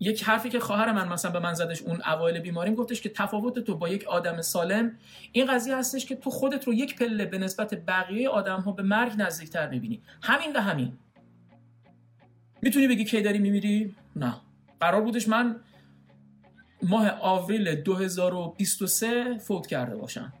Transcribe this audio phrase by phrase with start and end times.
[0.00, 3.58] یک حرفی که خواهر من مثلا به من زدش اون اوایل بیماریم گفتش که تفاوت
[3.58, 4.92] تو با یک آدم سالم
[5.32, 8.82] این قضیه هستش که تو خودت رو یک پله به نسبت بقیه آدم ها به
[8.82, 10.02] مرگ نزدیکتر می‌بینی.
[10.22, 10.92] همین و همین.
[12.62, 14.34] می‌تونی بگی کی داری میمیری؟ نه.
[14.80, 15.56] قرار بودش من
[16.82, 20.32] ماه آوریل 2023 فوت کرده باشم.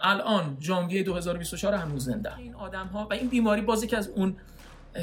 [0.00, 2.36] الان ژانویه 2024 هنوز زنده.
[2.38, 4.36] این آدم ها و این بیماری بازی که از اون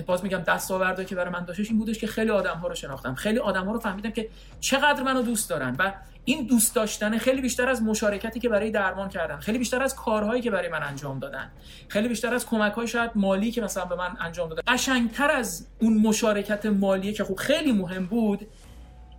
[0.06, 3.16] باز میگم دستاورده که برای من داشتش این بودش که خیلی آدم ها رو شناختم.
[3.16, 4.30] خیلی آدم ها رو فهمیدم که
[4.60, 5.94] چقدر منو دوست دارن و
[6.26, 10.42] این دوست داشتن خیلی بیشتر از مشارکتی که برای درمان کردن خیلی بیشتر از کارهایی
[10.42, 11.52] که برای من انجام دادن
[11.88, 14.62] خیلی بیشتر از کمک های شاید مالی که مثلا به من انجام دادن.
[14.68, 18.48] قشنگتر از اون مشارکت مالی که خب خیلی مهم بود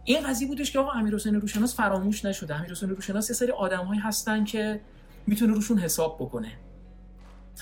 [0.05, 2.55] این قضیه بودش که آقا امیر حسین روشناس فراموش نشده.
[2.55, 4.81] امیر حسین روشناس یه سری آدمهایی هستن که
[5.27, 6.53] می‌تونه روشون حساب بکنه.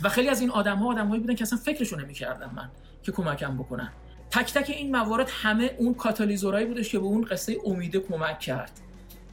[0.03, 2.71] و خیلی از این آدم ها بودن که اصلا فکرشون نمی‌کردم من.
[3.09, 3.93] که کمکم بکنن.
[4.31, 8.71] تک تک این موارد همه اون کاتالیزورایی بودش که به اون قصه امیده کمک کرد.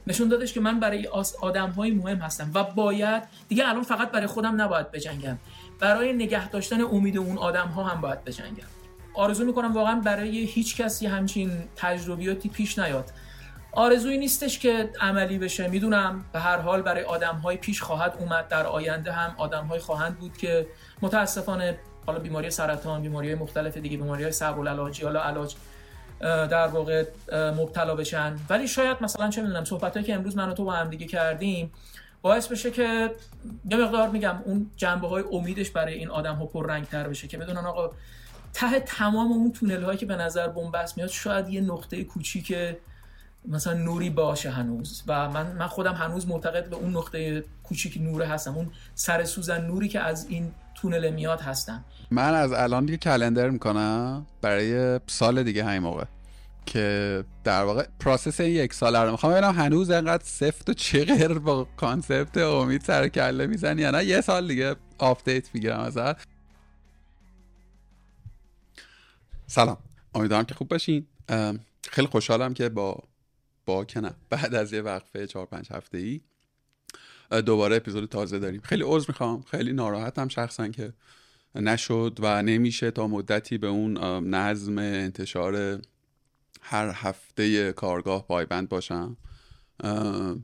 [0.06, 1.08] نشون دادش که من برای
[1.40, 5.38] آدم های مهم هستم و باید دیگه الان فقط برای خودم نباید بجنگم.
[5.80, 8.66] برای نگه داشتن امید اون آدم ها هم باید بجنگم.
[9.14, 13.12] آرزو می‌کنم واقعا برای هیچ کسی همچین تجربیاتی پیش نیاد.
[13.72, 15.68] آرزویی نیستش که عملی بشه.
[15.68, 18.48] می‌دونم به هر حال برای آدم های پیش خواهد اومد.
[18.48, 20.66] در آینده هم آدم های خواهند بود که
[21.02, 25.54] متاسفانه حالا بیماری سرطان بیماری مختلف دیگه بیماری های صعب العلاجی حالا علاج
[26.20, 28.36] در واقع مبتلا بشن.
[28.48, 31.70] ولی شاید مثلا چه می‌دونم صحبت که امروز من و تو با هم دیگه کردیم
[32.22, 33.10] باعث بشه که
[33.70, 37.38] یه مقدار میگم اون جنبه های امیدش برای این آدم ها رنگ تر بشه که
[37.38, 37.90] بدونن آقا
[38.52, 42.56] ته تمام اون تونل هایی که به نظر بنبست میاد شاید یه نقطه کوچیک
[43.48, 45.02] مثلا نوری باشه هنوز.
[45.06, 49.66] و من من خودم هنوز معتقد به اون نقطه کوچیک نوره هستم اون سر سوزن
[49.66, 51.84] نوری که از این تونل میاد هستم.
[52.10, 56.04] من از الان دیگه calendar می‌کنم برای سال دیگه همین موقع
[56.66, 59.32] که در واقع process یک سال رو می‌خوام.
[59.32, 64.04] ببینم هنوز انقدر سفت و چغر با concept امید سر کله می‌زنی یا نه.
[64.04, 66.26] یه سال دیگه update می‌گیرم ازت.
[69.46, 69.78] سلام.
[70.14, 71.06] امیدوارم که خوب باشین.
[71.90, 73.02] خیلی خوشحالم که با
[73.66, 74.00] با که
[74.30, 76.20] بعد از یه وقفه 4 5 هفته ای
[77.30, 78.60] دوباره اپیزود تازه داریم.
[78.60, 79.42] خیلی عذر می‌خوام.
[79.42, 80.92] خیلی ناراحتم شخصا که
[81.54, 83.98] نشد و نمیشه تا مدتی به اون
[84.34, 85.80] نظم انتشار
[86.60, 89.16] هر هفته کارگاه پایبند باشم.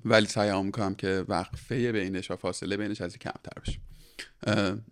[0.04, 3.78] ولی سعی می‌کنم که وقفه بینش و فاصله بینش از کمتر بشه.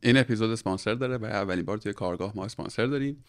[0.02, 3.24] این اپیزود اسپانسر داره و اولین بار توی کارگاه ما اسپانسر داریم.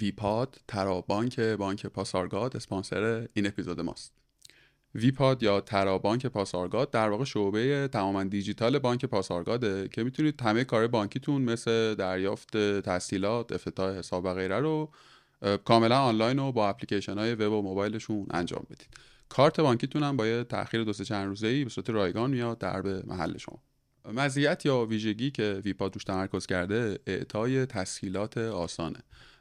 [0.00, 4.12] ویپاد ترابانک بانک پاسارگاد اسپانسر این اپیزود ماست.
[4.94, 10.86] ویپاد یا ترابانک پاسارگاد در واقع شعبه تماما دیجیتال بانک پاسارگاده که می‌تونید همه کار
[10.86, 14.90] بانکیتون مثل دریافت تسهیلات افتتاح حساب و غیره رو
[15.64, 18.88] کاملا آنلاین و با اپلیکیشن های وب و موبایلشون انجام بدید.
[19.28, 22.58] کارت بانکیتون هم با یه تاخیر دو سه چند روزه ای به صورت رایگان میاد
[22.58, 23.62] در به محل شما.
[24.04, 28.98] مزیت یا ویژگی که ویپاد روش تمرکز کرده اعطای تسهیلات آسانه.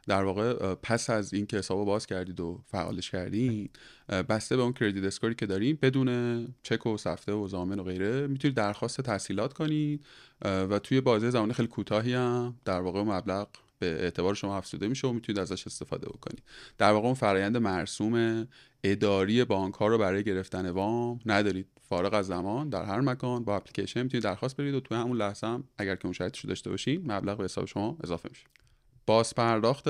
[0.08, 3.80] در واقع پس از اینکه حساب باز کردید و فعالش کردید
[4.10, 8.28] بسته به اون کردیت اسکوری که داریم بدون چک و سفته و زامن و غیره
[8.28, 10.06] می‌تونید درخواست تحصیلات کنید
[10.42, 13.48] و توی بازه زمان خیلی کوتاهی هم در واقع مبلغ
[13.80, 16.44] به اعتبار شما افزوده میشه و می‌تونید ازش استفاده بکنید.
[16.78, 18.48] در واقع اون فرایند مرسوم
[18.84, 21.68] اداری بانک ها رو برای گرفتن وام ندارید.
[21.90, 25.48] فارغ از زمان در هر مکان با اپلیکیشن می‌تونید درخواست بدید و توی همون لحظه
[25.48, 28.61] هم اگر که اون شرایطش داشته باشین مبلغ به حساب شما اضافه میشه.
[29.06, 29.86] باز پرداخت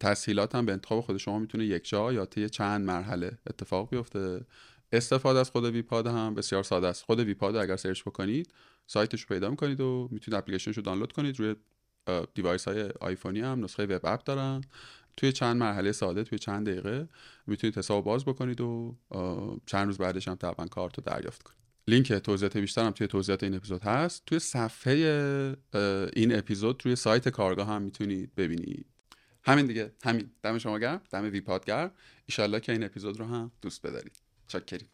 [0.00, 4.46] تسهیلات هم به انتخاب خود شما می‌تونه یک جا یا طی چند مرحله اتفاق بیفته.
[4.92, 7.04] استفاده از خود ویپاد هم بسیار ساده است.
[7.04, 8.52] خود ویپاد اگر search بکنید
[8.86, 11.40] سایتش رو پیدا می‌کنید و می‌تونید اپلیکیشنش رو دانلود کنید.
[11.40, 11.54] روی
[12.34, 14.60] device های آیفونی هم نسخه web app دارن.
[15.16, 17.08] توی چند مرحله ساده توی چند دقیقه
[17.46, 18.96] می‌تونید حساب باز بکنید و
[19.66, 21.61] چند روز بعدش هم طبعا کارت رو دریافت کنید.
[21.88, 24.22] لینک توضیحات بیشتر هم توی توضیحات این اپیزود هست.
[24.26, 24.92] توی صفحه
[26.16, 28.86] این اپیزود توی سایت کارگاه هم می‌تونید ببینید.
[29.44, 29.92] همین دیگه.
[30.04, 30.30] همین.
[30.42, 31.00] دم شما گرم.
[31.10, 31.90] دم ویپاد گرم
[32.26, 34.16] ایشالله که این اپیزود رو هم دوست بدارید.
[34.48, 34.88] چاکریم.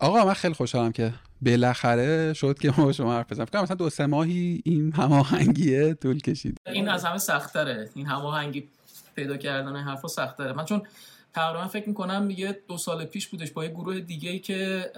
[0.00, 3.90] آقا من خیلی خوشحالم که بالاخره شد که ما با شما حرف بزنم مثلا دو
[3.90, 6.58] سه ماهی این هماهنگیه طول کشید.
[6.66, 7.90] این از همه سختره.
[7.94, 8.68] این هماهنگی
[9.16, 10.52] پیدا کردن حرفا سختره.
[10.52, 10.82] من چون
[11.34, 14.90] تقریبا فکر می‌کنم یه دو سال پیش بودش با یه گروه دیگه ای که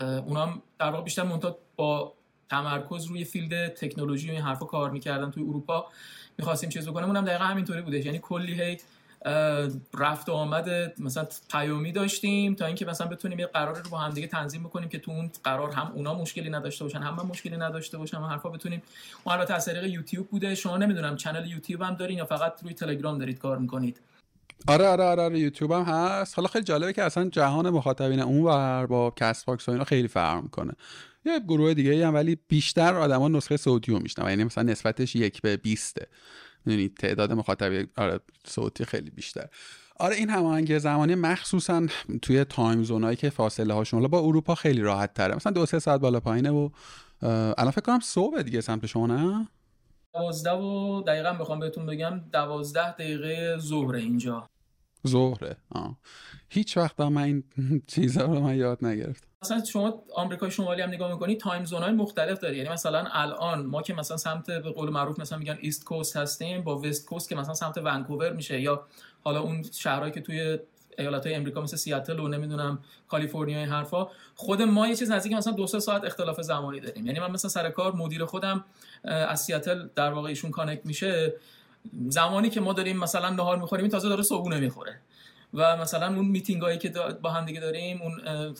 [0.00, 2.12] اونام در واقع بیشتر منتها با
[2.50, 5.86] تمرکز روی field تکنولوژی و این حرفا کار می‌کردن توی اروپا
[6.38, 8.04] می‌خواستیم چیز بکنم اونم دقیقا همینطوری بودش.
[8.04, 8.78] یعنی کلی هی
[9.94, 10.68] رفت و آمد
[11.00, 14.88] مثلا پیامی داشتیم تا اینکه مثلا بتونیم یه قرار رو با هم دیگه تنظیم بکنیم
[14.88, 18.48] که تو اون قرار هم اونا مشکلی نداشته باشن هم من مشکلی نداشته باشم حرفا
[18.48, 18.82] بتونیم.
[19.24, 20.54] اون البته از طریق یوتیوب بوده.
[20.54, 24.00] شما نمی‌دونم channel یوتیوب هم دارین یا فقط روی تلگرام دارید کار می‌کنید.
[24.68, 26.36] آره آره آره, آره یوتیوب هم هست.
[26.36, 30.42] حالا خیلی جالبه که اصلا جهان مخاطبین اون ور با Castbox و اینا خیلی فرق
[30.42, 30.72] می‌کنه.
[31.24, 35.42] یه گروه دیگه هم ولی بیشتر آدما نسخه صوتی رو میشنن یعنی مثلا نسبتش یک
[35.42, 35.98] به 20
[36.66, 39.46] می‌دونید تعداد مخاطب آره صوتی خیلی بیشتر.
[39.96, 41.86] آره این هماهنگی زمانی مخصوصا
[42.22, 45.34] توی تایم زونایی که فاصله هاشون با اروپا خیلی راحت تره.
[45.34, 46.68] مثلا دو سه ساعت بالا پایینه و
[47.58, 49.48] الان فکر کنم صبح دیگه سمت شما نه؟
[50.14, 54.48] دوازده و دقیقا بخوام بهتون بگم دوازده دقیقه ظهر اینجا.
[55.08, 55.96] ظهره؟ آه.
[56.48, 57.44] هیچ وقت من این
[57.94, 59.26] چیزا رو من یاد نگرفتم.
[59.42, 62.56] مثلا شما آمریکای شمالی هم نگاه می‌کنید time zone های مختلف داره.
[62.56, 66.62] یعنی مثلا الان ما که مثلا سمت به قول معروف مثلا میگن east coast هستیم
[66.62, 68.86] با west coast که مثلا سمت ونکوور میشه یا
[69.20, 70.58] حالا اون شهرهایی که توی
[70.98, 72.78] ایالت های امریکا مثل سیاتل و نمی‌دونم
[73.08, 77.06] کالیفرنیا این حرفا خود ما یه چیز نزدیک مثلا دو سه ساعت اختلاف زمانی داریم.
[77.06, 78.64] یعنی من مثلا سر کار مدیر خودم
[79.04, 81.34] از سیاتل در واقع ایشون connect میشه.
[82.08, 85.00] زمانی که ما داریم مثلا نهار می‌خوریم تازه داره صبحونه می‌خوره.
[85.54, 86.92] و مثلا اون میتینگ هایی که
[87.22, 88.12] با هم دیگه داریم اون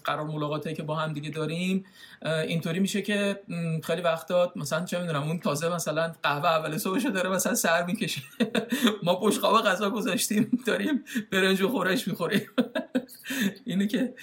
[0.05, 1.85] قرار ملاقاتی که با هم دیگه داریم
[2.25, 3.41] اینطوری میشه که
[3.83, 8.23] خیلی وقتا مثلا چه می‌دونم اون تازه مثلا قهوه اول صبحش داره مثلا سر می‌کشه.
[9.05, 12.43] ما بشقاب غذا گذاشتیم داریم برنج و خورش می‌خوریم.
[13.67, 14.15] اینه که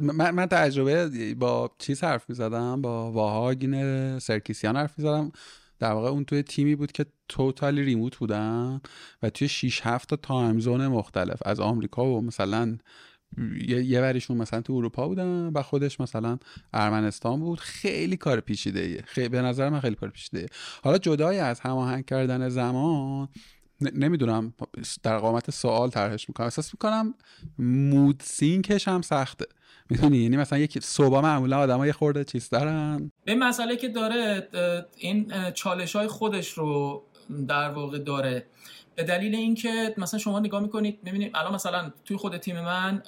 [0.00, 5.32] من, من تجربه با چیز حرف می‌زدم؟ با واهاگین سرکیسیان حرف می‌زدم.
[5.78, 8.80] در واقع اون توی تیمی بود که totally remote بودن
[9.22, 11.38] و توی 6 7 تا time zone مختلف.
[11.44, 12.78] از آمریکا و مثلا
[13.68, 16.38] یه وریشون مثلا تو اروپا بودن و خودش مثلا
[16.72, 17.60] ارمنستان بود.
[17.60, 20.48] خیلی کار پیچیده ایه خیلی به نظر من خیلی کار پیچیده ایه.
[20.82, 23.28] حالا جدای از هماهنگ کردن زمان
[23.80, 24.54] نمی‌دونم
[25.02, 26.44] در قامت سوال طرحش می‌کنم.
[26.44, 27.14] احساس می‌کنم
[27.58, 29.44] mood sync ش هم سخته.
[29.90, 34.48] می‌دونی؟ یعنی مثلا یک صبح معمولا آدم یه خورده چیز دارن به مسئله که داره
[34.98, 37.02] این چالش های خودش رو
[37.48, 38.46] در واقع داره.
[38.94, 43.02] به دلیل اینکه مثلا شما نگاه می‌کنید می‌بینید الان مثلا توی خود تیم من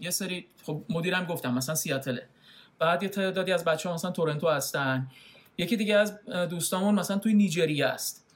[0.00, 2.28] یه سری خب مدیرم گفتم مثلا سیاتله.
[2.78, 5.08] بعد یه تعدادی از بچه ها مثلا تورنتو هستن.
[5.58, 8.26] یکی دیگه از دوستامون مثلا توی نیجریه است.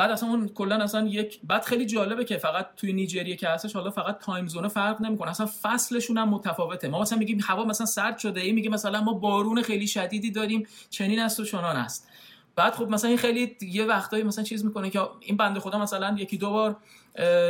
[0.00, 3.72] بعد اصلا اون کلا اصلا یک بعد خیلی جالبه که فقط توی نیجریه که هستش
[3.76, 5.30] حالا فقط تایم زون فرق نمی‌کنه.
[5.30, 6.88] اصلا فصلشون هم متفاوته.
[6.88, 10.66] ما مثلا میگیم هوا مثلا سرد شده ای میگه مثلا ما بارون خیلی شدیدی داریم
[10.90, 12.08] چنین است و چنان است.
[12.56, 16.16] بعد خب مثلا این خیلی یه وقتایی مثلا چیز می‌کنه که این بنده خدا مثلا
[16.18, 16.76] یکی دو بار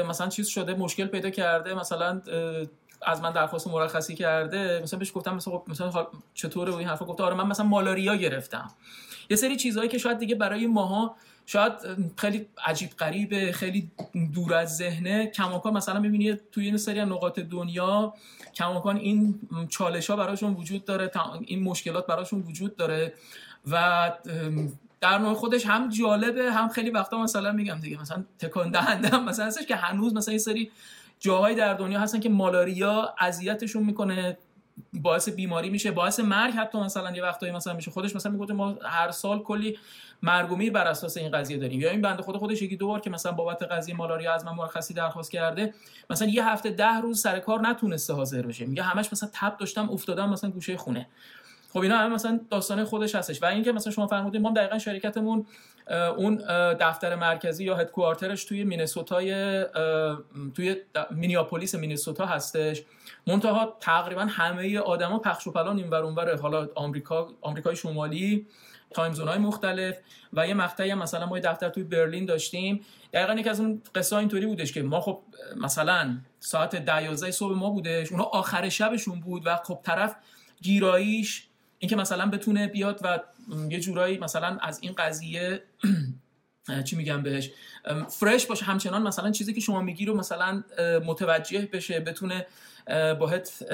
[0.08, 2.22] مثلا چیز شده مشکل پیدا کرده مثلا
[3.02, 4.80] از من درخواست مرخصی کرده.
[4.82, 8.16] مثلا بهش گفتم مثلا خب مثلا چطوره و این حرفا؟ گفته آره من مثلا مالاریا
[8.16, 8.70] گرفتم.
[9.30, 11.16] یه سری چیزهایی که شاید دیگه برای ماها
[11.50, 11.72] شاید
[12.16, 13.90] خیلی عجیب غریبه خیلی
[14.34, 15.26] دور از ذهنه.
[15.26, 18.14] کماکان مثلا می‌بینید توی این سری نقاط دنیا
[18.54, 21.10] کماکان این چالش ها براشون وجود داره
[21.40, 23.14] این مشکلات براشون وجود داره
[23.70, 24.12] و
[25.00, 29.46] در نوع خودش هم جالبه هم خیلی وقتا مثلا میگم دیگه مثلا تکان دهنده مثلا
[29.46, 30.70] هستش که هنوز مثلا این سری
[31.20, 34.36] جاهایی در دنیا هستن که مالاریا اذیتشون می‌کنه
[34.92, 37.90] باعث بیماری میشه باعث مرگ حتی مثلا یه وقتایی مثلا میشه.
[37.90, 39.78] خودش مثلا میگه ما هر سال کلی
[40.22, 41.80] مرگ بر اساس این قضیه داریم.
[41.80, 44.52] یا این بنده خود خودش یکی دو بار که مثلا بابت قضیه مالاریا از من
[44.52, 45.74] مرخصی درخواست کرده
[46.10, 48.66] مثلا یه هفته ده روز سر کار نتونسته حاضر بشه.
[48.66, 51.06] میگه همش مثلا تب داشتم افتادم مثلا گوشه خونه.
[51.72, 53.42] خب اینا همه مثلا داستان خودش هستش.
[53.42, 55.46] و اینکه مثلا شما فرمودید ما دقیقا شرکتمون
[56.16, 56.36] اون
[56.80, 59.64] دفتر مرکزی یا headquarter ش توی مینسوتای
[60.54, 60.76] توی
[61.10, 62.82] مینیاپولیس مینیسوتا هستش.
[63.26, 68.46] منتها تقریبا همه آدما پخش و پلان این ور حالا آمریکا آمریکای شمالی
[68.90, 69.96] time zone های مختلف
[70.32, 72.80] و یه مقطعی هم مثلا ما دفتر توی برلین داشتیم.
[73.12, 75.22] دقیقا یکی از اون قصه اینطوری بودش که ما خب
[75.56, 80.16] مثلا ساعت 10 صبح ما بودش اونا آخر شبشون بود و خب طرف
[80.62, 81.46] گیراییش
[81.78, 83.20] اینکه مثلا بتونه بیاد و
[83.70, 85.62] یه جورایی مثلا از این قضیه
[86.86, 87.50] چی میگم بهش
[88.08, 88.64] فرش باشه.
[88.64, 90.64] همچنان مثلا چیزی که شما میگی رو مثلا
[91.04, 92.46] متوجه بشه بتونه
[93.20, 93.66] باهت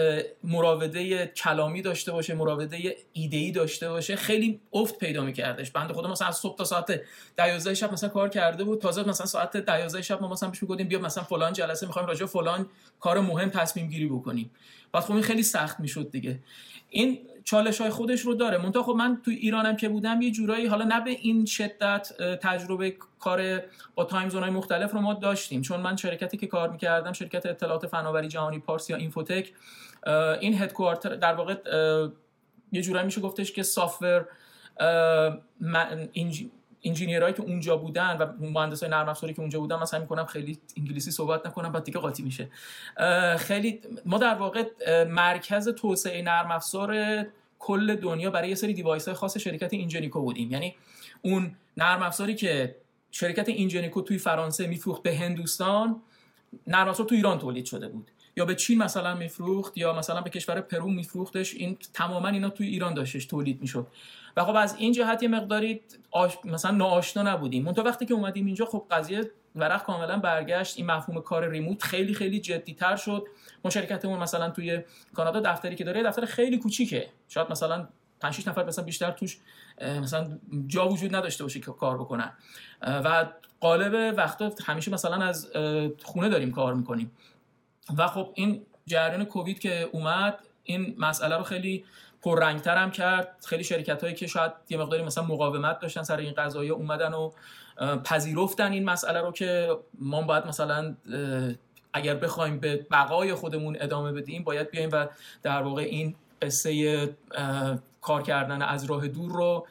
[0.44, 5.70] مراوده کلامی داشته باشه مراوده ایده داشته باشه خیلی افت پیدا میکردش.
[5.70, 7.00] بنده خدا مثلا از صبح تا ساعت
[7.36, 10.88] 12 شب مثلا کار کرده بود تازه مثلا ساعت 12 شب ما مثلا بهش می‌گفتیم
[10.88, 12.66] بیا مثلا فلان جلسه می‌خوایم راجع فلان
[13.00, 14.50] کار مهم تصمیم گیری بکنیم.
[14.92, 16.38] بعد خب این خیلی سخت می‌شد دیگه.
[16.90, 18.58] این چالش های خودش رو داره.
[18.58, 22.12] منتها خب من تو ایرانم که بودم یه جورایی حالا نه به این شدت
[22.42, 23.62] تجربه کار
[23.94, 25.62] با time zone های مختلف رو ما داشتیم.
[25.62, 29.52] چون من شرکتی که کار می‌کردم شرکت اطلاعات فناوری جهانی پارس یا Infotech
[30.40, 31.56] این headquarter در واقع
[32.72, 34.28] یه جورایی میشه گفتش که software
[36.86, 40.58] engineer ایی که اونجا بودن و مهندسای نرم افزاری که اونجا بودن مثلا می‌کنم خیلی
[40.76, 42.48] انگلیسی صحبت نکنم بعد دیگه قاطی میشه.
[43.38, 44.64] خیلی ما در واقع
[45.04, 46.96] مرکز توسعه نرم افزار
[47.58, 50.50] کل دنیا برای یه سری device های خاص شرکت Ingenico بودیم.
[50.50, 50.74] یعنی
[51.22, 52.76] اون نرم افزاری که
[53.10, 56.02] شرکت Ingenico توی فرانسه میفروخت به هندوستان
[56.66, 58.10] نرم افزار تو ایران تولید شده بود.
[58.36, 62.66] یا به چین مثلا میفروخت یا مثلا به کشور پرو میفروختش این تماما اینا توی
[62.66, 63.86] ایران داشتش تولید می‌شد.
[64.36, 66.32] و خب از این جهت یه مقداری آش...
[66.44, 67.64] مثلا ناآشنا نبودیم.
[67.64, 70.76] منتها وقتی که اومدیم اینجا خب قضیه ورق کاملا برگشت.
[70.76, 73.26] این مفهوم کار ریموت خیلی خیلی جدی تر شد.
[73.64, 74.80] ما شرکتمون مثلا توی
[75.14, 77.08] کانادا دفتری که داره دفتر خیلی کوچیکه.
[77.28, 77.88] شاید مثلا
[78.20, 79.38] 5 6 نفر مثلا بیشتر توش
[79.80, 82.32] مثلا جا وجود نداشته باشه که کار بکنن.
[82.82, 83.26] و
[83.60, 85.48] قالب وقتا همیشه مثلا از
[86.02, 87.10] خونه داریم کار می‌کنیم.
[87.98, 91.84] و خب این جریان کووید که اومد این مسئله رو خیلی
[92.22, 93.36] پررنگتر هم کرد.
[93.46, 97.30] خیلی شرکت هایی که شاید یه مقداری مثلا مقاومت داشتن سر این قضایی اومدن و
[98.04, 100.94] پذیرفتن این مسئله رو که ما باید مثلا
[101.92, 105.06] اگر بخوایم به بقای خودمون ادامه بدیم باید بیایم و
[105.42, 107.16] در واقع این قصه
[108.00, 109.66] کار کردن از راه دور رو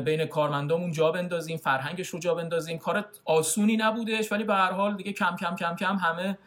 [0.00, 2.78] بین کارمندامون جا بندازیم فرهنگش رو جا بندازیم.
[2.78, 6.38] کار آسونی نبودش ولی به هر حال دیگه کم کم کم کم همه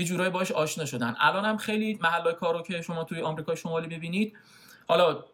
[0.00, 1.14] یه جورایی باش آشنا شدن.
[1.18, 4.36] الان هم خیلی محلای کار رو که شما توی آمریکا شمالی ببینید
[4.88, 5.24] حالا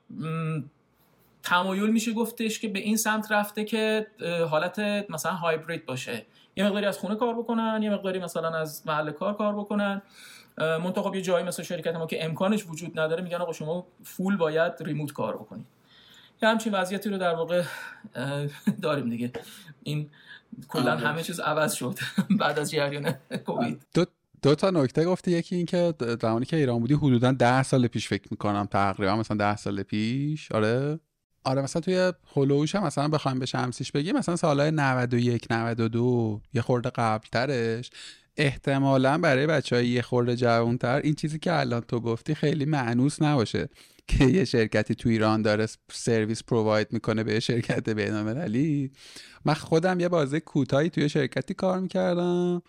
[1.42, 4.06] تمایل میشه گفتش که به این سمت رفته که
[4.50, 4.78] حالت
[5.10, 6.26] مثلا هایبرید باشه.
[6.56, 10.02] یه مقداری از خونه کار بکنن یه مقداری مثلا از محل کار کار بکنن.
[10.58, 14.36] منتها خب یه جایی مثل شرکت ما که امکانش وجود نداره میگن آقا شما فول
[14.36, 15.66] باید ریموت کار بکنید.
[16.42, 17.62] یه همچین وضعیتی رو در واقع
[18.82, 19.32] داریم دیگه.
[19.82, 20.10] این
[20.68, 21.00] کلا آره.
[21.00, 21.98] همه چیز عوض شد
[22.40, 23.12] بعد از جریان
[23.46, 23.86] کووید.
[23.94, 24.04] دو
[24.42, 28.08] دو تا نکته گفتی یکی این که زمانی که ایران بودی حدودا ده سال پیش
[28.08, 30.52] فکر می‌کنم تقریبا مثلا ده سال پیش.
[30.52, 31.00] آره.
[31.44, 36.62] آره مثلا توی هلوش هم مثلا بخوایم به شمسیش بگیم مثلا سالهای 91 92 یه
[36.62, 37.90] خورده قبل ترش
[38.36, 41.00] احتمالا برای بچه یه خورده جوانتر.
[41.04, 43.68] این چیزی که الان تو گفتی خیلی معنوس نباشه
[44.08, 48.92] که یه شرکتی تو ایران داره سرویس پروواید می‌کنه به شرکت بینالمللی.
[49.44, 52.62] من خودم یه بازه کوتاهی توی شرکتی کار می‌کردم.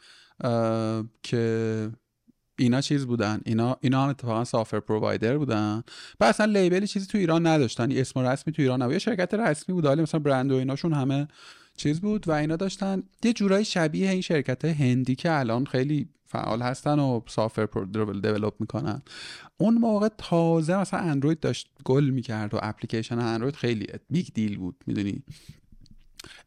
[1.23, 1.91] که
[2.59, 3.41] اینا چیز بودن.
[3.45, 5.83] اینا اینا هم اتفاقا سافر پرووایدر بودن.
[6.19, 7.91] و اصلا label ی چیزی تو ایران نداشتن.
[7.91, 8.93] اسم رسمی تو ایران نبود.
[8.93, 9.85] یه شرکت رسمی بود.
[9.85, 11.27] حالا مثلا برند و ایناشون همه
[11.77, 13.03] چیز بود و اینا داشتن.
[13.23, 17.65] یه جورایی شبیه این شرکت هندی که الان خیلی فعال هستن و software
[18.21, 19.01] develop می‌کنن.
[19.57, 24.75] اون موقع تازه مثلا اندروید داشت گل می‌کرد و اپلیکیشن اندروید خیلی big deal بود.
[24.87, 25.23] می‌دونی؟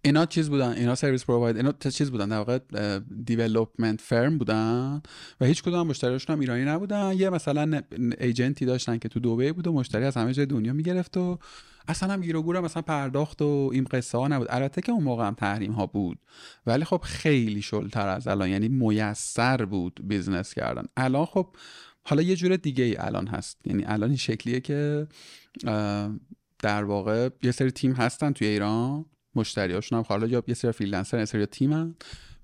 [0.03, 2.59] اینا چیز بودن اینا service provider اینا چیز بودن در واقع
[3.25, 5.03] development firm بودن
[5.41, 7.12] و هیچ کدوم مشتریاشون هم ایرانی نبودن.
[7.17, 7.83] یه مثلا
[8.21, 11.39] agent ی داشتن که تو دبی بود و مشتری از همه جای دنیا می‌گرفت و
[11.89, 14.47] اصلا هم گیر و گور مثلا پرداخت و این قصه ها نبود.
[14.50, 16.19] البته که اون موقع هم تحریم ها بود
[16.67, 20.85] ولی خب خیلی شلتر از الان یعنی میسر بود business کردن.
[20.97, 21.57] الان خب
[22.03, 23.59] حالا یه جور دیگه ای الان هست.
[23.65, 25.07] یعنی الان این شکلیه که
[26.59, 29.05] در واقع یه سری تیم هستن توی ایران.
[29.35, 31.95] مشتریاشون هم حالا یا یه سری freelancer یه سری تیمن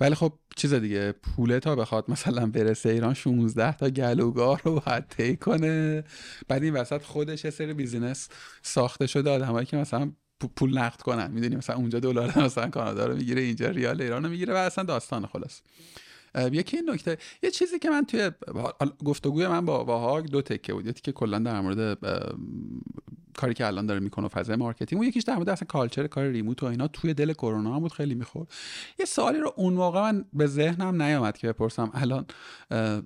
[0.00, 5.08] ولی خب چیز دیگه پوله تا بخواد مثلا برسه ایران 16 تا گلوگاه رو باید
[5.08, 6.04] طی کنه.
[6.48, 8.28] بعد این وسط خودش یه سری business
[8.62, 10.12] ساخته شده آدمایی که مثلا
[10.56, 11.30] پول نقد کنن.
[11.30, 14.84] می‌دونی مثلا اونجا دلار مثلا کانادا رو می‌گیره اینجا ریال ایران رو می‌گیره و اصلا
[14.84, 15.62] داستان خلاص.
[16.52, 18.30] یکی این نکته یه چیزی که من توی
[19.04, 20.86] گفتگوی من با واهاگ دو تکه بود.
[20.86, 21.98] یکی که کلا در مورد
[23.36, 26.62] کاری که الان داره می‌کنه فضای marketing اون یکیش در مورد اصلا culture کار remote
[26.62, 27.92] و اینا توی دل کرونا هم بود.
[27.92, 28.48] خیلی می‌خورد.
[28.98, 31.90] یه سوالی رو اون موقع من به ذهنم نیامد که بپرسم.
[31.94, 32.26] الان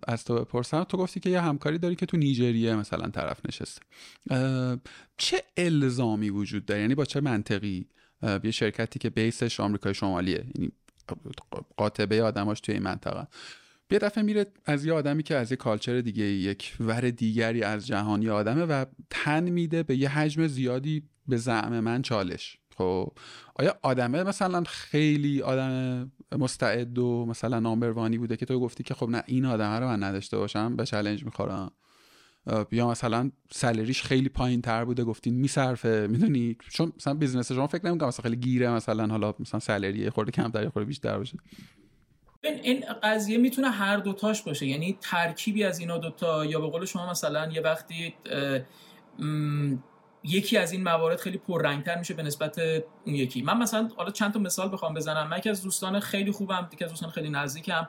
[0.08, 0.84] از تو بپرسم.
[0.84, 3.82] تو گفتی که یه همکاری داری که تو نیجریه مثلا طرف نشسته.
[5.16, 7.86] چه الزامی وجود داره؟ یعنی با چه منطقی؟
[8.44, 10.44] یه شرکتی که بیسش آمریکای شمالیه.
[10.54, 10.72] یعنی
[11.76, 13.26] قاطبه آدماش توی این منطقه.
[13.90, 17.86] یه دفعه میره از یه آدمی که از یه کالچر دیگه یک ور دیگری از
[17.86, 22.58] جهانی آدمه و تن میده به یه حجم زیادی به زعم من چالش.
[22.76, 23.12] خب
[23.54, 28.82] آیا آدمه مثلا خیلی آدم مستعد و مثلا number one ی بوده که تو گفتی
[28.82, 31.72] که خب نه این آدمه رو من نداشته باشم به challenge می‌خورم؟
[32.72, 37.66] یا مثلا salary ش خیلی پایین تر بوده گفتین می‌صرفه می‌دونی؟ چون مثلا business شما
[37.66, 41.38] فکر نمی‌کنم مثلا خیلی گیره مثلا حالا مثلا salary خورده کمتر یا خورده بیشتر باشه.
[42.62, 44.66] این قضیه می‌تونه هر دوتاش باشه.
[44.66, 48.14] یعنی ترکیبی از اینا دوتا یا به قول شما مثلا یه وقتی
[50.24, 53.42] یکی از این موارد خیلی پررنگتر میشه به نسبت اون یکی.
[53.42, 55.28] من مثلا حالا چند تا مثال بخوام بزنم.
[55.28, 57.88] من که از دوستان خیلی خوبم یکی از دوستان خیلی نزدیکم.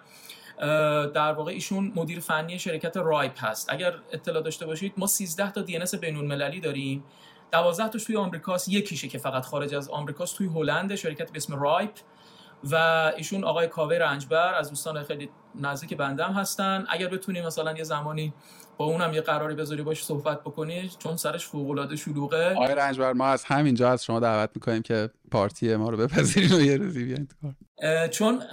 [1.13, 3.73] در واقع ایشون مدیر فنی شرکت RIPE هست.
[3.73, 7.03] اگر اطلاع داشته باشید ما 13 تا دی بین المللی داریم.
[7.51, 11.55] 12 تاش توی آمریکاست یکیشه که فقط خارج از آمریکاست توی هلند شرکت به اسم
[11.55, 11.91] RIPE.
[12.63, 12.75] و
[13.17, 16.85] ایشون آقای کاوه رنجبر از دوستان خیلی نزدیک بندم هستن.
[16.89, 18.33] اگر بتونی مثلا یه زمانی
[18.77, 22.53] با اونم یه قراری بذاری باش صحبت بکنی چون سرش فوق العاده شلوغه.
[22.53, 26.61] آقای رنجبر ما از همینجا از شما دعوت می‌کنیم که پارتی ما رو بپذیرید و
[26.61, 27.27] یه روزی بیاین
[28.09, 28.43] چون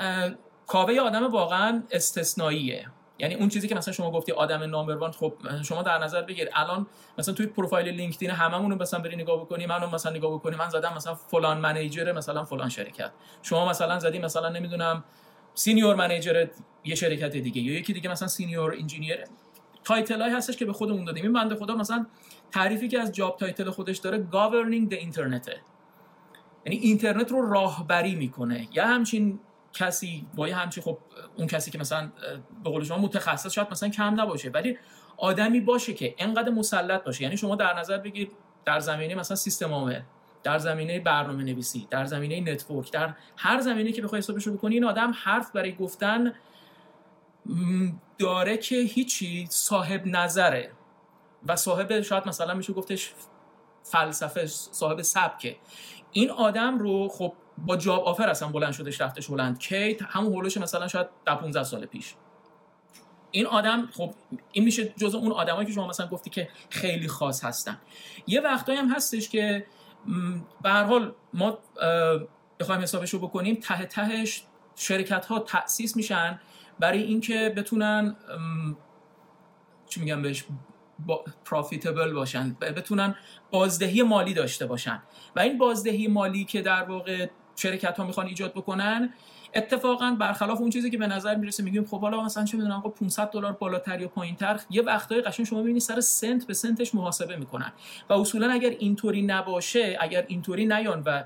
[0.69, 2.87] کاوه آدم واقعا استثنائیه.
[3.19, 5.33] یعنی اون چیزی که مثلا شما گفتی آدم نامبر خب
[5.63, 6.49] شما در نظر بگیر.
[6.55, 6.87] الان
[7.19, 10.69] مثلا توی پروفایل لینکدین هممون رو مثلا بری نگاه بکنی منو مثلا نگاه بکنی من
[10.69, 13.11] زدم مثلا فلان منیجر مثلا فلان شرکت.
[13.43, 15.05] شما مثلا زدی مثلا نمی‌دونم
[15.55, 16.47] senior manager
[16.85, 19.25] یه شرکت دیگه یا یکی دیگه مثلا senior engineer
[19.85, 21.25] title های هستش که به خودمون دادیم.
[21.25, 22.07] این بنده خدا مثلا
[22.53, 25.51] تعریفی که از job title خودش داره governing the internet.
[26.67, 28.69] یعنی اینترنت رو راهبری می‌کنه.
[28.73, 29.41] یا همچین
[29.73, 30.99] کسی با یه همچین خب
[31.37, 32.11] اون کسی که مثلا
[32.65, 34.79] به قول شما متخصص شاید مثلا کم نباشه ولی
[35.17, 37.23] آدمی باشه که انقدر مسلط باشه.
[37.23, 38.31] یعنی شما در نظر بگیر
[38.65, 40.01] در زمینه مثلا سیستم عامل
[40.43, 44.75] در زمینه برنامه نویسی در زمینه network در هر زمینه که بخوای حسابش رو بکنی
[44.75, 46.33] این آدم حرف برای گفتن
[48.19, 50.71] داره که هیچی صاحب نظره.
[51.47, 53.15] و صاحب شاید مثلا میشه گفتش
[53.83, 55.57] فلسفه صاحب سبکه.
[56.13, 57.33] این آدم رو خب
[57.67, 59.59] با جاب آفر اصلا بلند شدش رفتش هلند.
[59.59, 62.15] کیت همون هولوش مثلا شاید 15 سال پیش.
[63.31, 64.15] این آدم خب
[64.53, 67.79] این میشه جز اون آدمایی که شما مثلا گفتی که خیلی خاص هستن.
[68.27, 69.67] یه وقتایی هم هستش که
[70.63, 71.59] به هر حال ما
[72.61, 74.45] بخوایم حسابش رو بکنیم ته تهش
[74.77, 76.41] شرکت ها تأسیس میشن
[76.79, 78.17] برای اینکه بتونن
[79.89, 80.45] چی میگم بهش
[81.45, 83.15] پروفیتبل باشن بتونن
[83.51, 85.03] بازدهی مالی داشته باشن.
[85.37, 89.13] و این بازدهی مالی که در واقع شرکت ها می‌خوان ایجاد بکنن.
[89.55, 93.31] اتفاقا برخلاف اون چیزی که به نظر می‌رسه میگیم خب حالا مثلا چه می‌دونم 500
[93.31, 97.73] دلار بالاتر یا پایینتر یه وقتای قشنگ شما می‌بینید سر سنت به سنتش محاسبه می‌کنن.
[98.09, 101.25] و اصولا اگر اینطوری نباشه اگر اینطوری نیان و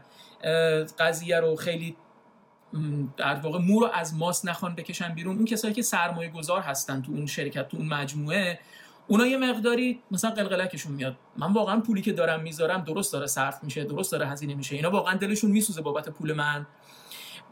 [0.99, 1.97] قضیه رو خیلی
[3.17, 7.03] در واقع مو رو از ماس نخوان بکشن بیرون اون کسایی که سرمایه گذار هستن
[7.03, 8.59] تو اون شرکت تو اون مجموعه
[9.07, 11.17] اونا یه مقداری مثلا قلقلکشون میاد.
[11.37, 14.77] من واقعا پولی که دارم می‌ذارم درست داره صرف میشه درست داره هزینه میشه.
[14.77, 16.67] اینا واقعا دلشون میسوزه بابت پول من.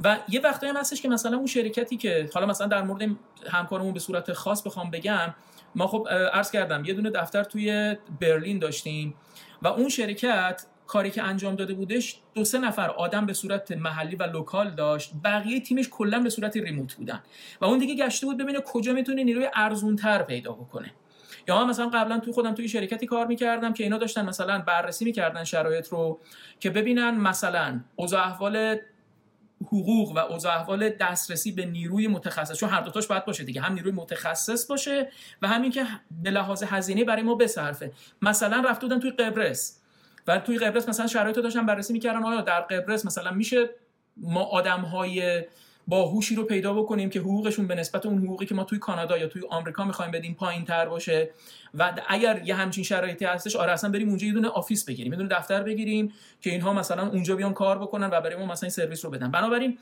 [0.04, 3.08] و یه وقتایی هم هستش که مثلا اون شرکتی که حالا مثلا در مورد
[3.50, 5.34] همکارمون به صورت خاص بخوام بگم
[5.74, 9.14] ما خب عرض کردم یه دونه دفتر توی برلین داشتیم
[9.62, 14.16] و اون شرکت کاری که انجام داده بودش دو سه نفر آدم به صورت محلی
[14.16, 17.22] و local داشت بقیه تیمش کلا به صورت remote بودن.
[17.60, 20.94] و اون دیگه گشته بود ببینه کجا می‌تونه نیروی ارزونتر پیدا بکنه.
[21.48, 25.44] یا مثلا قبلا تو خودم توی شرکتی کار می‌کردم که اینا داشتن مثلا بررسی می‌کردن
[25.44, 26.20] شرایط رو
[26.60, 28.76] که ببینن مثلا اوضاع احوال
[29.66, 33.72] حقوق و اوضاع احوال دسترسی به نیروی متخصص چون هر دوتاش باید باشه دیگه هم
[33.72, 35.08] نیروی متخصص باشه
[35.42, 35.86] و همین که
[36.22, 37.92] به لحاظ هزینه برای ما بصرفه.
[38.22, 39.80] مثلا رفته بودن توی قبرس
[40.26, 43.68] و توی قبرس مثلا شرایط رو داشتن بررسی می‌کردن آیا در قبرس مثلا میشه
[44.16, 45.44] ما آدم های
[45.88, 49.26] باهوشی رو پیدا بکنیم که حقوقشون به نسبت اون حقوقی که ما توی کانادا یا
[49.26, 51.30] توی آمریکا می‌خوایم بدیم پایین تر باشه.
[51.74, 55.18] و اگر یه همچین شرایطی هستش آره اصلا بریم اونجا یه دونه office بگیریم یه
[55.18, 58.70] دونه دفتر بگیریم که اینها مثلا اونجا بیان کار بکنن و برای ما مثلا این
[58.70, 59.30] سرویس رو بدن.
[59.30, 59.78] بنابراین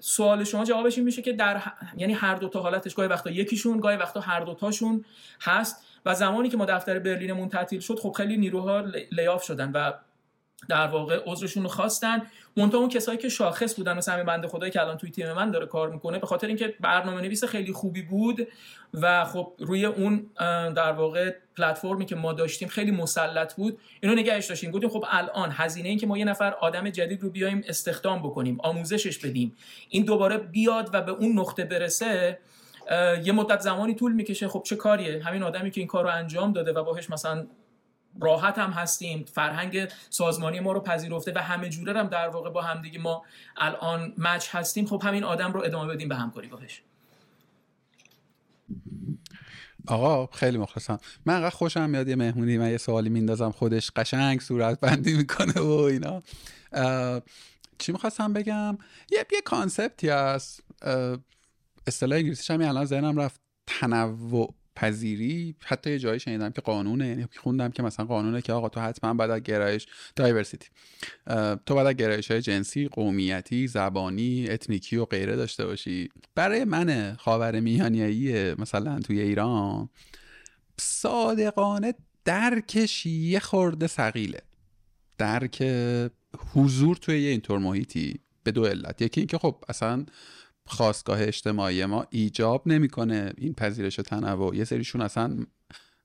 [0.00, 1.62] سوال شما جوابش این میشه که در
[1.96, 5.04] یعنی هر دو تا حالتش گاهی وقتا یکیشون گاهی وقتا هر دو تاشون
[5.40, 5.84] هست.
[6.06, 9.92] و زمانی که ما دفتر برلینمون تعطیل شد خب خیلی نیروها لیاف شدن و
[10.68, 12.22] در واقع عذرشون رو خواستن.
[12.58, 15.50] منتها اون کسایی که شاخص بودن مثلا همین بنده خدایی که الان توی تیم من
[15.50, 18.48] داره کار می‌کنه به خاطر اینکه برنامه نویس خیلی خوبی بود
[18.94, 20.26] و خب روی اون
[20.72, 23.78] در واقع پلتفرمی که ما داشتیم خیلی مسلط بود.
[24.00, 24.70] اینو نگهش داشتیم.
[24.70, 28.58] گفتیم خب الان هزینه این که ما یه نفر آدم جدید رو بیایم استخدام بکنیم
[28.60, 29.56] آموزشش بدیم.
[29.88, 32.38] این دوباره بیاد و به اون نقطه برسه
[33.24, 34.48] یه مدت زمانی طول می‌کشه.
[34.48, 37.46] خب چه کاریه؟ همین آدمی که این کار رو انجام داده و باهاش مثلا
[38.20, 39.24] راحت هم هستیم.
[39.24, 43.24] فرهنگ سازمانی ما رو پذیرفته و همه جوره هم در واقع با همدیگه ما
[43.56, 44.86] الان مچ هستیم.
[44.86, 46.48] خب همین آدم رو ادامه بدیم به همکاری.
[46.48, 46.82] باهش.
[49.86, 50.98] آقا خیلی مخلصم.
[51.26, 53.90] من انقدر خوشم میاد یه مهمونی من یه سوالی میندازم خودش.
[53.96, 56.22] قشنگ صورت بندی می‌کنه و اینا.
[57.78, 58.78] چی می‌خواستم بگم؟
[59.10, 60.60] یه یه concept ی هست.
[61.86, 64.54] اصطلاح انگلیسیش هم الان ذهنم رفت تنوع.
[64.78, 68.80] پذیری حتی یه جایی شنیدم که قانونه یعنی خوندم که مثلا قانونه که آقا تو
[68.80, 69.86] حتما باید گرایش
[70.16, 70.68] diversity
[71.66, 76.08] تو باید گرایش های جنسی قومیتی زبانی ethnic ی و غیره داشته باشی.
[76.34, 79.88] برای من خاور میانیایی مثلا توی ایران
[80.80, 84.40] صادقانه درکش یه خورده ثقیله
[85.18, 85.62] درک
[86.54, 89.02] حضور توی یه اینطور محیطی به دو علت.
[89.02, 90.06] یکی اینکه خب اصلا
[90.68, 93.32] خواستگاه اجتماعی ما ایجاب نمی‌کنه.
[93.36, 94.56] این پذیرش تنوع.
[94.56, 95.36] یه سریشون اصلا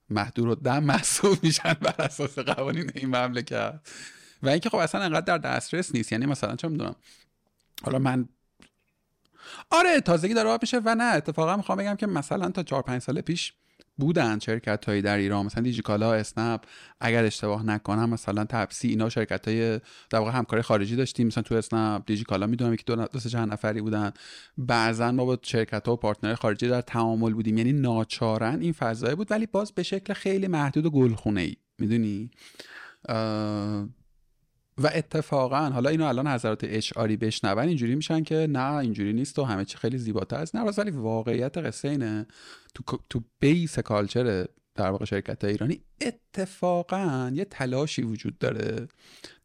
[0.09, 3.79] محدود و دم محسوب میشن بر اساس قوانین این مملکت.
[4.43, 6.11] و اینکه خب اصلا انقدر در دسترس نیست.
[6.11, 6.95] یعنی مثلا چه می‌دونم.
[7.83, 8.29] حالا من
[9.69, 10.81] آره تازگی داره میشه.
[10.85, 13.53] و نه اتفاقا می‌خوام بگم که مثلا تا 4 5 سال پیش
[13.97, 16.61] بودن شرکت هایی در ایران مثلا دیجیکالا اسنپ
[16.99, 19.79] اگر اشتباه نکنم مثلا تپسی اینا شرکت های
[20.09, 21.27] در واقع همکاری خارجی داشتیم.
[21.27, 24.11] مثلا تو اسنپ دیجیکالا می‌دونم که دو, دو چند نفری بودن.
[24.57, 27.57] بعضا ما با شرکت ها و پارتنر خارجی در تعامل بودیم.
[27.57, 29.31] یعنی ناچارن این فضای بود.
[29.31, 32.31] ولی باز به شکل خیلی محدود و گلخونه ای می‌دونی
[34.77, 39.39] و اتفاقا حالا اینو الان حضرات اچ آری بشنون اینجوری میشن که نه اینجوری نیست
[39.39, 42.25] و همه چی خیلی زیباتر است نه ولی واقعیت قصه اینه.
[42.73, 48.87] تو تو بیس کالچر در واقع شرکت ایرانی اتفاقا یه تلاشی وجود داره.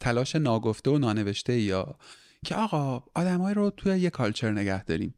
[0.01, 1.97] تلاش ناگفته و نانوشته یا
[2.45, 5.15] که آقا آدمای رو توی یه کالچر نگه داریم.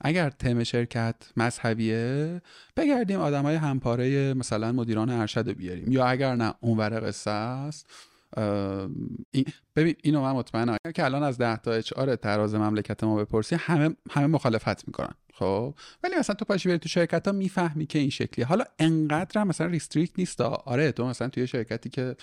[0.00, 2.42] اگر تم شرکت مذهبیه
[2.76, 5.92] بگردیم آدمای همپاره مثلا مدیران ارشد رو بیاریم.
[5.92, 7.86] یا اگر نه اونور قصه است.
[9.76, 10.76] ببین اینو من مطمئنم.
[10.94, 15.14] که الان از 10 تا اچ آر تراز مملکت ما بپرسی همه همه مخالفت می‌کنن.
[15.34, 19.40] خب؟ ولی مثلا تو پاشی بری تو شرکت ها می‌فهمی که این شکلی حالا انقدر
[19.40, 22.16] هم مثلا restrict نیست آره تو مثلا توی شرکتی که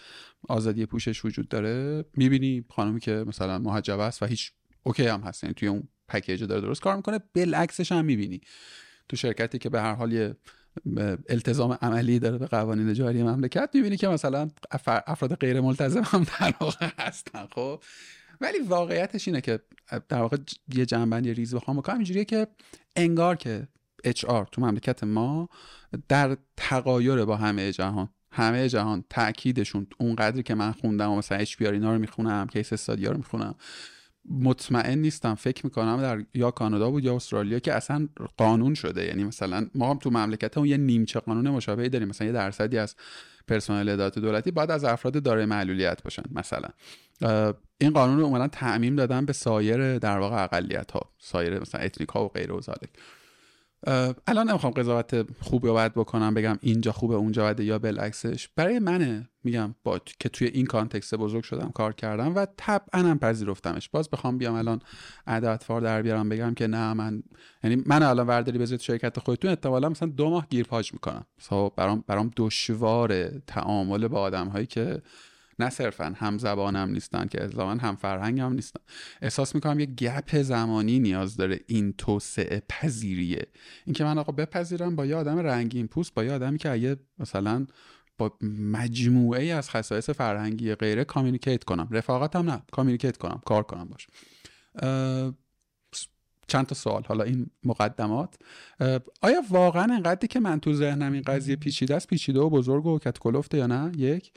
[0.50, 4.52] آزادی پوشش وجود داره می‌بینی خانمی که مثلا محجبه است و هیچ
[4.84, 5.44] okay هم هست.
[5.44, 8.42] یعنی توی اون پکیج داره درست کار می‌کنه بالعکسش هم می‌بینی.
[9.10, 10.36] تو شرکتی که به هر حال یه
[11.30, 13.70] التزام عملی داره به قوانین جاری مملکت.
[13.74, 14.50] می‌بینی که مثلا
[15.08, 17.84] افراد غیر ملتزم هم در واقع هستن خب؟
[18.42, 19.60] ولی واقعیتش اینه که
[20.10, 20.38] در واقع
[20.74, 21.96] یه جنبندی ریز بخوام بکنم.
[21.96, 22.48] اینجوریه که
[22.96, 23.68] انگار که
[24.08, 25.50] HR تو مملکت ما
[26.10, 31.62] در تقایر با همه جهان همه جهان تاکیدشون اونقدری که من خوندم و مثلا اچ
[31.62, 33.56] اینا رو می‌خونم کیس استادیا رو می‌خونم.
[34.30, 35.36] مطمئن نیستم.
[35.36, 38.08] فکر می‌کنم در یا کانادا بود یا استرالیا که اصلا
[38.38, 39.06] قانون شده.
[39.06, 42.08] یعنی مثلا ما هم تو مملکت هم یه نیمچه قانون مشابهی داریم.
[42.08, 42.96] مثلا یه درصدی از
[43.48, 46.70] پرسنل ادارات دولتی باید از افراد دارای معلولیت باشن مثلا.
[47.78, 52.10] این قانون رو اومدن تعمیم دادن به سایر در واقع اقلیت ها سایر مثلا ethnic
[52.10, 52.62] ها و غیره و
[54.28, 58.50] الان نمی‌خوام قضاوت خوب یا بد بکنم بگم اینجا خوبه اونجا بده یا بالعکسش.
[58.56, 63.20] برای منه میگم با که توی این context بزرگ شدم کار کردم و طبعا هم
[63.20, 63.90] پذیرفتمش.
[63.90, 67.24] باز بخوام بیام الان فار در بیارم بگم که نه من
[67.64, 71.26] یعنی من الان ورداری بذارید شرکت خودتون احتمالا مثلا دو ماه گیرپاژ می‌کنم.
[71.40, 75.02] خب برام برام دشوار تعامل با آدم هایی که
[75.64, 78.82] نه صرفا هم زبانم نیستن که الزاما هم فرهنگم نیستن.
[79.22, 83.48] احساس می‌کنم یه gap زمانی نیاز داره این توسعه پذیریه.
[83.86, 87.66] اینکه من آقا بپذیرم با یه آدم رنگین پوست با یه آدمی که اگه مثلا
[88.18, 88.38] با
[88.72, 91.88] مجموعه از خصایص فرهنگی غیره communicate کنم.
[91.92, 94.08] رفاقتم نه communicate کنم کار کنم باش.
[96.52, 98.36] چند تا سوال حالا این مقدمات.
[99.22, 103.00] آیا واقعا انقدری که من تو ذهنم این قضیه پیچیده است؟ پیچیده و بزرگ و
[103.00, 104.32] کت و کلفته یا نه؟ یک.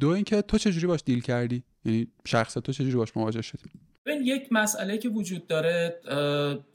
[0.00, 3.70] دو اینکه تو چجوری باش دیل کردی؟ یعنی شخص تو چجوری باش مواجه شدی؟
[4.06, 6.00] ببین یک مسئله که وجود داره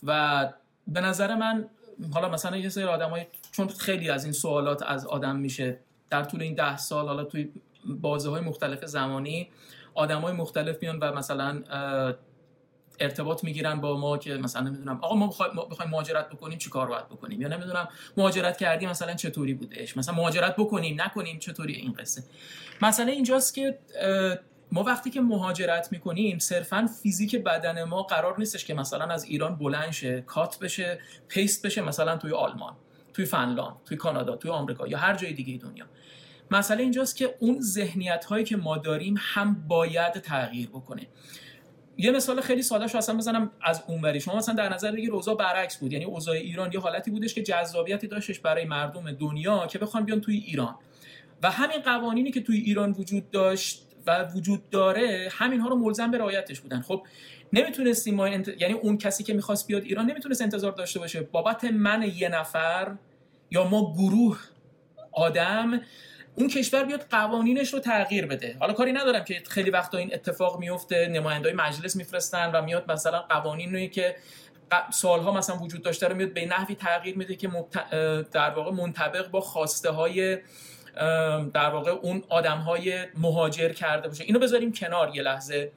[0.03, 0.49] و
[0.87, 1.65] به نظر من
[2.13, 6.41] حالا مثلا یه سری آدمای چون خیلی از این سوالات از آدم میشه در طول
[6.41, 7.49] این ده سال حالا توی
[7.85, 9.49] بازه های مختلف زمانی
[9.93, 11.63] آدم های مختلف میان و مثلا
[12.99, 15.27] ارتباط می‌گیرن با ما که مثلا نمی‌دونم آقا ما
[15.71, 20.15] بخوایم مهاجرت بکنیم چی کار باید بکنیم؟ یا نمی‌دونم مهاجرت کردیم مثلا چطوری بودش؟ مثلا
[20.15, 22.23] مهاجرت بکنیم نکنیم چطوری این قصه؟
[22.81, 23.79] مثلا اینجاست که
[24.71, 29.55] ما وقتی که مهاجرت می‌کنیم صرفا فیزیک بدن ما قرار نیستش که مثلا از ایران
[29.55, 32.73] بلند شه کات بشه پیست بشه مثلا توی آلمان
[33.13, 35.85] توی فنلاند توی کانادا توی آمریکا یا هر جای دیگه دنیا.
[36.51, 41.07] مسئله اینجاست که اون ذهنیت هایی که ما داریم هم باید تغییر بکنه.
[41.97, 44.19] یه مثال خیلی ساده شو اصلا بزنم از اونوری.
[44.19, 45.93] شما مثلا در نظر بگیر اوضاع برعکس بود.
[45.93, 50.21] یعنی اوضاع ایران یه حالتی بودش که جذابیتی داشتش برای مردم دنیا که بخوان بیان
[50.21, 50.75] توی ایران.
[51.43, 56.11] و همین قوانینی که توی ایران وجود داشت و وجود داره همین ها رو ملزم
[56.11, 56.81] به رعایتش بودن.
[56.81, 57.05] خب
[57.53, 61.21] نمی‌تونستیم ما یعنی اون کسی که می‌خواست بیاد ایران نمی‌تونست انتظار داشته باشه.
[61.21, 62.95] بابت من یه نفر
[63.51, 64.39] یا ما گروه
[65.11, 65.81] آدم
[66.37, 68.57] اون کشور بیاد قوانینش رو تغییر بده.
[68.59, 73.19] حالا کاری ندارم که خیلی وقتا این اتفاق میفته نمایندای مجلس میفرستن و میاد مثلا
[73.19, 74.15] قوانینی که
[74.91, 77.49] سالها مثلا وجود داشته رو میاد به نحوی تغییر میده که
[78.31, 80.37] در واقع منطبق با خواسته های
[81.53, 84.23] در واقع اون آدم های مهاجر کرده باشه.
[84.23, 85.71] اینو بذاریم کنار یه لحظه.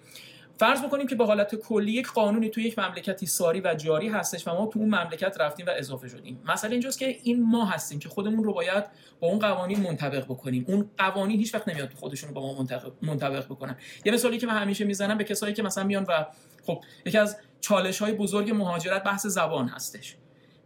[0.60, 4.48] فرض بکنیم که به حالت کلی یک قانونی توی یک مملکتی ساری و جاری هستش
[4.48, 6.42] و ما تو اون مملکت رفتیم و اضافه شدیم.
[6.44, 8.84] مثلا اینجاست که این ما هستیم که خودمون رو باید
[9.20, 10.64] با اون قوانین منطبق بکنیم.
[10.68, 12.66] اون قوانین هیچ وقت نمیاد خودشون رو با ما
[13.02, 13.76] منطبق بکنن.
[14.04, 16.26] یه مثالی که من همیشه می‌زنم به کسایی که مثلا میان و
[16.66, 20.16] خب یکی از چالش های بزرگ مهاجرت بحث زبان هستش.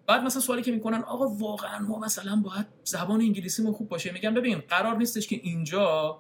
[0.06, 4.12] بعد مثلا سوالی که می‌کنن آقا واقعا ما مثلا باید زبان انگلیسی ما خوب باشه؟
[4.12, 6.18] میگن ببین قرار نیستش که اینجا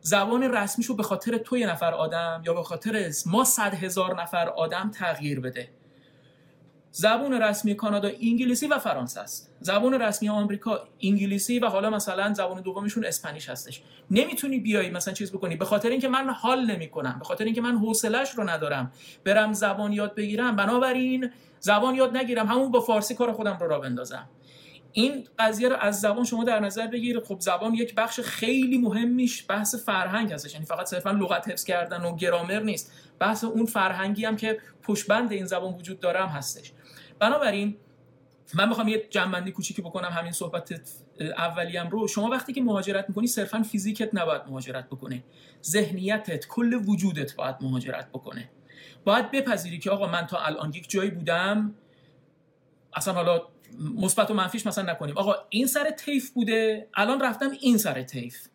[0.00, 4.48] زبان رسمیشو به خاطر تو یه نفر آدم یا به خاطر ما صد هزار نفر
[4.48, 5.68] آدم تغییر بده.
[6.92, 9.52] زبان رسمی کانادا انگلیسی و فرانسه است.
[9.60, 13.82] زبان رسمی آمریکا انگلیسی و حالا مثلا زبان دومشون اسپانیش هستش.
[14.10, 15.56] نمی‌تونی بیای مثلا چیز بکنی.
[15.56, 17.16] به خاطر اینکه من حال نمی‌کنم.
[17.18, 18.92] به خاطر اینکه من حوصلش رو ندارم.
[19.24, 20.56] برم زبان یاد بگیرم.
[20.56, 22.46] بنابراین زبان یاد نگیرم.
[22.46, 24.28] همون با فارسی کار خودم رو را بندازم.
[24.92, 29.44] این قضیه رو از زبان شما در نظر بگیرید خب زبان یک بخش خیلی مهمیش
[29.48, 30.54] بحث فرهنگ هستش.
[30.54, 32.92] یعنی فقط صرفا لغت حفظ کردن و گرامر نیست.
[33.18, 36.72] بحث اون فرهنگی هم که پشبند این زبان وجود داره هم هستش.
[37.18, 37.76] بنابراین
[38.54, 40.80] من می‌خوام یه جنبندی کوچیکی بکنم همین صحبت
[41.20, 42.08] اولیم رو.
[42.08, 45.24] شما وقتی که مهاجرت می‌کنی صرفا فیزیکت نباید مهاجرت بکنه.
[45.64, 48.50] ذهنیتت کل وجودت باید مهاجرت بکنه.
[49.04, 51.74] باید بپذیری که آقا من تا الان یک جایی بودم
[52.94, 53.42] اصلا حالا
[53.78, 55.18] مثبت و منفیش مثلا نکنیم.
[55.18, 58.48] آقا این سر تیف بوده الان رفتم این سر تیف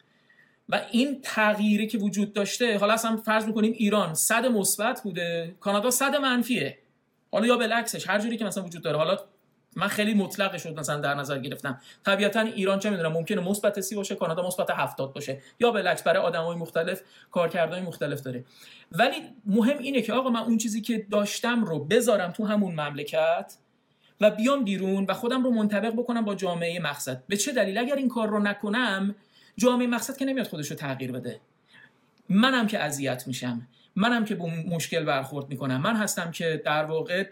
[0.69, 5.91] و این تغییری که وجود داشته حالا اصلا فرض می‌کنیم ایران صد مثبت بوده کانادا
[5.91, 6.77] صد منفیه.
[7.31, 8.97] حالا یا بالعکسش هر جوری که مثلا وجود داره.
[8.97, 9.19] حالا
[9.75, 11.81] من خیلی مطلق شد مثلا در نظر گرفتم.
[12.05, 15.41] طبیعتا ایران چه می‌دونم ممکنه مثبت سی باشه کانادا مثبت 70 باشه.
[15.59, 17.01] یا بالعکس برای آدمای مختلف
[17.31, 18.45] کارکردهای مختلف داره.
[18.91, 23.57] ولی مهم اینه که آقا من اون چیزی که داشتم رو بذارم تو همون مملکت.
[24.21, 27.23] و بیام بیرون و خودم رو منطبق بکنم با جامعه مقصد.
[27.27, 29.15] به چه دلیل؟ اگر این کار رو نکنم
[29.57, 31.39] جامعه مقصد که نمیاد خودش رو تغییر بده.
[32.29, 33.67] منم که اذیت میشم.
[33.95, 35.81] منم که به مشکل برخورد می‌کنم.
[35.81, 37.25] من هستم که در واقع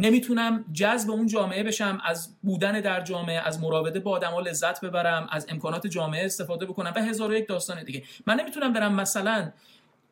[0.00, 5.28] نمی‌تونم جذب اون جامعه بشم از بودن در جامعه از مراوده با آدما لذت ببرم
[5.32, 8.02] از امکانات جامعه استفاده بکنم و هزار و یک داستان دیگه.
[8.26, 9.52] من نمی‌تونم برم مثلا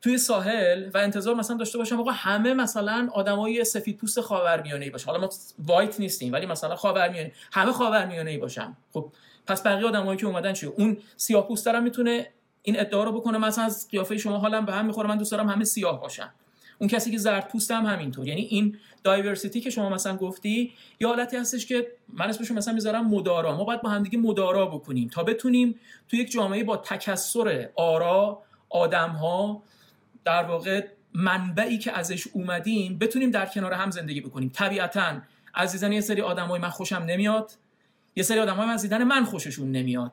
[0.00, 5.06] توی ساحل و انتظار مثلا داشته باشم آقا همه مثلا آدمای سفید پوست خاورمیانه‌ای باشه.
[5.06, 9.12] حالا ما وایت نیستیم ولی مثلا خاورمیانه همه خاورمیانه‌ای باشم خب
[9.46, 12.26] پس بقیه آدمایی که اومدن چیه؟ اون سیاه پوست می‌تونه
[12.62, 13.38] این ادعا رو بکنه.
[13.38, 16.30] مثلا از قیافه شما حالم به هم می‌خوره من دوست دارم همه سیاه باشن.
[16.78, 18.28] اون کسی که زرد پوست هم همینطور.
[18.28, 23.06] یعنی این دایورسیتی که شما مثلا گفتی یه حالتی هستش که من اسمشو مثلا می‌ذارم
[23.06, 23.56] مدارا.
[23.56, 29.10] ما باید با همدیگه مدارا بکنیم تا بتونیم تو یک جامعه با تکسر آرا آدم
[29.10, 29.62] ها
[30.28, 34.50] در واقع منبعی که ازش اومدیم بتونیم در کنار هم زندگی بکنیم.
[34.54, 35.20] طبیعتا
[35.54, 37.52] از دیدن یه سری آدمای من خوشم نمیاد.
[38.16, 40.12] یه سری آدمای از دیدن من خوششون نمیاد.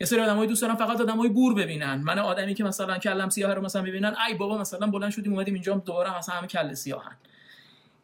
[0.00, 1.94] یه سری آدمای دوست دارن فقط آدمای بور ببینن.
[1.94, 5.54] من آدمی که مثلا کلم سیاه رو مثلا ببینن ای بابا مثلا بلند شدیم اومدیم
[5.54, 7.16] اینجا دوباره مثلا همه کله سیاهن.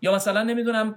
[0.02, 0.94] یا مثلا نمی‌دونم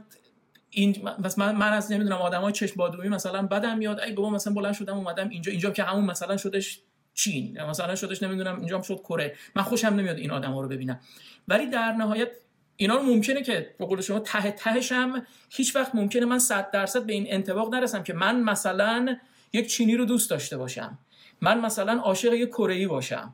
[0.70, 1.02] این
[1.38, 4.98] من, من از نمی‌دونم آدمای چشم بادومی مثلا بدم میاد ای بابا مثلا بلند شدم
[4.98, 6.82] اومدم اینجا اینجا که همون مثلا شدش
[7.14, 7.62] چین.
[7.62, 9.36] مثلا شدش نمی‌دونم اینجا هم شد کره.
[9.56, 11.00] من خوشم نمیاد این آدما رو ببینم.
[11.48, 12.32] ولی در نهایت
[12.76, 17.14] اینا رو ممکنه که به شما ته تهشم هیچ وقت ممکنه من 100 درصد به
[17.14, 19.18] این انطباق نرسم که من مثلا
[19.54, 21.00] یک چینی رو دوست داشته باشم.
[21.42, 23.34] من مثلا عاشق یک کره باشم.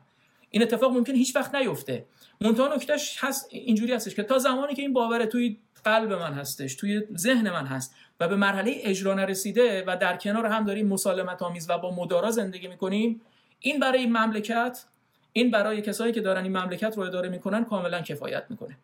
[0.50, 2.04] این اتفاق ممکن هیچ وقت نیفته.
[2.40, 6.74] منتها نکتهش هست اینجوری هستش که تا زمانی که این باور توی قلب من هستش
[6.74, 11.42] توی ذهن من هست و به مرحله اجرا نرسیده و در کنار هم داریم مسالمت
[11.42, 13.20] آمیز و با مدارا زندگی می‌کنیم
[13.60, 14.84] این برای این مملکت
[15.32, 18.76] این برای کسایی که دارن این مملکت رو اداره می‌کنن کاملا کفایت می‌کنه.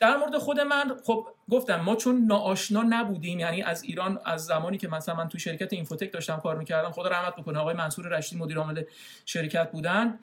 [0.00, 4.78] در مورد خود من خب گفتم ما چون ناآشنا نبودیم یعنی از ایران از زمانی
[4.78, 8.36] که مثلا من تو شرکت اینفوتک داشتم کار می‌کردم خدا رحمت بکنه آقای منصور رشدی
[8.36, 8.82] مدیر عامل
[9.26, 10.18] شرکت بودن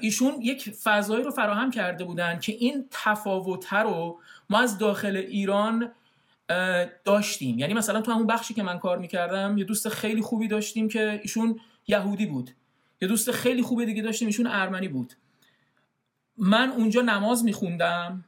[0.00, 4.20] ایشون یک فضایی رو فراهم کرده بودن که این تفاوت رو
[4.50, 5.92] ما از داخل ایران
[7.04, 7.58] داشتیم.
[7.58, 11.20] یعنی مثلا تو همون بخشی که من کار می‌کردم یه دوست خیلی خوبی داشتیم که
[11.22, 12.50] ایشون یهودی بود.
[13.00, 15.12] یه دوست خیلی خوبی دیگه داشتیم ایشون ارمنی بود.
[16.38, 18.24] من اونجا نماز میخوندم.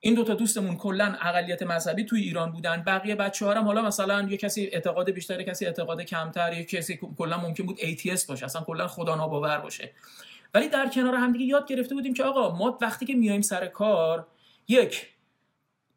[0.00, 2.82] این دوتا دوستمون کلا اقلیت مذهبی توی ایران بودن.
[2.86, 7.38] بقیه بچه هم حالا مثلا یه کسی اعتقاد بیشتر کسی اعتقاد کمتر یه کسی کلا
[7.38, 9.92] ممکن بود ATS باشه اصلا کلا خدا ناباور باشه.
[10.54, 13.66] ولی در کنار هم دیگه یاد گرفته بودیم که آقا ما وقتی که میایم سر
[13.66, 14.26] کار
[14.68, 15.08] یک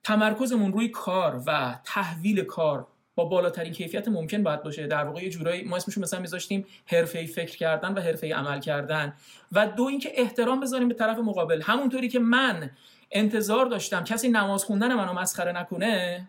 [0.04, 2.88] تمرکزمون روی کار و تحویل کار
[3.20, 4.88] با بالاترین کیفیت ممکن باید باشه.
[4.88, 9.14] در واقع یه جورایی ما اسمشو مثلا میذاشتیم حرفه‌ای فکر کردن و حرفه‌ای عمل کردن.
[9.52, 11.62] و دو اینکه احترام بذاریم به طرف مقابل.
[11.62, 12.70] همونطوری که من
[13.12, 16.28] انتظار داشتم کسی نماز خوندن منو مسخره نکنه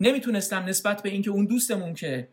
[0.00, 2.28] نمی‌تونستم نسبت به اینکه اون دوستمون که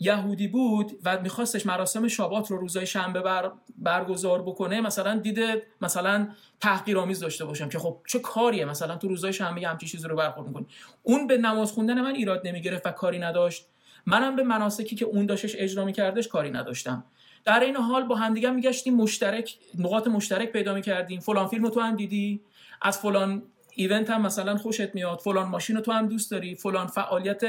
[0.00, 6.28] یهودی بود و میخواستش مراسم شابات رو روزای شنبه بر برگزار بکنه مثلا دیده مثلا
[6.60, 10.46] تحقیرآمیز داشته باشم که خب چه کاریه؟ مثلا تو روزای شنبه همچین چیزی رو برخورد
[10.48, 10.66] می‌کنی.
[11.02, 13.66] اون به نماز خوندن من ایراد نمی‌گرفت و کاری نداشت.
[14.06, 17.04] منم به مناسکی که اون داشتش اجرا میکردش کاری نداشتم.
[17.44, 21.20] در این حال با همدیگه میگشتیم مشترک نقاط مشترک پیدا می‌کردیم.
[21.20, 22.40] فلان فیلم تو هم دیدی؟
[22.82, 23.42] از فلان
[23.76, 27.42] ایونت هم مثلا خوشت میاد فلان ماشین رو تو هم دوست داری فلان فعالیت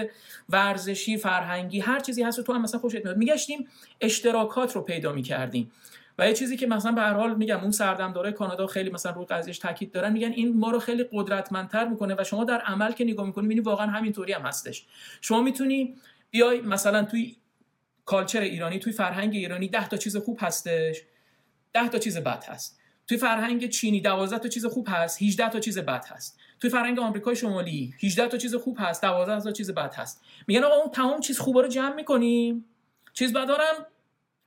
[0.49, 3.17] ورزشی فرهنگی هر چیزی هست تو هم مثلا خوشت میاد.
[3.17, 3.67] میگشتیم
[4.01, 5.71] اشتراکات رو پیدا می‌کردیم.
[6.19, 9.25] و یه چیزی که مثلا به هر حال میگم اون سردمدارای کانادا خیلی مثلا رو
[9.25, 13.03] قضیهش تاکید دارن میگن این ما رو خیلی قدرتمندتر می‌کنه و شما در عمل که
[13.03, 14.85] نگاه می‌کنی می‌بینی واقعا همینطوری هم هستش.
[15.21, 15.95] شما می‌تونی
[16.31, 17.35] بیای مثلا توی
[18.05, 21.01] کالچر ایرانی توی فرهنگ ایرانی 10 تا چیز خوب هستش
[21.73, 22.79] 10 تا چیز بد هست.
[23.07, 26.39] توی فرهنگ چینی 12 تا چیز خوب هست 18 تا چیز بد هست.
[26.59, 30.21] توی فرهنگ آمریکای شمالی 18 تا چیز خوب هست 12 تا چیز بد هست.
[30.47, 32.65] میگن آقا اون تمام چیز خوبا رو جمع می‌کنیم.
[33.13, 33.85] چیز بدارم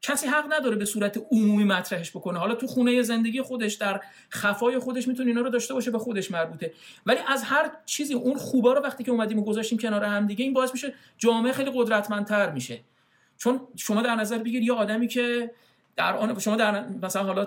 [0.02, 2.38] کسی حق نداره به صورت عمومی مطرحش بکنه.
[2.38, 6.30] حالا تو خونه زندگی خودش در خفای خودش می‌تونه اینا رو داشته باشه به خودش
[6.30, 6.72] مربوطه.
[7.06, 10.44] ولی از هر چیزی اون خوبا رو وقتی که اومدیم و گذاشتیم کنار هم دیگه
[10.44, 12.80] این باعث میشه جامعه خیلی قدرتمندتر میشه.
[13.38, 15.50] چون شما در نظر بگیر یه آدمی که
[15.96, 17.46] در آن شما در مثلا حالا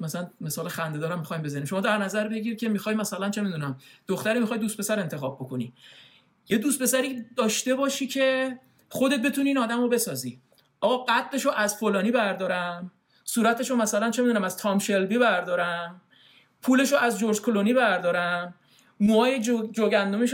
[0.00, 1.64] مثلا مثال خنده دارم می‌خوایم بزنیم.
[1.64, 3.76] شما در نظر بگیر که می‌خوای مثلا چه می‌دونم
[4.08, 5.72] دختری می‌خوای دوست پسر انتخاب بکنی.
[6.48, 10.40] یه دوست پسری داشته باشی که خودت بتونی این آدم رو بسازی.
[10.80, 12.90] آقا قدش رو از فلانی بردارم
[13.24, 16.00] صورتش رو مثلا چه می‌دونم از تام شلبی بردارم
[16.62, 18.54] پولش رو از جورج کلونی بردارم.
[19.00, 19.70] موهای جو،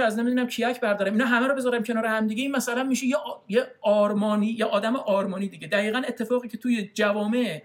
[0.03, 1.13] از نمی‌دونم کیک بردارم.
[1.13, 3.17] اینا همه رو بذارم کنار هم دیگه این مثلا میشه یه,
[3.49, 5.69] یه آرمانی یا آدم آرمانی دیگه.
[5.69, 7.63] دقیقا اتفاقی که توی جوامع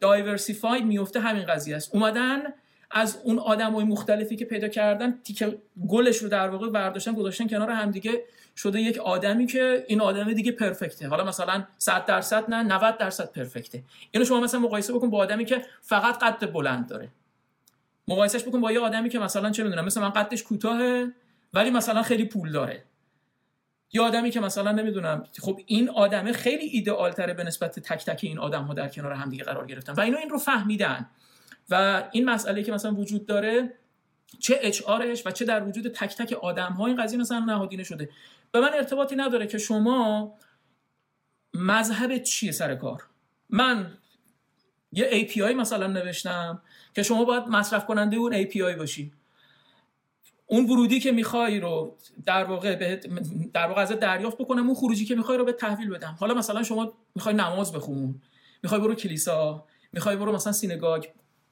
[0.00, 1.94] دایورسیفاید میفته همین قضیه است.
[1.94, 2.42] اومدن
[2.90, 7.70] از اون آدمای مختلفی که پیدا کردن تیکه گلش رو در واقع برداشتن گذاشتن کنار
[7.70, 8.22] همدیگه.
[8.58, 13.32] شده یک آدمی که این آدم دیگه پرفکته حالا مثلا 100 درصد نه 90 درصد
[13.32, 17.08] پرفکته اینو شما مثلا مقایسه بکن با آدمی که فقط قد بلند داره.
[18.08, 21.12] مقایسهش بکن با یه آدمی که مثلا چه می‌دونم مثلا من قدش کوتاهه
[21.54, 22.84] ولی مثلا خیلی پول داره.
[23.92, 28.20] یه آدمی که مثلا نمی‌دونم خب این آدمه خیلی ایدئال تره به نسبت تک تک
[28.22, 29.92] این آدم ها در کنار هم دیگه قرار گرفتن.
[29.92, 31.06] و اینا این رو فهمیدن.
[31.70, 33.74] و این مسئله که مثلا وجود داره
[34.38, 34.82] چه اچ
[35.24, 38.10] و چه در وجود تک تک آدم ها این قضیه مثلا نهادینه شده.
[38.52, 40.32] به من ارتباطی نداره که شما
[41.54, 43.02] مذهب چیه سر کار؟
[43.50, 43.98] من
[44.92, 46.62] یه API مثلا نوشتم
[46.94, 49.12] که شما باید مصرف کننده اون API باشی.
[50.46, 51.96] اون ورودی که می‌خوای رو
[52.26, 53.00] در واقع به
[53.54, 56.16] در واقع ازت دریافت بکنم اون خروجی که می‌خوای رو به تحویل بدم.
[56.20, 58.20] حالا مثلا شما می‌خوای نماز بخون
[58.62, 61.06] می‌خوای برو کلیسا می‌خوای برو مثلا سینگاگ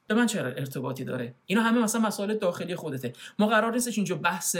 [0.07, 3.13] به من چه ارتباطی داره؟ اینا همه مثلا مسائل داخلی خودته.
[3.39, 4.57] ما قرار نیستش اینجا بحث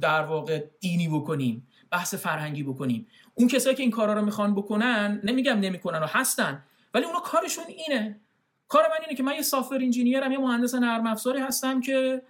[0.00, 3.06] در واقع دینی بکنیم بحث فرهنگی بکنیم.
[3.34, 6.62] اون کسایی که این کارا رو می‌خوان بکنن نمیگم نمی‌کنن و هستن.
[6.94, 8.20] ولی اونا کارشون اینه.
[8.68, 12.22] کار من اینه که من یه سافر انجینیرم یه مهندس نرم افزاری هستم که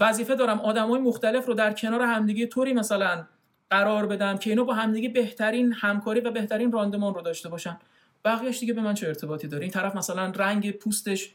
[0.00, 3.26] وظیفه دارم آدمای مختلف رو در کنار همدیگه طوری مثلا
[3.70, 7.78] قرار بدم که اینا با همدیگه بهترین همکاری و بهترین راندمان رو داشته باشن.
[8.24, 11.34] بقیهش دیگه به من چه ارتباطی داره؟ این طرف مثلا رنگ پوستش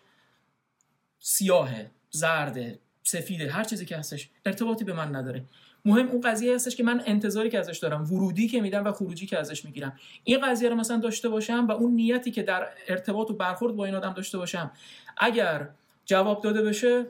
[1.19, 5.45] سیاهه زرده سفیده هر چیزی که هستش ارتباطی به من نداره.
[5.85, 9.25] مهم اون قضیه هستش که من انتظاری که ازش دارم ورودی که میدم و خروجی
[9.25, 9.99] که ازش می‌گیرم.
[10.23, 13.85] این قضیه رو مثلا داشته باشم و اون نیتی که در ارتباط و برخورد با
[13.85, 14.71] این آدم داشته باشم
[15.17, 15.69] اگر
[16.05, 17.05] جواب داده بشه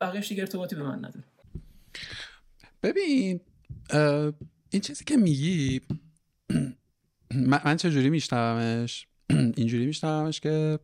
[0.00, 1.24] بقیهش دیگه ارتباطی به من نداره.
[2.82, 3.40] ببین
[4.70, 5.80] این چیزی که میگی
[7.34, 9.06] من چجوری میشنومش؟
[9.56, 10.78] اینجوری میشنومش که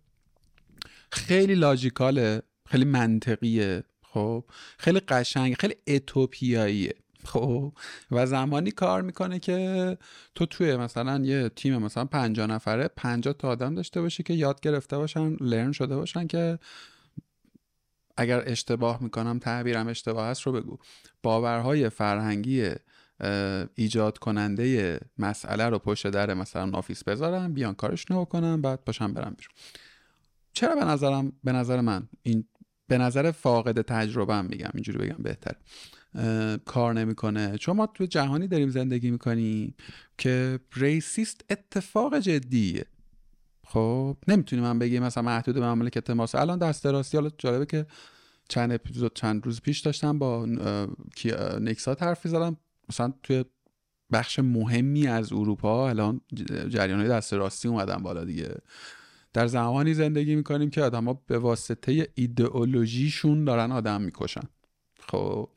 [1.12, 4.44] خیلی logical ه خیلی منطقیه خب؟
[4.78, 6.94] خیلی قشنگ خیلی اتوپیاییه.
[7.24, 7.72] خب
[8.10, 9.98] و زمانی کار می‌کنه که
[10.34, 14.60] تو توی مثلا یه تیم مثلا پنجاه نفره پنجاه تا آدم داشته باشی که یاد
[14.60, 16.58] گرفته باشن learn شده باشن که
[18.16, 20.78] اگر اشتباه می‌کنم تعبیرم اشتباه هست رو بگو.
[21.22, 22.70] باورهای فرهنگی
[23.74, 29.34] ایجاد کننده مسئله رو پشت در مثلا office بذارن بیان کارشونو کنن بعد پاشن برن
[29.38, 29.54] بیرون.
[30.52, 32.44] چرا به نظرم به نظر من این
[32.88, 35.54] به نظر فاقد تجربه هم میگم اینجوری بگم بهتر
[36.64, 37.58] کار نمی‌کنه.
[37.58, 39.74] چون ما تو جهانی داریم زندگی می‌کنیم
[40.18, 42.86] که ریسیست اتفاق جدیه.
[43.66, 47.86] خب نمی‌تونیم من بگیم مثلا محدود به مملکت ماست الان دست راستی حالا جالبه که
[48.48, 50.46] چند اپیزود چند روز پیش داشتم با
[51.60, 52.56] نکسا حرفی زدم.
[52.88, 53.44] مثلا توی
[54.12, 56.20] بخش مهمی از اروپا الان
[56.68, 58.54] جریان های دست راستی اومدن بالا دیگه.
[59.32, 64.48] در زمانی زندگی می‌کنیم که آدم ها به واسطه ایدئولوژیشون دارن آدم می‌کشن.
[65.08, 65.48] خب.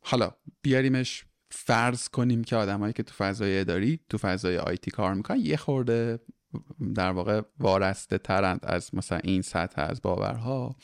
[0.00, 0.32] حالا
[0.62, 5.56] بیاریمش فرض کنیم که آدمایی که تو فضای اداری تو فضای آیتی کار می‌کنن یه
[5.56, 6.18] خورده
[6.94, 10.76] در واقع وارسته ترند از مثلا این سطح از باورها.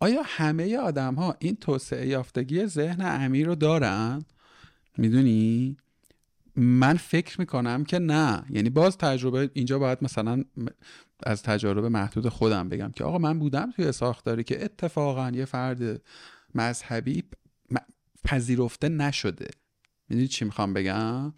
[0.00, 4.24] آیا همه آدم ها این توسعه یافتگی ذهن امیر رو دارن؟
[4.96, 5.76] می‌دونی؟
[6.56, 8.44] من فکر می‌کنم که نه.
[8.50, 10.44] یعنی باز تجربه اینجا باید مثلا
[11.22, 16.02] از تجربه محدود خودم بگم که آقا من بودم توی ساختاری که اتفاقا یه فرد
[16.54, 17.24] مذهبی
[18.24, 19.48] پذیرفته نشده.
[20.08, 21.34] می‌دونی چی می‌خوام بگم؟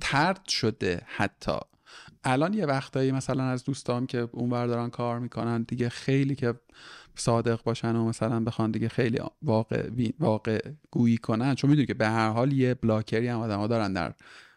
[0.00, 1.58] ترد شده حتی.
[2.24, 6.54] الان یه وقتایی مثلا از دوستام که اون دارن کار می‌کنن دیگه خیلی که
[7.14, 12.08] صادق باشن و مثلا بخوان دیگه خیلی واقع, واقع گویی کنن چون می‌دونی که به
[12.08, 14.14] هر حال یه بلاکری هم آدم دارن در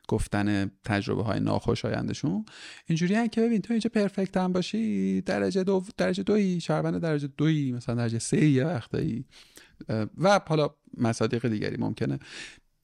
[0.09, 2.45] گفتن تجربه های ناخوشایندشون
[2.85, 7.71] اینجوری که ببین تو اینجا پرفکت هم باشی درجه دو درجه دوی شهروند درجه دوی
[7.71, 9.25] مثلا درجه سه یه وقتایی
[10.17, 12.19] و حالا مصادیق دیگری ممکنه.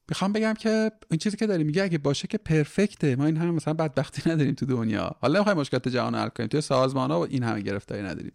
[0.09, 3.15] می‌خوام بگم که این چیزی که داری میگه اگه باشه که پرفکته.
[3.15, 5.15] ما این همه مثلا بدبختی نداریم تو دنیا.
[5.21, 6.49] حالا نمی‌خوایم مشکلات جهان حل کنیم.
[6.49, 8.31] توی سازمان ها و این همه گرفتاری نداریم.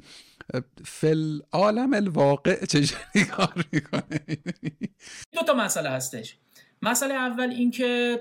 [0.84, 4.20] فی عالم الواقع چجوری کار می‌کنه؟
[5.32, 6.36] دو تا مسئله هستش.
[6.82, 8.20] مسئله اول این که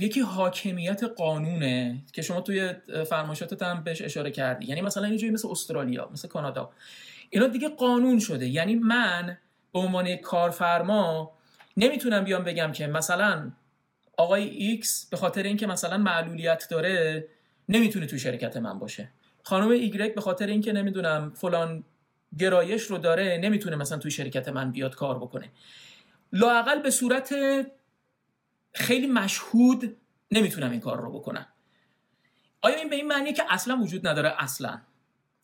[0.00, 2.72] یکی حاکمیت قانونه که شما توی
[3.08, 4.66] فرمایشاتت هم بهش اشاره کردی.
[4.66, 6.70] یعنی مثلا اینجوری مثل استرالیا مثل کانادا.
[7.30, 8.46] اینا دیگه قانون شده.
[8.46, 9.38] یعنی من
[9.72, 11.32] به عنوان کارفرما
[11.76, 13.52] نمی‌تونم بیام بگم که مثلا
[14.16, 17.26] آقای ایکس به خاطر اینکه مثلا معلولیت داره
[17.68, 19.08] نمی‌تونه تو شرکت من باشه.
[19.42, 21.84] خانم ایگرک به خاطر اینکه نمی‌دونم فلان
[22.38, 25.50] گرایش رو داره نمی‌تونه مثلا توی شرکت من بیاد کار بکنه.
[26.32, 27.34] لاقل به صورت
[28.76, 29.96] خیلی مشهود
[30.30, 31.46] نمی‌تونم این کار رو بکنم.
[32.62, 34.80] آیا این به این معنیه که اصلا وجود نداره؟ اصلا.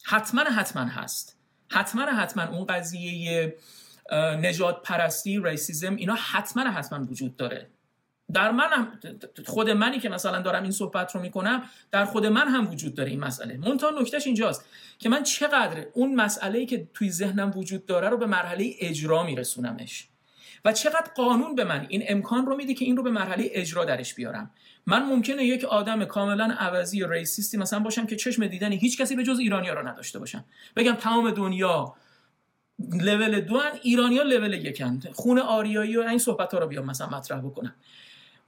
[0.05, 1.39] حتما حتما هست.
[1.70, 3.57] حتما حتما اون قضیه
[4.12, 7.70] نجات پرستی ریسیزم اینا حتما حتما وجود داره.
[8.33, 8.99] در من هم
[9.47, 13.11] خود منی که مثلا دارم این صحبت رو می‌کنم در خود من هم وجود داره
[13.11, 13.57] این مسئله.
[13.57, 14.64] منتها نکتهش اینجاست
[14.99, 20.09] که من چقدر اون مسئله که توی ذهنم وجود داره رو به مرحله اجرا میرسونمش.
[20.65, 23.85] و چقدر قانون به من این امکان رو میده که این رو به مرحله اجرا
[23.85, 24.51] درش بیارم.
[24.87, 29.17] من ممکنه یک آدم کاملا عوضی یا ریسیستی مثلا باشم که چشم دیدنی هیچ کسی
[29.17, 30.45] به جز ایرانیا رو نداشته باشم.
[30.77, 31.95] بگم تمام دنیا
[32.93, 37.09] لول دو ان ایرانیا لول یکن خون آریایی و این صحبت ها رو بیام مثلا
[37.09, 37.75] مطرح بکنم.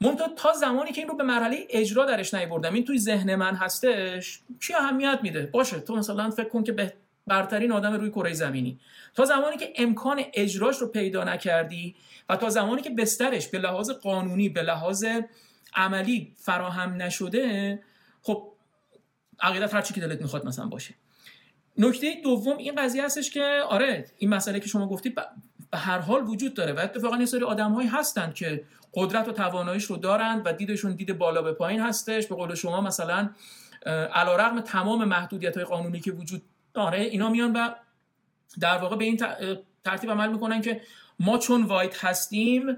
[0.00, 3.54] منتها تا زمانی که این رو به مرحله اجرا درش نیبردم این توی ذهن من
[3.54, 6.92] هستش چی اهمیت میده؟ باشه تو مثلا فکر کن که به
[7.26, 8.80] برترین آدم روی کره زمینی.
[9.14, 11.96] تا زمانی که امکان اجراش رو پیدا نکردی
[12.28, 15.04] و تا زمانی که بسترش به لحاظ قانونی به لحاظ
[15.74, 17.78] عملی فراهم نشده
[18.22, 18.52] خب
[19.40, 20.94] عقیدت هر چی که دلت می‌خواد مثلا باشه.
[21.78, 25.14] نکته دوم این قضیه هستش که آره این مسئله که شما گفتید
[25.70, 28.64] به هر حال وجود داره و اتفاقا یه سری آدمهایی هستن که
[28.94, 32.26] قدرت و تواناییش رو دارند و دیدشون دید بالا به پایین هستش.
[32.26, 33.30] به قول شما مثلا
[34.12, 36.42] علیرغم تمام محدودیت های قانونی که وجود
[36.74, 37.68] داره اینا میان و
[38.60, 39.22] در واقع به این
[39.84, 40.80] ترتیب عمل می‌کنن که
[41.20, 42.76] ما چون وایت هستیم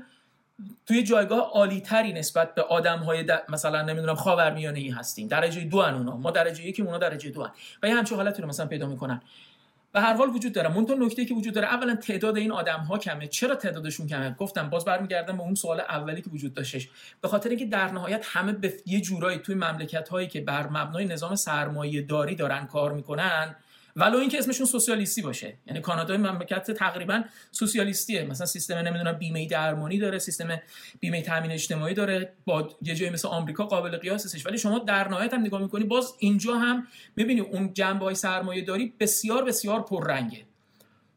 [0.87, 5.29] توی جایگاه عالی تری نسبت به آدم های مثلا نمی‌دونم خاورمیانه ای هستیم.
[5.29, 7.51] درجه دو ان اونا ما درجه یکی اونا درجه دو ان
[7.83, 9.21] و یه همچین حالتی رو مثلا پیدا می‌کنن.
[9.93, 10.69] به هر حال وجود داره.
[10.69, 13.27] منتها نکته که وجود داره اولا تعداد این آدم ها کمه.
[13.27, 16.89] چرا تعدادشون کمه؟ گفتم باز برمیگردم به اون سوال اولی که وجود داشتش.
[17.21, 21.05] به خاطر اینکه در نهایت همه به یه جورایی توی مملکت هایی که بر مبنای
[21.05, 23.57] نظام سرمایه داری دارن کار می‌کنن
[23.97, 25.55] ولو اینکه اسمشون سوسیالیستی باشه.
[25.67, 28.25] یعنی کانادا مملکت تقریبا سوسیالیستیه.
[28.25, 30.61] مثلا سیستم نمی‌دونم بیمه درمانی داره سیستم
[31.01, 35.35] بیمه تامین اجتماعی داره با یه جایی مثل آمریکا قابل قیاس ولی شما در نهایت
[35.35, 36.87] هم نگاه می‌کنی باز اینجا هم
[37.17, 40.47] می‌بینی اون جنبه های سرمایه داری بسیار بسیار پررنگه.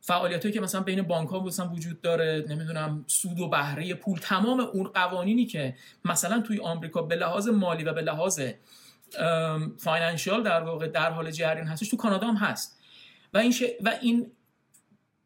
[0.01, 4.59] فعالیت که مثلا بین بانک ها مثلا وجود داره نمی‌دونم سود و بهره پول تمام
[4.59, 5.75] اون قوانینی که
[6.05, 8.41] مثلا توی آمریکا به لحاظ مالی و به لحاظ
[9.77, 12.79] فاینانشیال در واقع در حال جریان هستش تو کانادا هم هست.
[13.33, 13.53] و این
[13.83, 14.31] و این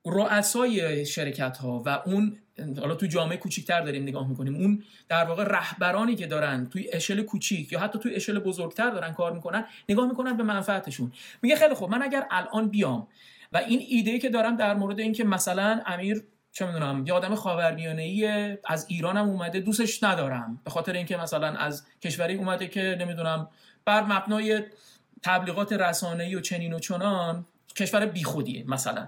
[0.05, 2.37] رؤسای شرکت ها و اون
[2.79, 7.21] حالا تو جامعه کوچیکتر داریم نگاه می‌کنیم اون در واقع رهبرانی که دارن توی اشل
[7.21, 11.11] کوچیک یا حتی توی اشل بزرگتر دارن کار می‌کنن نگاه می‌کنن به منفعتشون.
[11.41, 13.07] میگه خیلی خوب من اگر الان بیام
[13.51, 18.59] و این ایده که دارم در مورد اینکه مثلا امیر چه می‌دونم یه آدم خاورمیانه
[18.65, 23.49] از ایرانم اومده دوستش ندارم به خاطر اینکه مثلا از کشوری اومده که نمی‌دونم
[23.85, 24.63] بر مبنای
[25.23, 29.07] تبلیغات رسانه‌ای و چنین و چنان کشور بیخودیه مثلا.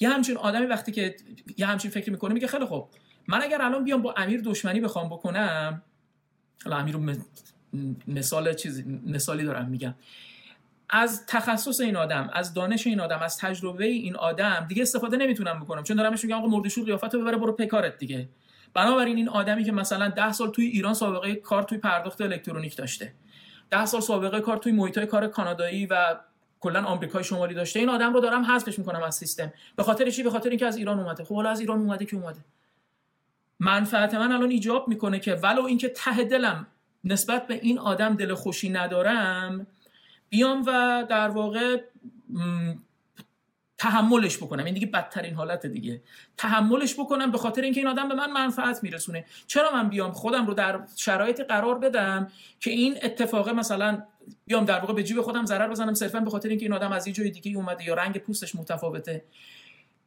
[0.00, 1.16] یه همچین آدمی وقتی که
[1.56, 2.88] یه همچین فکر می‌کنه میگه خیلی خوب
[3.28, 5.82] من اگر الان بیام با امیر دشمنی بخوام بکنم
[6.64, 7.14] حالا امیر رو
[8.08, 9.94] مثال چیزی مثالی دارم میگم.
[10.90, 15.60] از تخصص این آدم از دانش این آدم از تجربه این آدم دیگه استفاده نمی‌تونم
[15.60, 15.82] بکنم.
[15.82, 18.28] چون دارم میگم آقا مردشور قیافت ببره برو پکارت دیگه.
[18.74, 23.12] بنابراین این آدمی که مثلا ده سال توی ایران سابقه کار توی پرداخت الکترونیک داشته.
[23.74, 26.16] ده سال سابقه کار توی محیط کار کانادایی و
[26.60, 27.80] کلا آمریکای شمالی داشته.
[27.80, 29.52] این آدم رو دارم حذفش می‌کنم از سیستم.
[29.76, 31.24] به خاطر چی؟ به خاطر اینکه از ایران اومده.
[31.24, 32.40] خب حالا از ایران اومده که اومده.
[33.60, 36.66] منفعت من الان ایجاب می‌کنه که ولو اینکه ته دلم
[37.04, 39.66] نسبت به این آدم دل خوشی ندارم
[40.28, 41.80] بیام و در واقع
[43.78, 44.64] تحملش بکنم.
[44.64, 46.02] این دیگه بدترین حالت دیگه.
[46.36, 49.24] تحملش بکنم به خاطر اینکه این آدم به من منفعت میرسونه.
[49.46, 54.02] چرا من بیام خودم رو در شرایط قرار بدم که این اتفاقه مثلا
[54.46, 57.06] بیام در واقع به جیب خودم ضرر بزنم صرفا به خاطر اینکه این آدم از
[57.06, 59.24] یه جای دیگه اومده یا رنگ پوستش متفاوته؟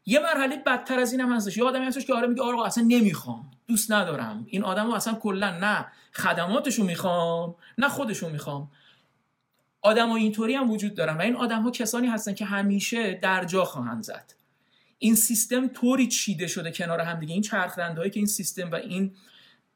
[0.05, 1.57] یه مرحله بدتر از این هم هستش.
[1.57, 3.51] یه آدمی هستش که آره میگه آقا اصلا نمی‌خوام.
[3.67, 4.45] دوست ندارم.
[4.49, 8.71] این آدمو اصلا کلا نه خدماتشو می‌خوام نه خودشو می‌خوام.
[9.87, 13.65] آدم اینطوری هم وجود دارن و این آدم ها کسانی هستن که همیشه در جا
[13.65, 14.33] خواهند زد.
[14.99, 17.33] این سیستم طوری چیده شده کنار هم دیگه.
[17.33, 19.15] این چرخدنده هایی که این سیستم و این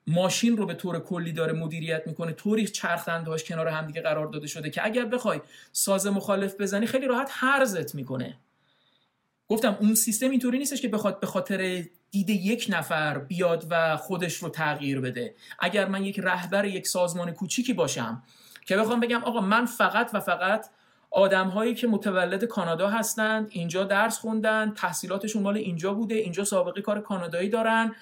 [0.07, 4.27] ماشین رو به طور کلی داره مدیریت می‌کنه طوری چرخدنده هاش کنار هم دیگه قرار
[4.27, 5.41] داده شده که اگر بخوای
[5.71, 8.37] ساز مخالف بزنی خیلی راحت هرزت می‌کنه.
[9.47, 14.35] گفتم اون سیستم اینطوری نیستش که بخواد به خاطر دید یک نفر بیاد و خودش
[14.35, 15.35] رو تغییر بده.
[15.59, 18.23] اگر من یک رهبر یک سازمان کوچیکی باشم
[18.65, 20.65] که بخوام بگم آقا من فقط و فقط
[21.11, 26.81] آدم هایی که متولد کانادا هستند اینجا درس خوندن تحصیلاتشون مال اینجا بوده اینجا سابقه
[26.81, 27.95] کار کانادایی دارن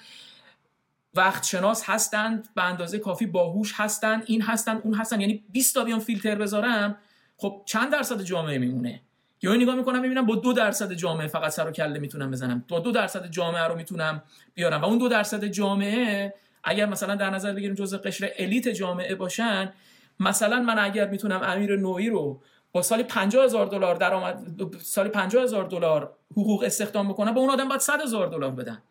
[1.14, 5.20] وقت شناس هستند به اندازه کافی باهوش هستند این هستن اون هستن.
[5.20, 6.96] یعنی 20 تا بیان فیلتر بذارم
[7.36, 9.00] خب چند درصد جامعه میمونه؟
[9.42, 12.64] یا نگاه می‌کنم می‌بینم با دو درصد جامعه فقط سر و کله می‌تونم بزنم.
[12.68, 14.22] با دو درصد جامعه رو می‌تونم
[14.54, 14.80] بیارم.
[14.80, 16.34] و اون دو درصد جامعه
[16.64, 19.72] اگر مثلا در نظر بگیریم جزء قشر الیت جامعه باشن
[20.20, 22.40] مثلا من اگر می‌تونم امیر نوعی رو
[22.72, 27.50] با سالی 50 هزار دلار درآمد سالی 50 هزار دلار حقوق استخدام بکنم به اون
[27.50, 28.82] آدم باید 100 هزار دلار بدن.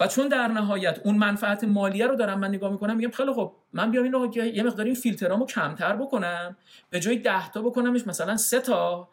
[0.00, 3.52] و چون در نهایت اون منفعت مالیه رو دارم من نگاه می‌کنم میگم خیلی خب
[3.72, 6.56] من بیام این رو یه مقدار این فیلترامو کمتر بکنم
[6.90, 9.08] به جای 10 تا بکنمش مثلا 3 تا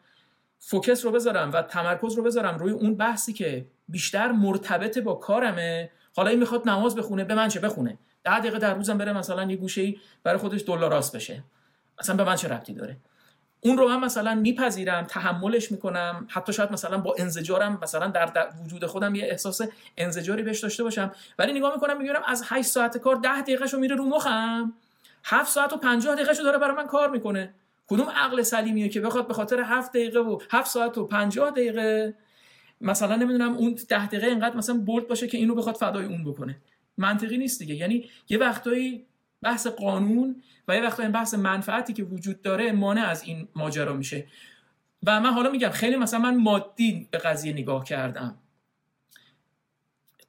[0.58, 5.90] فوکس رو بذارم و تمرکز رو بذارم روی اون بحثی که بیشتر مرتبط با کارمه.
[6.16, 7.98] حالا این می‌خواد نماز بخونه به من چه بخونه؟
[8.28, 11.42] ده دقیقه در روزم بره مثلا یه گوشه ای برای خودش دلار راست بشه.
[11.98, 12.96] اصلا به من چه ربطی داره؟
[13.60, 16.26] اون رو من مثلا میپذیرم تحملش می‌کنم.
[16.30, 19.60] حتی شاید مثلا با انزجارم مثلا در, در وجود خودم یه احساس
[19.96, 21.12] انزجاری بهش داشته باشم.
[21.38, 24.72] ولی نگاه می‌کنم میگم از 8 ساعت کار 10 دقیقه رو میره رو مخم.
[25.24, 27.54] 7 ساعت و 50 دقیقه رو داره برای من کار می‌کنه.
[27.88, 32.14] کدوم عقل سلیمیه که بخواد به خاطر 7 دقیقه و 7 ساعت و 50 دقیقه؟
[32.80, 36.56] مثلا نمی‌دونم اون 10 دقیقه اینقدر مثلا بولد باشه که اینو بخواد فدای اون بکنه.
[36.98, 37.74] منطقی نیست دیگه.
[37.74, 39.06] یعنی یه وقتایی
[39.42, 44.26] بحث قانون و یه وقتایی بحث منفعتی که وجود داره مانع از این ماجرا میشه.
[45.06, 48.38] و من حالا میگم خیلی مثلا من مادی به قضیه نگاه کردم.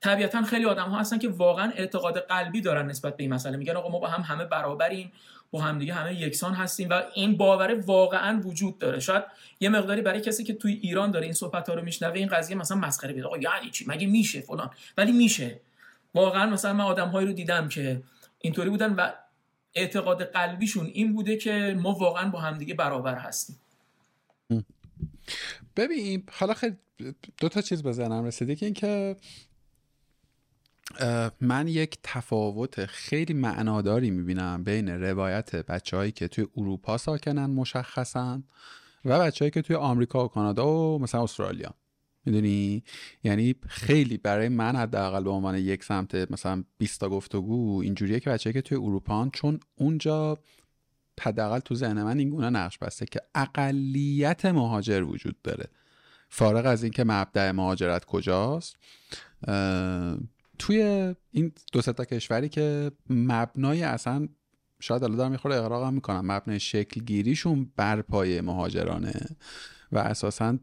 [0.01, 3.57] طبیعتا خیلی آدم ها هستن که واقعا اعتقاد قلبی دارن نسبت به این مسئله.
[3.57, 5.11] میگن آقا ما با هم همه برابریم
[5.51, 8.99] با هم دیگه همه یکسان هستیم و این باور واقعا وجود داره.
[8.99, 9.23] شاید
[9.59, 12.57] یه مقداری برای کسی که توی ایران داره این صحبت ها رو میشنوه این قضیه
[12.57, 15.59] مثلا مسخره بیاد آقا یعنی چی؟ مگه میشه فلان؟ ولی میشه.
[16.13, 18.03] واقعا مثلا من آدمهایی رو دیدم که
[18.39, 19.11] اینطوری بودن و
[19.73, 23.59] اعتقاد قلبیشون این بوده که ما واقعا با همدیگه برابر هستیم.
[25.75, 26.75] ببین حالا خیلی
[27.37, 29.15] دو تا چیز بزنم رسیده که اینکه
[31.41, 38.43] من یک تفاوت خیلی معناداری می‌بینم بین روایت بچههایی که توی اروپا ساکنن مشخصن
[39.05, 41.73] و بچههایی که توی آمریکا و کانادا و مثلا استرالیا.
[42.25, 42.83] می‌دونی؟
[43.23, 48.29] یعنی خیلی برای من حداقل به عنوان یک سمت مثلا 20 تا گفتگو اینجوریه که
[48.29, 50.37] بچه‌ای که توی اروپا چون اونجا
[51.21, 55.69] حداقل تو ذهن من این گونه نقش بسته که اقلیت مهاجر وجود داره.
[56.29, 58.75] فارغ از اینکه مبدع مهاجرت کجاست
[60.59, 64.27] توی این دو تا کشوری که مبنای اصلا
[64.79, 69.25] شاید الان دارم می‌خوره اقراق می‌کنم مبنای شکل گیریشون بر پایه مهاجرانه.
[69.91, 70.57] و اساسا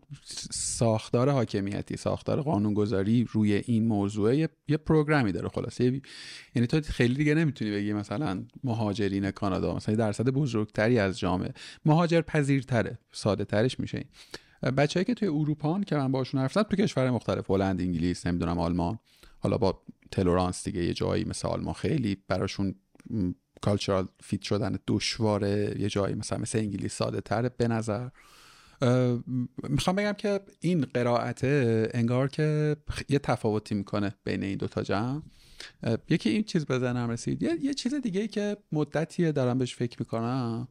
[0.50, 6.00] ساختار حاکمیتی ساختار قانونگذاری روی این موضوع یه, یه پروگرامی داره خلاصه.
[6.54, 11.52] یعنی تو خیلی دیگه نمی‌تونی بگی مثلا مهاجرین کانادا مثلا درصد بزرگتری از جامعه.
[11.84, 14.04] مهاجر پذیرتره ساده ترش میشه
[14.76, 18.98] بچه‌ای که توی اروپا که من باشون حرف تو کشور مختلف هلند انگلیس نمی‌دونم آلمان.
[19.38, 22.74] حالا با تلورانس دیگه یه جایی مثل آلمان خیلی براشون
[23.60, 28.08] کالچرال فیت شدن دشواره یه جایی مثلا مثل انگلیس ساده تره به نظر.
[29.68, 31.40] می‌خوام بگم که این قرائت
[31.94, 32.76] انگار که
[33.08, 35.22] یه تفاوتی می‌کنه بین این دوتا جمع.
[36.08, 37.42] یکی این چیز بزنم رسید.
[37.42, 40.68] یه, یه چیز دیگه که مدتیه دارم بهش فکر می‌کنم.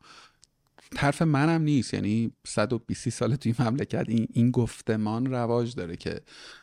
[0.95, 1.93] طرف منم نیست.
[1.93, 6.21] یعنی 120 سال توی مملکت این, این گفتمان رواج داره که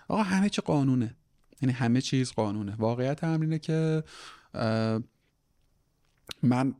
[0.08, 1.16] آقا همه چی قانونه.
[1.62, 2.74] یعنی همه چیز قانونه.
[2.78, 4.02] واقعیت هم که
[6.42, 6.74] من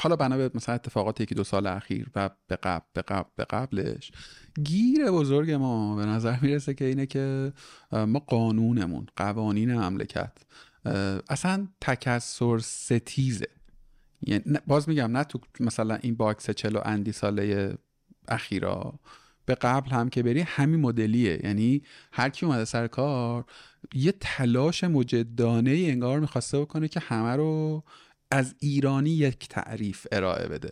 [0.00, 3.44] حالا بنا به مثلا اتفاقات یکی دو سال اخیر و به قبل به قبل به
[3.44, 4.12] قبلش
[4.64, 7.52] گیر بزرگ ما به نظر می‌رسه که اینه که
[7.92, 10.32] ما قانونمون قوانین مملکت
[11.28, 13.48] اصلا تکثر ستیزه.
[14.26, 17.74] یعنی باز میگم نه تو مثلا این box چهل و اندی ساله
[18.28, 19.00] اخیرا
[19.46, 21.40] به قبل هم که بری همین مدلیه.
[21.44, 21.82] یعنی
[22.12, 23.44] هر کی اومده سر کار
[23.94, 27.84] یه تلاش مجدانه انگار می‌خواسته بکنه که همه رو
[28.30, 30.70] از ایرانی یک تعریف ارائه بده.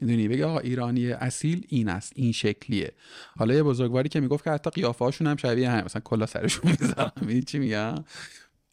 [0.00, 2.92] می‌دونی؟ بگه آقا ایرانی اصیل این است این شکلیه.
[3.36, 6.70] حالا یه بزرگواری که می‌گفت که حتی قیافه هاشون هم شبیه هم مثلا کلا سرشون
[6.80, 8.04] می‌ذارم چی میگم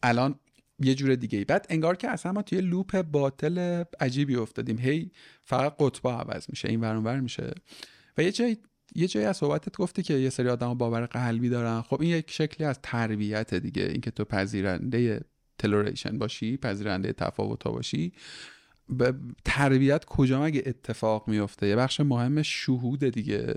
[0.02, 0.34] الان
[0.78, 4.78] یه جور دیگه ای بعد انگار که اصلا ما توی لوپ باطل عجیبی افتادیم.
[4.78, 5.10] هی
[5.44, 7.54] فقط قطبا عوض میشه این ور میشه.
[8.18, 8.56] و یه جای
[8.94, 11.82] یه جایی از صحبتت گفتی که یه سری آدم باور قلبی دارن.
[11.82, 15.20] خب این یک شکلی از تربیت دیگه اینکه تو پذیرنده
[15.58, 18.12] تلوریشن باشی پذیرنده تفاوت باشی.
[18.88, 23.54] به تربیت کجا مگه اتفاق میفته یه بخش مهم شهود دیگه.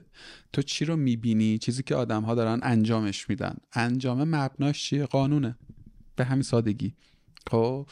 [0.53, 3.57] تو چی رو می‌بینی؟ چیزی که آدم ها دارن انجامش میدن.
[3.73, 5.57] انجام مبناش چیه؟ قانونه.
[6.15, 6.93] به همین سادگی.
[7.49, 7.89] خب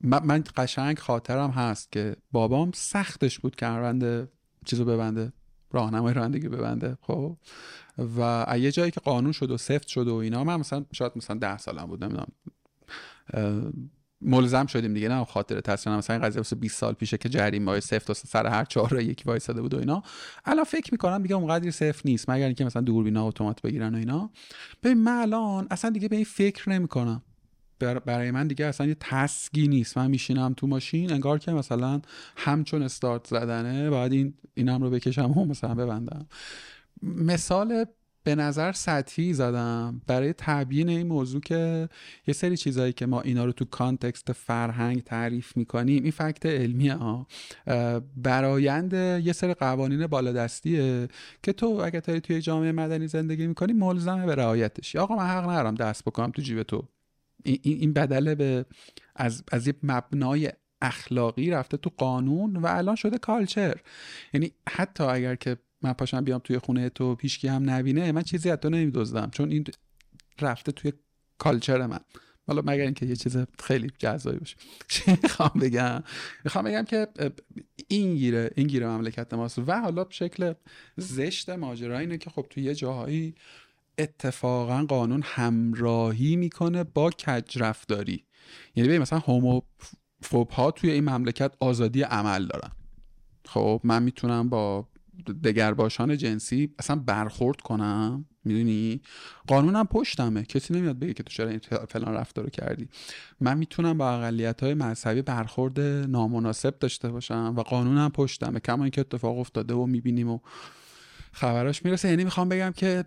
[0.00, 4.28] من قشنگ خاطرم هست که بابام سختش بود که روند
[4.64, 5.32] چیزو ببنده
[5.72, 6.98] راهنمای رانندگی ببنده.
[7.00, 7.36] خب
[8.18, 11.38] و یه جایی که قانون شد و سفت شد و اینا من مثلا شاید مثلا
[11.38, 12.32] ده سالم بود نمی‌دونم.
[14.20, 17.70] ملزم شدیم دیگه نه خاطر تصویر مثلا این قضیه واسه 20 سال پیشه که جریمه
[17.70, 20.02] های سفت و سر هر چهار را یکی وایساده بود و اینا.
[20.44, 24.30] الان فکر می‌کنم دیگه اونقدری سفت نیست مگر اینکه مثلا دوربینا اتومات بگیرن و اینا.
[24.82, 27.22] ببین من الان اصلا دیگه به این فکر نمی‌کنم.
[27.78, 29.98] برای من دیگه اصلا یه تسگی نیست.
[29.98, 32.00] من میشینم تو ماشین انگار که مثلا
[32.36, 36.26] همچون استارت زدنه باید این اینم رو بکشم و مثلا ببندم.
[37.02, 37.84] مثال
[38.24, 40.02] به نظر سطحی زدم.
[40.06, 41.88] برای تبیین این موضوع که
[42.26, 46.88] یه سری چیزهایی که ما اینا رو تو context فرهنگ تعریف می‌کنیم این fact علمی
[46.88, 47.26] ها
[48.16, 48.92] برایند
[49.24, 51.08] یه سری قوانین بالادستیه
[51.42, 54.96] که تو اگه توی جامعه مدنی زندگی می‌کنی ملزمی به رعایتش.
[54.96, 56.88] آقا من حق ندارم دست بکنم تو جیب تو.
[57.44, 58.66] این بدله به
[59.16, 60.52] از, از یه مبنای
[60.82, 63.80] اخلاقی رفته تو قانون و الان شده culture.
[64.34, 68.12] یعنی حتی اگر که من پاشم بیام توی خونه تو هیشکی هم نبینه.
[68.12, 69.64] من چیزی از تو نمیدوزدم چون این
[70.40, 70.92] رفته توی
[71.38, 72.00] کالچر من.
[72.46, 74.56] حالا مگر اینکه یه چیز خیلی جذابی باشه.
[74.88, 76.02] چی می‌خوام بگم؟
[76.44, 77.08] می‌خوام بگم که
[77.88, 79.58] این گیره این گیره مملکت ماست.
[79.58, 80.52] و حالا شکل
[80.96, 83.34] زشت ماجرا اینه که خب توی یه جاهایی
[83.98, 88.24] اتفاقا قانون همراهی می‌کنه با کج رفتاری.
[88.76, 92.70] یعنی ببین مثلا هوموفوب ها توی این مملکت آزادی عمل دارن.
[93.46, 94.88] خب من می‌تونم با
[95.44, 99.00] دگرباشان جنسی اصلا برخورد کنم؟ می‌دونی؟
[99.46, 100.42] قانونم پشتمه.
[100.42, 102.88] کسی نمیاد بگه که تو چرا این فلان رفتار کردی.
[103.40, 108.60] من می‌تونم با اقلیت های مذهبی برخورد نامناسب داشته باشم و قانونم پشتمه.
[108.60, 110.38] کما اینکه اتفاق افتاده و می‌بینیم و
[111.32, 112.08] خبراش می‌رسه.
[112.08, 113.04] یعنی می‌خوام بگم که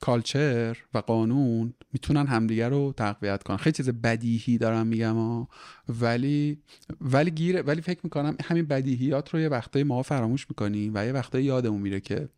[0.00, 3.56] کالچر و قانون می‌تونن همدیگه رو تقویت کنن.
[3.56, 5.46] خیلی چیز بدیهی دارم میگم
[5.88, 6.58] ولی
[7.00, 11.12] ولی گیر ولی فکر می‌کنم همین بدیهیات رو یه وقتایی ما فراموش می‌کنیم و یه
[11.12, 12.28] وقتایی یادمون میره که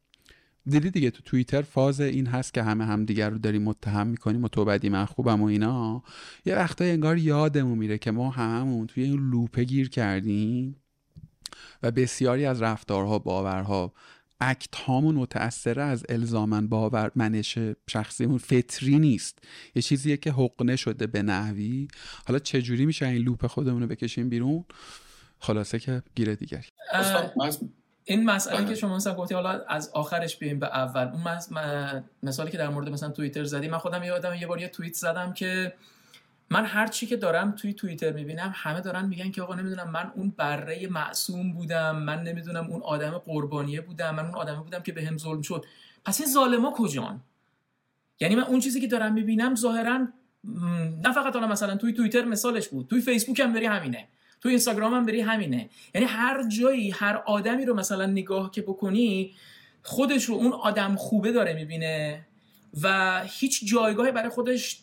[0.67, 4.49] دیدی دیگه تو توییتر فاز این هست که همه همدیگر رو داریم متهم می‌کنیم و
[4.49, 6.03] تو بدی من خوبم و اینا.
[6.45, 10.77] یه وقتایی انگار یادمون میره که ما هممون توی این لوپه گیر کردیم
[11.83, 13.93] و بسیاری از رفتارها باورها
[14.43, 17.59] اکت هامون متأثره از الزامن باور منش
[17.90, 18.38] شخصیمون.
[18.38, 19.38] فطری نیست.
[19.74, 21.88] یه چیزیه که حقنه شده به نحوی.
[22.26, 24.64] حالا چجوری میشه این لوپ خودمون رو بکشیم بیرون؟
[25.38, 26.66] خلاصه که گیره دیگری.
[28.05, 31.09] این مسئله که شما مثلا گفتی حالا از آخرش بیایم به اول.
[31.09, 34.95] اون مثالی که در مورد مثلا توییتر زدی من خودم یادم یه بار یه توییت
[34.95, 35.74] زدم که
[36.53, 40.13] من هر چی که دارم توی توییتر می‌بینم همه دارن میگن که آقا نمی‌دونم من
[40.15, 44.93] اون بره معصوم بودم من نمی‌دونم اون آدم قربانیه بودم من اون آدمه بودم که
[44.93, 45.65] به هم ظلم شد.
[46.05, 47.21] پس این ظالما کجان؟
[48.21, 50.09] یعنی من اون چیزی که دارم می‌بینم ظاهرا
[51.03, 54.09] نه فقط حالا مثلا توی توییتر مثالش بود توی فیسبوک هم بری همینه
[54.41, 55.71] توی اینستاگرام هم بری همینه.
[55.95, 59.35] یعنی هر جایی هر آدمی رو مثلا نگاه که بکنی
[59.83, 62.27] خودش رو اون آدم خوبه داره می‌بینه
[62.83, 64.83] و هیچ جایگاهی برای خودش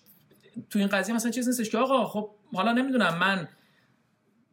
[0.70, 3.48] تو این قضیه مثلا چیز نیستش که آقا خب حالا نمی‌دونم من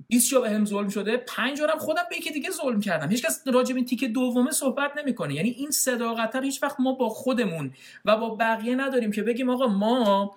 [0.09, 3.09] 20 جا بهم ظلم شده 5 جارم خودم به یکی دیگه ظلم کردم.
[3.09, 5.35] هیچکس راجع به این تیکه دومه صحبت نمی‌کنه.
[5.35, 7.73] یعنی این صداقت هیچ وقت ما با خودمون
[8.05, 10.35] و با بقیه نداریم که بگیم آقا ما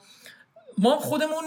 [0.77, 1.43] ما خودمون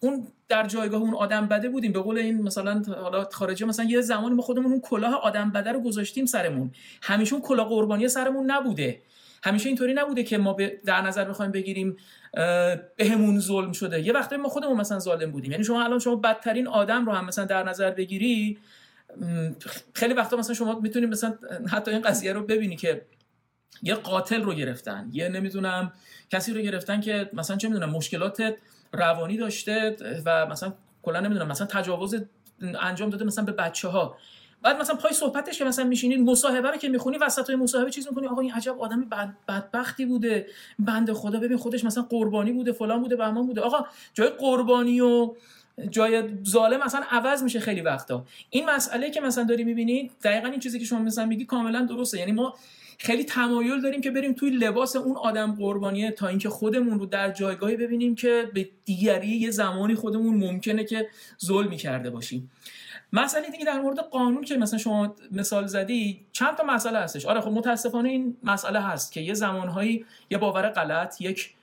[0.00, 1.92] اون در جایگاه اون آدم بده بودیم.
[1.92, 5.72] به قول این مثلا حالا خارجی مثلا یه زمانی ما خودمون اون کلاه آدم بده
[5.72, 6.70] رو گذاشتیم سرمون.
[7.02, 9.00] همیشه اون کلاه قربانی سرمون نبوده.
[9.42, 11.96] همیشه اینطوری نبوده که ما در نظر بخوایم بگیریم
[12.96, 14.00] بهمون ظلم شده.
[14.00, 15.50] یه وقتی ما خودمون مثلا ظالم بودیم.
[15.50, 18.58] یعنی شما الان شما بدترین آدم رو هم مثلا در نظر بگیری
[19.94, 21.34] خیلی وقتا مثلا شما می‌تونید مثلا
[21.70, 23.02] حتی این قضیه رو ببینی که
[23.82, 25.92] یه قاتل رو گرفتن یه نمی‌دونم
[26.30, 28.54] کسی رو گرفتن که مثلا چه می‌دونم مشکلات
[28.92, 30.72] روانی داشته و مثلا
[31.02, 32.16] کلا نمی‌دونم مثلا تجاوز
[32.80, 34.16] انجام داده مثلا به بچه ها
[34.62, 38.08] بعد مثلا پای صحبتش که مثلا میشینید مصاحبه رو که می‌خونی وسط های مصاحبه چیز
[38.08, 40.46] می‌کنی؟ آقا این عجب آدم بد بدبختی بوده.
[40.78, 43.60] بنده خدا ببین خودش مثلا قربانی بوده فلان بوده بهمان بوده.
[43.60, 45.34] آقا جای قربانی و
[45.90, 48.24] جای ظالم مثلا عوض میشه خیلی وقتا.
[48.50, 52.18] این مسئله که مثلا داری می‌بینید دقیقا این چیزی که شما مثلا میگی کاملا درسته.
[52.18, 52.54] یعنی ما
[52.98, 57.30] خیلی تمایل داریم که بریم توی لباس اون آدم قربانیه تا اینکه خودمون رو در
[57.30, 61.08] جایگاهی ببینیم که به دیگری یه زمانی خودمون ممکنه که
[61.44, 62.50] ظلمی کرده باشیم.
[63.12, 67.26] مسئله دیگه در مورد قانون که مثلا شما مثال زدی چند تا مسئله هستش.
[67.26, 71.54] آره خب متاسفانه این مسئله هست که یه زمانهایی یه باور غلط یک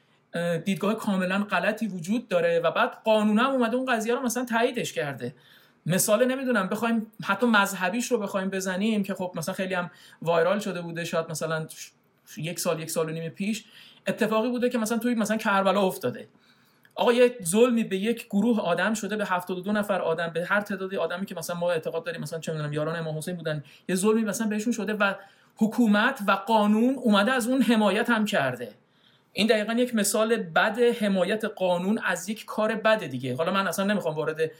[0.66, 4.93] دیدگاه کاملا غلطی وجود داره و بعد قانون هم اومده اون قضیه رو مثلا تاییدش
[4.93, 5.36] کرده.
[5.86, 9.91] مثال نمی‌دونم بخوایم حتی مذهبیش رو بخوایم بزنیم که خب مثلا خیلی هم
[10.22, 11.68] وایرال شده بوده شاید مثلا
[12.38, 13.66] یک سال یک سال و نیم پیش.
[14.08, 16.28] اتفاقی بوده که مثلا توی مثلا کربلا افتاده.
[17.00, 20.97] آقا یه ظلمی به یک گروه آدم شده به 72 نفر آدم به هر تعدادی
[20.97, 24.24] آدمی که مثلا ما اعتقاد داریم مثلا چه می‌دونم یاران امام حسین بودن یه ظلمی
[24.24, 25.14] مثلا بهشون شده و
[25.56, 28.70] حکومت و قانون اومده از اون حمایت هم کرده.
[29.34, 33.36] این دقیقا یک مثال بد حمایت قانون از یک کار بد دیگه.
[33.36, 34.52] حالا من اصلا نمی‌خوام وارد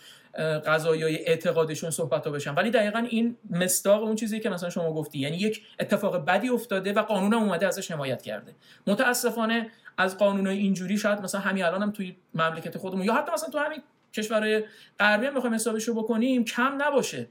[0.66, 4.94] قضایی های اعتقادشون صحبت ها بشم ولی دقیقا این مستاق اون چیزی که مثلا شما
[4.94, 8.56] گفتی یعنی یک اتفاق بدی افتاده و قانون هم اومده ازش حمایت کرده.
[8.88, 9.70] متاسفانه
[10.00, 13.50] از قانون های اینجوری شاید مثلا همین الان هم توی مملکت خودمون یا حتی مثلا
[13.50, 13.82] تو همین
[14.14, 14.64] کشورهای
[15.00, 17.28] غربی هم بخوایم حسابش رو بکنیم کم نباشه.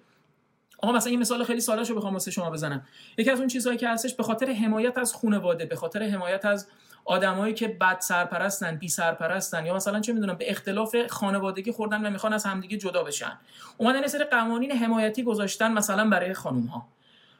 [0.78, 2.86] آقا مثلا این مثال خیلی سادهشو بخوام واسه شما بزنم.
[3.18, 6.66] یکی از اون چیزهایی که هستش به خاطر حمایت از خانواده به خاطر حمایت از
[7.04, 12.10] آدمایی که بد سرپرستن بی سرپرستن یا مثلا چه می‌دونم به اختلاف خانوادگی خوردن و
[12.10, 13.38] می‌خوان از همدیگه جدا بشن.
[13.78, 16.88] اومدن یه سری قوانین حمایتی گذاشتن مثلا برای خانم ها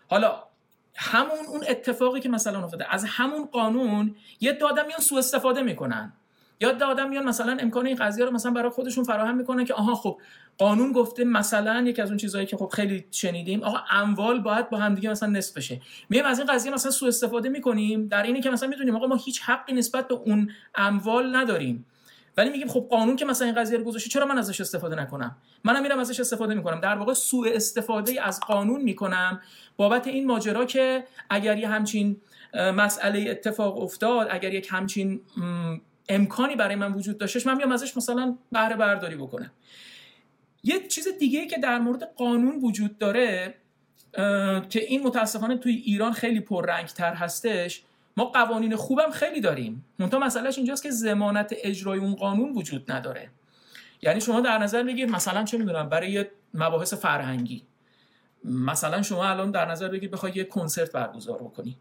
[0.08, 0.47] حالا
[0.96, 2.94] همون اون اتفاقی که مثلا افتاده.
[2.94, 6.12] از همون قانون یه دادم میان سوء استفاده می‌کنن.
[6.60, 9.94] یا دادم میان مثلا امکان این قضیه رو مثلا برای خودشون فراهم می‌کنن که آها
[9.94, 10.20] خب
[10.58, 14.78] قانون گفته مثلا یکی از اون چیزهایی که خب خیلی شنیدیم آقا اموال باید با
[14.78, 15.80] هم دیگه مثلا نصف بشه.
[16.08, 19.16] میایم از این قضیه مثلا سوء استفاده می‌کنیم در اینی که مثلا می‌دونیم آقا ما
[19.16, 21.86] هیچ حقی نسبت به اون اموال نداریم.
[22.38, 25.36] ولی میگیم خب قانون که مثلا این قضیه رو گذاشته چرا من ازش استفاده نکنم؟
[25.64, 26.80] منم میرم ازش استفاده می‌کنم.
[26.80, 29.40] در واقع سوء استفاده از قانون می‌کنم.
[29.76, 32.20] بابت این ماجرا که اگر یه همچین
[32.54, 35.20] مسئله اتفاق افتاد اگر یک همچین
[36.08, 39.50] امکانی برای من وجود داشتش من میام ازش مثلا بهره برداری بکنم.
[40.62, 43.54] یه چیز دیگه که در مورد قانون وجود داره
[44.68, 46.44] که این متاسفانه توی ایران خیلی
[46.96, 47.82] تر هستش
[48.18, 49.84] ما قوانین خوبم خیلی داریم.
[49.98, 53.30] منتها مسئلهش اینجاست که زمانت اجرای اون قانون وجود نداره.
[54.02, 57.62] یعنی شما در نظر بگیر مثلا چه می‌دونم برای مباحث فرهنگی.
[58.44, 61.76] مثلا شما الان در نظر بگیر بخوای یه کنسرت برگزار بکنی.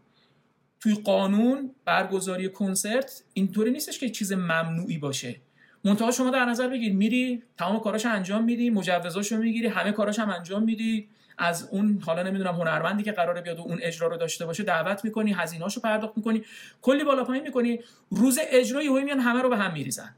[0.80, 5.36] توی قانون برگزاری کنسرت اینطوری نیستش که چیز ممنوعی باشه.
[5.84, 10.30] منتها شما در نظر بگیر میری تمام کاراش انجام میدی مجوزاشو می‌گیری همه کاراش هم
[10.30, 11.08] انجام میدی.
[11.38, 15.04] از اون حالا نمی‌دونم هنرمندی که قراره بیاد و اون اجرا رو داشته باشه دعوت
[15.04, 16.44] می‌کنی هزینه‌اشو پرداخت می‌کنی
[16.82, 17.80] کلی بالا پایین می‌کنی
[18.10, 20.14] روز اجرا یهو میان همه رو به هم میریزن.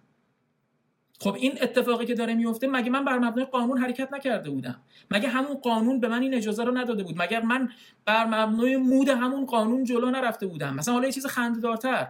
[1.20, 4.76] خب این اتفاقی که داره میفته مگه من بر مبنای قانون حرکت نکرده بودم؟
[5.10, 7.68] مگه همون قانون به من این اجازه رو نداده بود؟ مگر من
[8.04, 12.08] بر مبنای مود همون قانون جلو نرفته بودم؟ مثلا حالا یه چیز خنده‌دارتر.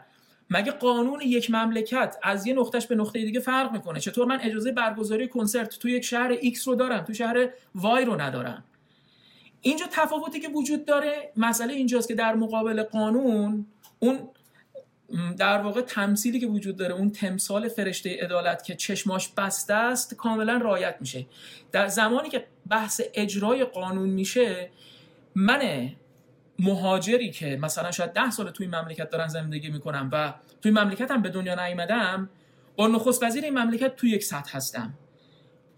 [0.50, 4.72] مگه قانون یک مملکت از یه نقطهش به نقطه دیگه فرق می‌کنه؟ چطور من اجازه
[4.72, 7.46] برگزاری کنسرت تو یک شهر X رو دارم تو شهر
[7.76, 8.64] Y رو ندارم؟
[9.62, 13.66] اینجا تفاوتی که وجود داره مسئله اینجاست که در مقابل قانون
[13.98, 14.28] اون
[15.36, 20.56] در واقع تمثیلی که وجود داره اون تمثال فرشته عدالت که چشماش بسته است کاملا
[20.56, 21.26] رایت میشه.
[21.72, 24.70] در زمانی که بحث اجرای قانون میشه
[25.34, 25.90] من
[26.58, 31.28] مهاجری که مثلا شاید ده سال توی مملکت دارن زندگی می‌کنم و توی مملکتم به
[31.28, 32.30] دنیا نیومدم
[32.76, 34.94] با نخست وزیر این مملکت توی یک سطح هستم.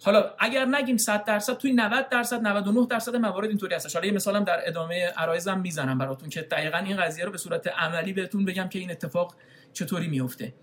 [0.05, 3.95] حالا اگر نگیم 100 درصد توی 90 درصد 99 درصد موارد اینطوری هستش.
[3.95, 7.67] حالا یه مثالم در ادامه عرایزم می‌زنم براتون که دقیقا این قضیه رو به صورت
[7.67, 9.35] عملی بهتون بگم که این اتفاق
[9.73, 10.55] چطوری میفته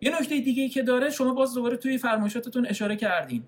[0.00, 3.44] یه نکته دیگه ای که داره شما باز دوباره توی فرمایشاتتون اشاره کردین.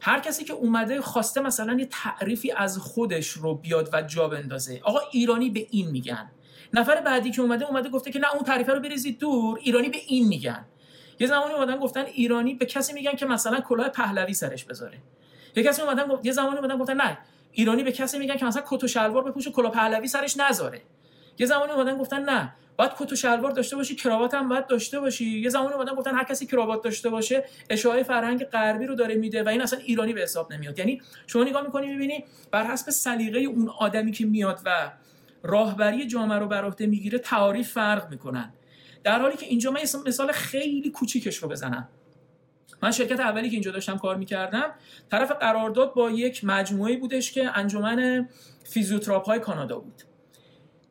[0.00, 4.80] هر کسی که اومده خواسته مثلا یه تعریفی از خودش رو بیاد و جا بندازه.
[4.82, 6.30] آقا ایرانی به این میگن.
[6.72, 9.98] نفر بعدی که اومده اومده گفته که نه اون تعریفه رو بریزید دور ایرانی به
[10.06, 10.64] این میگن.
[11.20, 14.98] یه زمانی اومدن گفتن ایرانی به کسی میگن که مثلا کلاه پهلوی سرش بذاره.
[15.56, 17.18] یه کسی اومدن گفت یه زمانی اومدن گفتن نه
[17.52, 20.82] ایرانی به کسی میگن که مثلا کت و شلوار بپوشه کلاه پهلوی سرش نذاره.
[21.38, 25.00] یه زمانی اومدن گفتن نه باید کت و شلوار داشته باشی کراوات هم باید داشته
[25.00, 25.40] باشی.
[25.40, 29.42] یه زمانی اومدن گفتن هر کسی کراوات داشته باشه اشاعه فرهنگ غربی رو داره میده
[29.42, 30.78] و این اصلا ایرانی به حساب نمیاد.
[30.78, 34.92] یعنی شما نگاه می‌کنی می‌بینی بر حسب سلیقه اون آدمی که میاد و
[35.42, 38.52] راهبری جامعه رو بر عهده می‌گیره تعاریف فرق می‌کنن.
[39.04, 41.88] در حالی که اینجا من مثال خیلی کوچیکش رو بزنم.
[42.82, 44.70] من شرکت اولی که اینجا داشتم کار می‌کردم
[45.10, 48.28] طرف قرارداد با یک مجموعه بودش که انجمن
[48.64, 50.02] فیزیوتراپ های کانادا بود.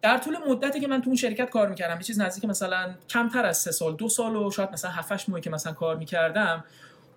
[0.02, 3.46] در طول مدتی که من تو اون شرکت کار می‌کردم یه چیز نزدیک مثلا کمتر
[3.46, 6.64] از سه سال دو سال و شاید مثلا 7 ماهی که مثلا کار می‌کردم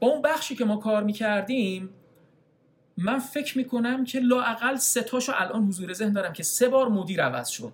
[0.00, 1.90] با اون بخشی که ما کار می‌کردیم
[2.96, 7.22] من فکر می‌کنم که لاعقل سه تاشو الان حضور ذهن دارم که سه بار مدیر
[7.22, 7.72] عوض شد.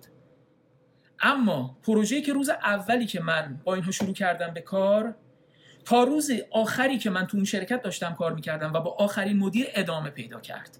[1.21, 5.15] اما پروژه‌ای که روز اولی که من با اینها شروع کردم به کار
[5.85, 9.67] تا روز آخری که من تو اون شرکت داشتم کار می‌کردم و با آخرین مدیر
[9.73, 10.77] ادامه پیدا کرد.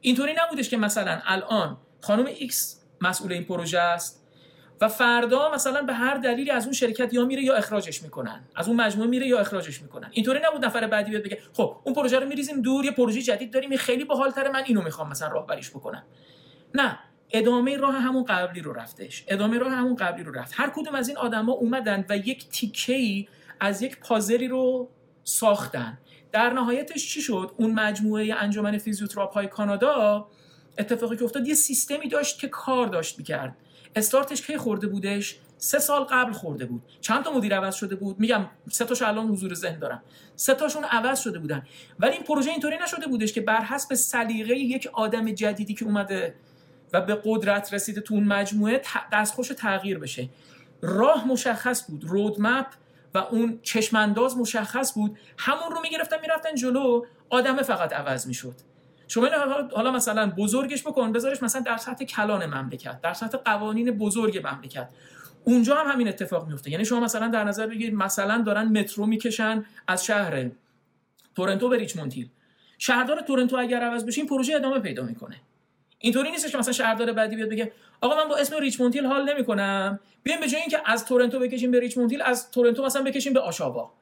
[0.00, 4.20] اینطوری نبودش که مثلا الان خانم ایکس مسئول این پروژه است
[4.80, 8.44] و فردا مثلا به هر دلیلی از اون شرکت یا میره یا اخراجش می‌کنن.
[8.56, 10.08] از اون مجموعه میره یا اخراجش می‌کنن.
[10.12, 13.52] اینطوری نبود نفر بعدی بیاد بگه خب اون پروژه رو میریزیم دور یه پروژه جدید
[13.52, 16.02] داریم خیلی باحالتره من اینو می‌خوام مثلا راهبریش بکنم.
[16.74, 16.98] نه.
[17.34, 19.24] ادامه راه همون قبلی رو رفتش.
[19.28, 20.52] ادامه راه همون قبلی رو رفت.
[20.56, 23.26] هر کدوم از این آدما اومدن و یک تیکه
[23.60, 24.88] از یک پازلی رو
[25.24, 25.98] ساختن.
[26.32, 30.28] در نهایتش چی شد؟ اون مجموعه انجمن فیزیوتراپ های کانادا
[30.78, 33.56] اتفاقی که افتاد یه سیستمی داشت که کار داشت می‌کرد.
[33.96, 36.82] استارتش کی خورده بودش؟ سه سال قبل خورده بود.
[37.00, 40.02] چند تا مدیر عوض شده بود؟ میگم سه تاش الان حضور ذهن دارم.
[40.36, 41.62] سه تاشون عوض شده بودن.
[42.00, 46.34] ولی این پروژه اینطوری نشده بودش که بر حسب سلیقه یک آدم جدیدی که اومده
[46.94, 48.82] و به قدرت رسیده تو اون مجموعه
[49.12, 50.28] دستخوش تغییر بشه.
[50.82, 52.66] راه مشخص بود رودمپ
[53.14, 55.18] و اون چشمانداز مشخص بود.
[55.38, 58.54] همون رو می‌گرفتن می‌رفتن جلو آدم فقط عوض می‌شد.
[59.08, 59.28] شما
[59.74, 64.88] حالا مثلا بزرگش بکن بذارش مثلا در سطح کلان مملکت در سطح قوانین بزرگ مملکت.
[65.44, 69.64] اونجا هم همین اتفاق میفته یعنی شما مثلا در نظر بگیرید مثلا دارن مترو می‌کشن
[69.88, 70.50] از شهر
[71.34, 72.14] تورنتو به ریچموند
[72.78, 75.36] شهردار تورنتو اگر عوض بشه این پروژه ادامه پیدا می‌کنه.
[76.04, 79.32] اینطوری نیستش که مثلا شهردار بعدی بیاد بگه آقا من با اسم ریچموند هیل حال
[79.32, 80.00] نمی‌کنم.
[80.22, 83.40] بیایم به جای اینکه از تورنتو بکشیم به ریچموند هیل از تورنتو مثلا بکشیم به
[83.40, 83.92] آشاوا.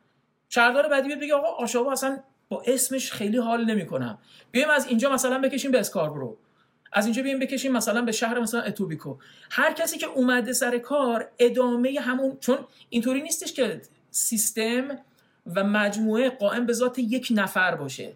[0.48, 4.18] شهردار بعدی بیاد بگه آقا آشاوا اصلا با اسمش خیلی حال نمی‌کنم.
[4.50, 6.36] بیایم از اینجا مثلا بکشیم به اسکاربرو.
[6.92, 9.16] از اینجا بیایم بکشیم مثلا به شهر مثلا اتوبیکو.
[9.50, 14.98] هر کسی که اومده سر کار ادامه همون چون اینطوری نیستش که سیستم
[15.54, 18.12] و مجموعه قائم به ذات یک نفر باشه.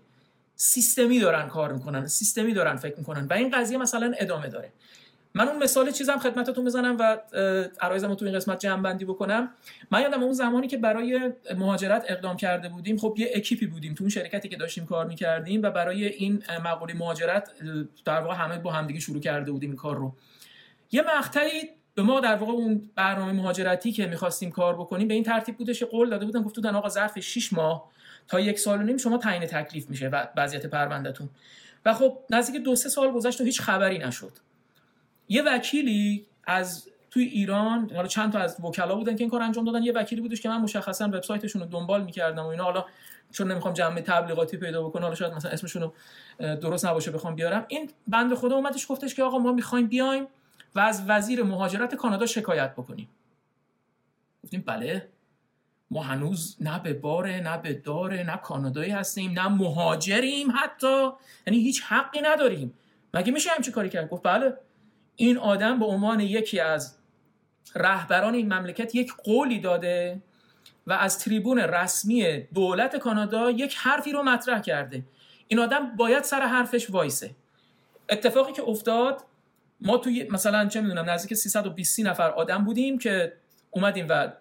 [0.57, 4.73] سیستمی دارن کار می‌کنن سیستمی دارن فکر می‌کنن و این قضیه مثلا ادامه داره.
[5.35, 7.19] من اون مثال چیزم خدمتتون بزنم و
[7.81, 9.51] عرایزم تو این قسمت جمع بندی بکنم.
[9.91, 14.05] من یادم اون زمانی که برای مهاجرت اقدام کرده بودیم خب یه اکیپی بودیم تو
[14.05, 17.51] اون شرکتی که داشتیم کار می‌کردیم و برای این مقوله مهاجرت
[18.05, 20.15] در واقع همه با همدیگه شروع کرده بودیم این کار رو.
[20.93, 25.25] یه مقطعی به ما در واقع اون برنامه مهاجرتی که می‌خواستیم کار بکنیم به این
[25.25, 27.91] ترتیب بودش قول داده بودن گفتن آقا ظرف 6 ماه
[28.29, 31.29] تا یک سال و نیم شما تعیین تکلیف میشه و وضعیت پروندهتون.
[31.85, 34.33] و خب نزدیک دو سه سال گذشت و هیچ خبری نشد.
[35.29, 39.65] یه وکیلی از توی ایران حالا چند تا از وکلا بودن که این کار انجام
[39.65, 42.65] دادن یه وکیلی بودش که من مشخصا وبسایتشون رو دنبال می‌کردم و اینا.
[42.65, 42.85] حالا
[43.33, 45.93] چون نمی‌خوام جمع تبلیغاتی پیدا بکنم حالا شاید مثلا اسمشون رو
[46.57, 47.65] درست نباشه بخوام بیارم.
[47.69, 50.27] این بند خدا اومدش گفتش که آقا ما می‌خوایم بیایم
[50.75, 53.09] و از وزیر مهاجرت کانادا شکایت بکنیم.
[54.45, 55.09] گفتیم بله.
[55.91, 61.09] ما هنوز نه به باره نه به داره نه کانادایی هستیم نه مهاجریم حتی.
[61.47, 62.75] یعنی هیچ حقی نداریم.
[63.15, 64.57] مگه میشه همچی کاری کرد؟ گفت بله.
[65.17, 66.97] این آدم به عنوان یکی از
[67.75, 70.23] رهبران این مملکت یک قولی داده
[70.87, 75.05] و از تریبون رسمی دولت کانادا یک حرفی رو مطرح کرده.
[75.49, 77.31] این آدم باید سر حرفش وایسه.
[78.09, 79.23] اتفاقی که افتاد
[79.81, 83.33] ما توی مثلا چه می‌دونم نزدیک 320 نفر آدم بودیم که
[83.71, 84.33] اومدیم و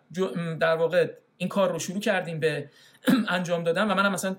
[0.59, 2.69] در واقع این کار رو شروع کردیم به
[3.29, 4.35] انجام دادن و منم مثلا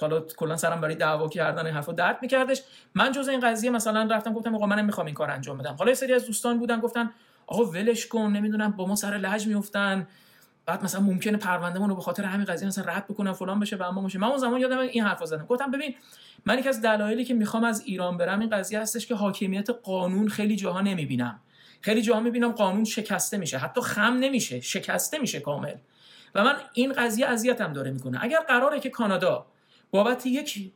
[0.00, 2.62] حالا کلا سرم برای دعوا کردن این حرفا درد میکردش.
[2.94, 5.74] من جز این قضیه مثلا رفتم گفتم آقا منم می‌خوام این کار انجام بدم.
[5.74, 7.10] حالا یه سری از دوستان بودن گفتن
[7.46, 10.06] آقا ولش کن نمی‌دونم با ما سر لج میافتن.
[10.66, 13.82] بعد مثلا ممکنه پروندهمون رو به خاطر همین قضیه مثلا رد بکنم فلان بشه و
[13.82, 14.18] اما باشه.
[14.18, 15.46] من اون زمان یادم این حرفا زدم.
[15.46, 15.94] گفتم ببین
[16.46, 20.28] من یکی از دلایلی که می‌خوام از ایران برم این قضیه هستش که حاکمیت قانون
[20.28, 21.40] خیلی جاها نمی‌بینم.
[21.80, 23.58] خیلی جاها می‌بینم قانون شکسته میشه.
[23.58, 25.74] حتی خم نمیشه شکسته میشه کامل.
[26.34, 28.18] و من این قضیه اذیتم داره می‌کنه.
[28.22, 29.46] اگر قراره که کانادا
[29.90, 30.72] بابت یک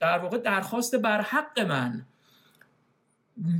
[0.00, 2.06] در واقع درخواست بر حق من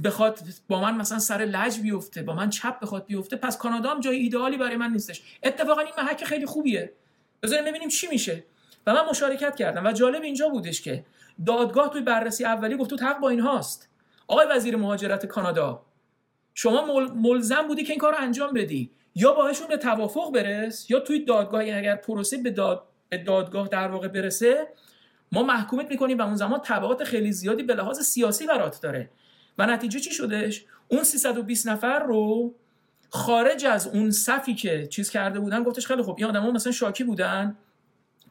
[0.04, 0.38] بخواد
[0.68, 4.16] با من مثلا سر لج بیفته با من چپ بخواد بیفته پس کانادا هم جای
[4.16, 5.22] ایدئالی برای من نیستش.
[5.42, 6.92] اتفاقا این محک خیلی خوبیه.
[7.42, 8.44] بذاریم ببینیم چی میشه.
[8.86, 9.86] و من مشارکت کردم.
[9.86, 11.04] و جالب اینجا بودش که
[11.46, 13.88] دادگاه توی بررسی اولی گفت تو حق با این هاست
[14.26, 15.82] آقای وزیر مهاجرت کانادا
[16.54, 18.90] شما ملزم بودی که این کار رو انجام بدی.
[19.14, 22.88] یا باهاشون به توافق برس یا توی دادگاه اگر پروسه به داد
[23.26, 24.68] دادگاه در واقع برسه
[25.32, 29.10] ما محکومت می‌کنیم و اون زمان تبعات خیلی زیادی به لحاظ سیاسی برات داره.
[29.58, 32.54] و نتیجه چی شدش اون 320 نفر رو
[33.10, 37.04] خارج از اون صفی که چیز کرده بودن گفتش خیلی خوب این آدما مثلا شاکی
[37.04, 37.56] بودن.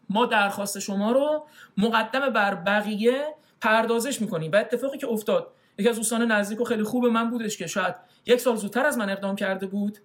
[0.09, 4.51] ما درخواست شما رو مقدم بر بقیه پردازش می‌کنیم.
[4.51, 7.95] و اتفاقی که افتاد یکی از دوستان نزدیک و خیلی خوب من بودش که شاید
[8.25, 9.99] یک سال زودتر از من اقدام کرده بود.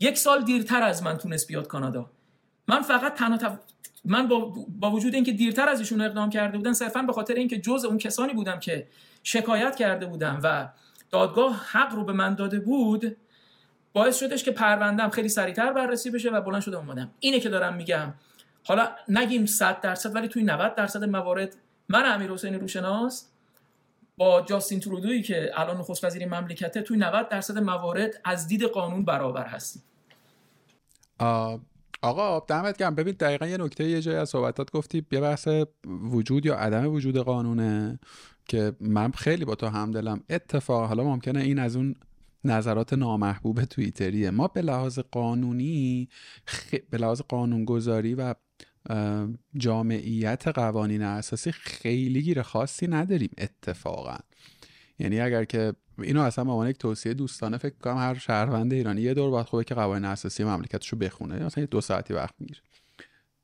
[0.00, 2.10] یک سال دیرتر از من تونست بیاد کانادا.
[2.68, 3.58] من فقط تنها تف...
[4.04, 7.58] من با, با وجود اینکه دیرتر از ایشون اقدام کرده بودن صرفا به خاطر اینکه
[7.58, 8.86] جز اون کسانی بودم که
[9.22, 10.68] شکایت کرده بودم و
[11.10, 13.16] دادگاه حق رو به من داده بود
[13.92, 17.10] باعث شدش که پروندم خیلی سریعتر بررسی بشه و بلند شده اومدم.
[17.20, 18.14] اینه که دارم میگم.
[18.64, 21.56] حالا نگیم 100 درصد ولی توی 90 درصد موارد
[21.88, 23.28] من امیر حسین روشناس
[24.16, 29.04] با جاستین ترودویی که الان نخست وزیر مملکته توی 90 درصد موارد از دید قانون
[29.04, 29.82] برابر هستیم.
[32.02, 32.94] آقا دمت گرم.
[32.94, 35.48] ببین دقیقا یه نکته یه جای از صحبتات گفتی یه بحث
[35.86, 37.98] وجود یا عدم وجود قانونه
[38.48, 40.22] که من خیلی با تو همدلم.
[40.30, 41.94] اتفاق حالا ممکنه این از اون
[42.44, 44.30] نظرات نامحبوب توییتریه.
[44.30, 46.08] ما به لحاظ قانونی
[46.46, 46.74] خ...
[46.90, 48.34] به لحاظ قانونگذاری و
[49.56, 54.16] جامعیت قوانین اساسی خیلی گیر خاصی نداریم اتفاقا.
[54.98, 59.00] یعنی اگر که اینو اصلا به عنوان یک توصیه دوستانه فکر کنم هر شهروند ایرانی
[59.00, 62.60] یه دور باید خوبه که قوانین اساسی مملکتش رو بخونه مثلا دو ساعتی وقت می‌گیره.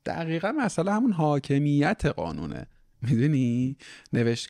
[0.05, 2.67] دقیقا مسئله همون حاکمیت قانونه.
[3.01, 3.77] می‌دونی؟
[4.13, 4.49] نوشت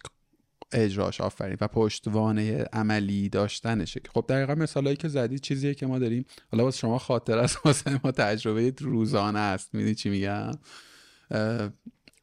[0.74, 4.02] اجراش آفرین و پشتوانه عملی داشتنشه.
[4.14, 6.26] خب دقیقا مثالایی که زدی چیزیه که ما داریم.
[6.52, 9.76] حالا واسه شما خاطر از واسه ما تجربه روزانه است.
[9.76, 10.52] می‌دونی چی میگم؟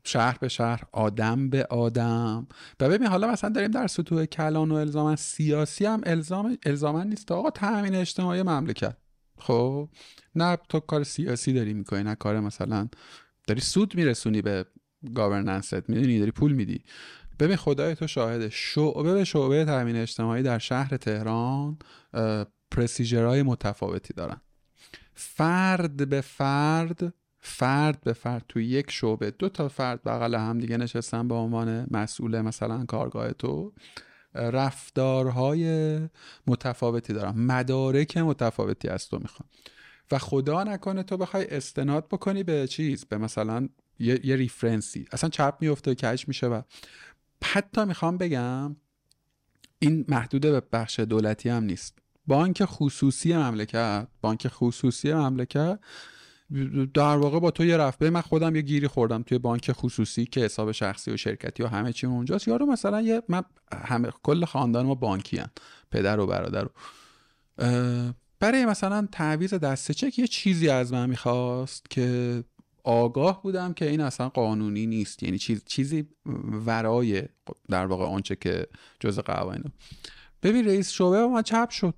[0.05, 2.47] شهر به شهر آدم به آدم.
[2.81, 7.33] و ببین حالا مثلا داریم در سطوح کلان و الزاما سیاسی هم الزام الزاما نیست.
[7.33, 8.97] آقا تامین اجتماعی مملکت.
[9.39, 9.89] خب؟
[10.35, 12.89] نه تو کار سیاسی داری می‌کنی نه کار مثلا
[13.47, 14.67] داری سود میرسونی به
[15.15, 16.85] گاورننست می‌دونی؟ داری پول میدی.
[17.41, 18.49] ببین خدای تو شاهده.
[18.51, 21.79] شعبه به شعبه تامین اجتماعی در شهر تهران
[22.71, 24.41] پرسیجرهای متفاوتی دارن.
[25.15, 30.77] فرد به فرد فرد به فرد توی یک شعبه دو تا فرد بغل هم دیگه
[30.77, 33.73] نشستن به عنوان مسئول مثلا کارگاه تو.
[34.35, 35.99] رفتارهای
[36.47, 37.35] متفاوتی دارن.
[37.37, 39.49] مدارک متفاوتی از تو می‌خوان.
[40.11, 43.69] و خدا نکنه تو بخوای استناد بکنی به چیز به مثلا
[43.99, 46.63] یه, یه ریفرنسی اصلا چپ میفته کج میشه و
[47.45, 48.77] حتی می‌خوام بگم
[49.79, 51.99] این محدود به بخش دولتی هم نیست.
[52.27, 55.81] بانک خصوصی مملکت بانک خصوصی مملکت
[56.95, 58.11] در واقع با تو یه رفته.
[58.11, 61.93] من خودم یه گیری خوردم توی بانک خصوصی که حساب شخصی و شرکتی و همه
[61.93, 62.49] چی اونجاست.
[62.49, 63.43] یارو مثلا یه من
[63.85, 65.51] همه کل خاندان ما بانکی هن.
[65.91, 66.71] پدر و برادر و
[68.41, 72.45] برای مثلا تعویض دسته چک یه چیزی از من می‌خواست که
[72.85, 75.23] آگاه بودم که این اصلا قانونی نیست.
[75.23, 76.09] یعنی چیز چیزی
[76.67, 77.23] ورای
[77.69, 78.67] در واقع آنچه که
[79.01, 79.73] جز قوانین
[80.43, 81.95] ببین رئیس شعبه ما چپ شد.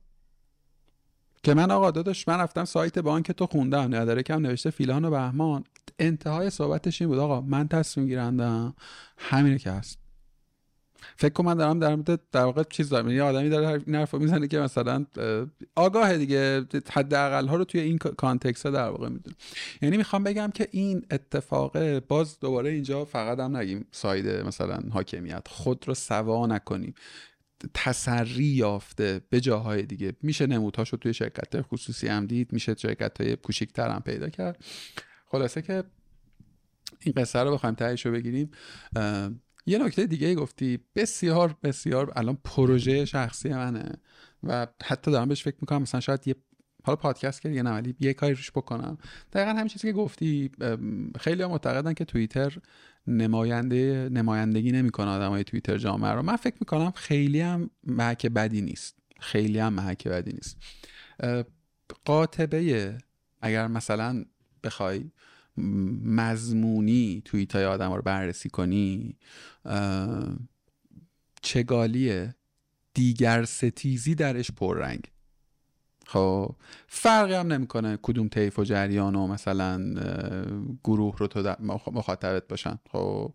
[1.43, 4.22] که من آقا داداش من رفتم سایت بانک تو خوندم.
[4.22, 5.64] کم نوشته فیلان و بهمان.
[5.99, 7.18] انتهای صحبتش این بود.
[7.18, 8.74] آقا من تصمیم گیرندم
[9.16, 10.01] همینه که هست.
[11.16, 13.09] فکر کنم من دارم در مورد در واقع چیز دارم.
[13.09, 15.07] یه آدمی داره این حرفو می‌زنه که مثلا
[15.74, 16.66] آگاه دیگه.
[16.90, 19.36] حداقل ها رو توی این context در واقع می‌دونه
[19.82, 23.86] یعنی می‌خوام بگم که این اتفاق باز دوباره اینجا فقط هم نگیم.
[23.90, 25.48] side مثلا حاکمیت.
[25.48, 26.94] خود رو سوا نکنیم.
[27.74, 30.12] تسری یافته به جاهای دیگه.
[30.22, 32.53] میشه نمودهاشو توی شرکت خصوصی هم دید.
[32.53, 34.64] میشه شرکت های کوچیکتر هم پیدا کرد.
[35.26, 35.84] خلاصه که
[37.00, 38.50] این قصه رو بخوایم تهیشو بگیریم.
[39.66, 40.78] یه نکته دیگه گفتی.
[40.96, 43.92] بسیار بسیار الان پروژه شخصی منه
[44.42, 45.82] و حتی دارم بهش فکر می‌کنم.
[45.82, 46.34] مثلا شاید یه
[46.84, 48.98] حالا پادکست که دیگه ولی یه کاری روش بکنم.
[49.32, 50.50] دقیقا همین چیزی که گفتی.
[51.20, 52.58] خیلی معتقدن که توییتر
[53.06, 56.22] نماینده نمایندگی نمی‌کنه آدمای توییتر جامعه رو.
[56.22, 58.98] من فکر می‌کنم خیلی هم محک بدی نیست.
[59.20, 60.56] خیلی هم محک بدی نیست.
[62.04, 62.98] قاطبه
[63.40, 64.24] اگر مثلا
[64.64, 65.10] بخوای
[65.57, 69.16] مضمونی توییت های آدم رو بررسی کنی
[71.42, 72.34] چگالیه؟
[72.94, 75.11] دیگر ستیزی درش پررنگ.
[76.07, 79.94] خب فرقی هم نمی‌کنه کدوم طیف و جریان و مثلا
[80.84, 81.55] گروه رو تو
[81.92, 82.78] مخاطبت باشن.
[82.90, 83.34] خب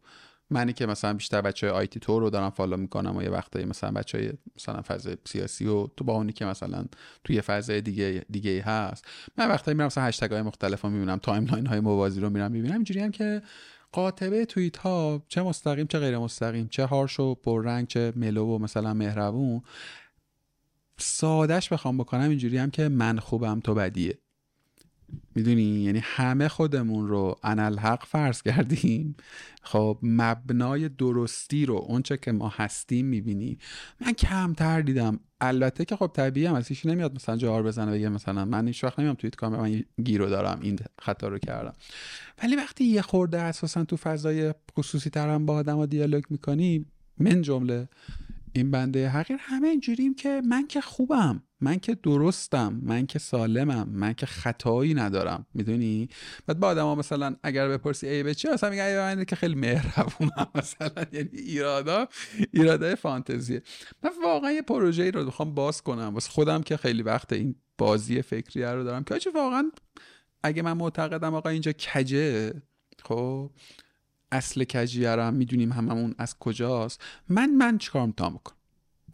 [0.50, 3.66] منی که مثلا بیشتر بچه های آیتی تو رو دارم فالو می‌کنم و یه وقتایی
[3.66, 6.86] مثلا بچه های مثلا فضای سیاسی و تو با اونی که مثلا
[7.24, 9.06] توی فضای دیگه دیگه هست.
[9.38, 12.76] من وقتایی میرم مثلا هشتگ های مختلف رو می‌بینم timeline های موازی رو میرم می‌بینم
[12.76, 13.41] اینجوری هم که
[13.91, 18.58] قاطبه توییت ها چه مستقیم چه غیر مستقیم چه harsh و پررنگ چه mellow و
[18.58, 19.62] مثلا مهربون.
[20.98, 24.18] سادش بخوام بکنم اینجوری هم که من خوبم تو بدی.
[25.36, 29.16] می‌دونی؟ یعنی همه خودمون رو انالحق فرض کردیم.
[29.62, 33.58] خب مبنای درستی رو اونچه که ما هستیم می‌بینی.
[34.01, 35.20] من کمتر دیدم.
[35.41, 38.99] البته که خب طبیعی هم از نمیاد مثلا جوار بزنه بگه مثلا من هیچ وقت
[38.99, 41.74] نمیام توییت کنم من گیرو دارم این خطا رو کردم.
[42.43, 46.86] ولی وقتی یه خورده اساسا تو فضای خصوصی ترم با آدم دیالوگ می‌کنی
[47.20, 47.89] من جمله
[48.53, 51.43] این بنده حقیر همه اینجوریم که من که خوبم.
[51.62, 55.45] من که درستم من که سالمم من که خطایی ندارم.
[55.53, 56.10] می‌دونی؟
[56.47, 60.47] بعد با آدم مثلا اگر بپرسی ای به چی مثلا میگه ای که خیلی مهربونم.
[60.55, 62.08] مثلا یعنی ایرادا
[62.53, 63.62] ایراده فانتزیه.
[64.03, 66.14] من واقعا یه پروژه رو می‌خوام باز کنم.
[66.14, 69.03] واسه خودم که خیلی وقت این بازی فکری رو دارم.
[69.03, 69.72] که آجی واقعا
[70.43, 72.53] اگه من معتقدم آقا اینجا کجه؟
[73.03, 73.51] خب
[74.32, 77.01] اصل کجیه رو می‌دونیم هممون از کجاست.
[77.30, 78.39] من من چیکار می‌تونم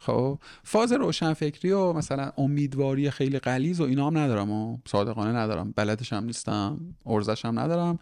[0.06, 5.32] خب فاز روشن فکری و مثلا امیدواری خیلی غلیظ و اینا هم ندارم و صادقانه
[5.40, 5.74] ندارم.
[5.76, 8.00] بلدش هم نیستم ارزش هم ندارم.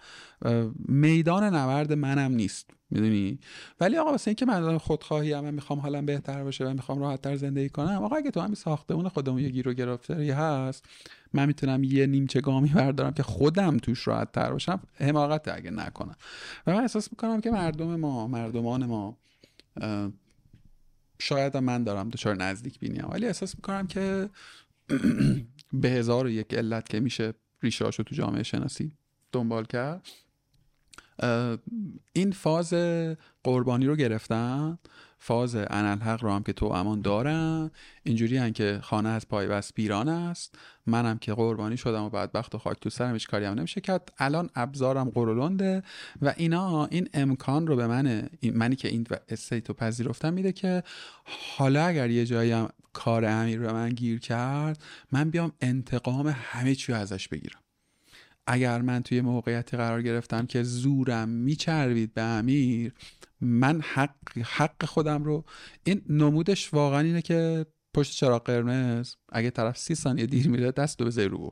[0.88, 3.40] میدان نورد منم نیست می‌دونی؟
[3.80, 7.70] ولی آقا واسه اینکه من خودخواهی هم می‌خوام حالا بهتر باشه و می‌خوام راحتتر زندگی
[7.70, 10.86] کنم آقا اگه تو همین ساختمون خودمون یه گیر و گرفتاری هست
[11.34, 16.16] من می‌تونم یه نیمچه گامی بردارم که خودم توش راحت تر باشم حماقت اگه نکنم.
[16.68, 19.18] و من احساس می‌کنم که مردم ما مردمان ما
[21.22, 23.06] شاید من دارم دچار نزدیک بینیم.
[23.10, 24.30] ولی احساس می‌کنم که
[25.82, 28.92] به هزار و یک علت که میشه ریشه رو تو جامعه شناسی
[29.32, 30.08] دنبال کرد.
[32.14, 32.74] این فاز
[33.44, 34.78] قربانی رو گرفتن.
[35.24, 37.72] فاز انالحق رو هم که تو امان دارم.
[38.04, 40.56] اینجوری هم که خانه از پای بس بیران است.
[40.88, 44.14] منم که قربانی شدم و بدبخت و خاک تو سرم هیچ کاری هم نمیشه کرد.
[44.18, 45.84] الان ابزارم قرولنده
[46.22, 50.84] و اینا این امکان رو به من منی که این استیت رو پذیرفتم میده که
[51.24, 56.76] حالا اگر یه جایی هم کار امیر رو من گیر کرد من بیام انتقام همه
[56.76, 57.60] چی ازش بگیرم.
[58.48, 62.94] اگر من توی موقعیتی قرار گرفتم که زورم میچروید به امیر
[63.42, 65.46] من حق, حق خودم رو
[65.84, 70.98] این نمودش واقعا اینه که پشت چراغ قرمز اگه طرف سی ثانیه دیر میره دست
[70.98, 71.52] دو بذاری رو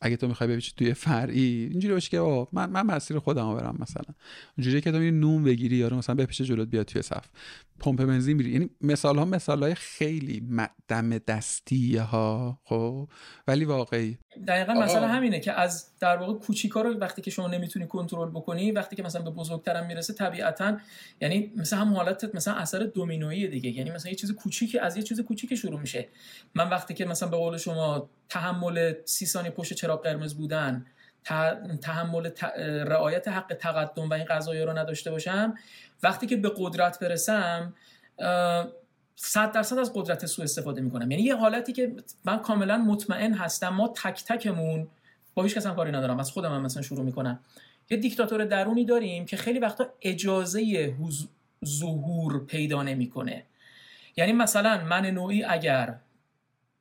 [0.00, 4.14] اگه تو می‌خوای ببینی توی فرعی اینجوری باشه که من من مسیر خودم برم مثلا.
[4.58, 7.26] اونجوری که تو میری نون بگیری یارو مثلا بپیشه جلوت بیاد توی صف.
[7.80, 8.50] پمپ بنزین میری.
[8.50, 10.48] یعنی مثال ها مثال های خیلی
[10.88, 13.08] دم دستی ها خب؟
[13.46, 14.18] ولی واقعی.
[14.48, 18.72] دقیقا مثلا همینه که از در واقع کوچیکا رو وقتی که شما نمی‌تونی کنترل بکنی
[18.72, 20.76] وقتی که مثلا به بزرگترم می‌رسه طبیعتا
[21.20, 23.70] یعنی مثلا هم حالت مثلا اثر دومینویی دیگه.
[23.70, 26.08] یعنی مثلا یه چیز کوچیکی از یه چیز کوچیکی شروع میشه.
[26.54, 30.86] من وقتی که مثلا به قول شما تحمل سی ثانیه پشت چراغ قرمز بودن
[31.82, 32.30] تحمل
[32.86, 35.54] رعایت حق تقدم و این قضایی رو نداشته باشم.
[36.02, 37.74] وقتی که به قدرت برسم
[39.16, 41.10] صد درصد از قدرت سوء استفاده می‌کنم.
[41.10, 41.92] یعنی یه حالتی که
[42.24, 44.88] من کاملا مطمئن هستم ما تک تکمون
[45.34, 47.40] با هیچ کس کاری ندارم از خودم هم مثلا شروع می‌کنم.
[47.90, 50.94] یه دیکتاتور درونی داریم که خیلی وقتا اجازه
[51.66, 53.42] ظهور پیدا نمی‌کنه.
[54.16, 55.96] یعنی مثلا من نوعی اگر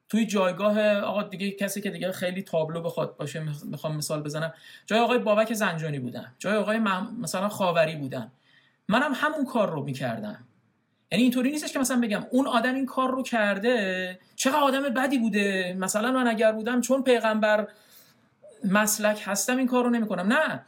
[0.09, 4.53] توی جایگاه آقا دیگه کسی که دیگه خیلی تابلو بخواد باشه می‌خوام مثال بزنم.
[4.85, 6.33] جای آقای بابک زنجانی بودن.
[6.39, 6.79] جای آقای
[7.21, 8.31] مثلا خاوری بودن.
[8.87, 10.43] منم همون کار رو می‌کردم.
[11.11, 15.17] یعنی اینطوری نیستش که مثلا بگم اون آدم این کار رو کرده چقدر آدم بدی
[15.17, 15.75] بوده.
[15.79, 17.67] مثلا من اگر بودم چون پیغمبر
[18.63, 20.33] مسلک هستم این کار رو نمی‌کنم.
[20.33, 20.65] نه.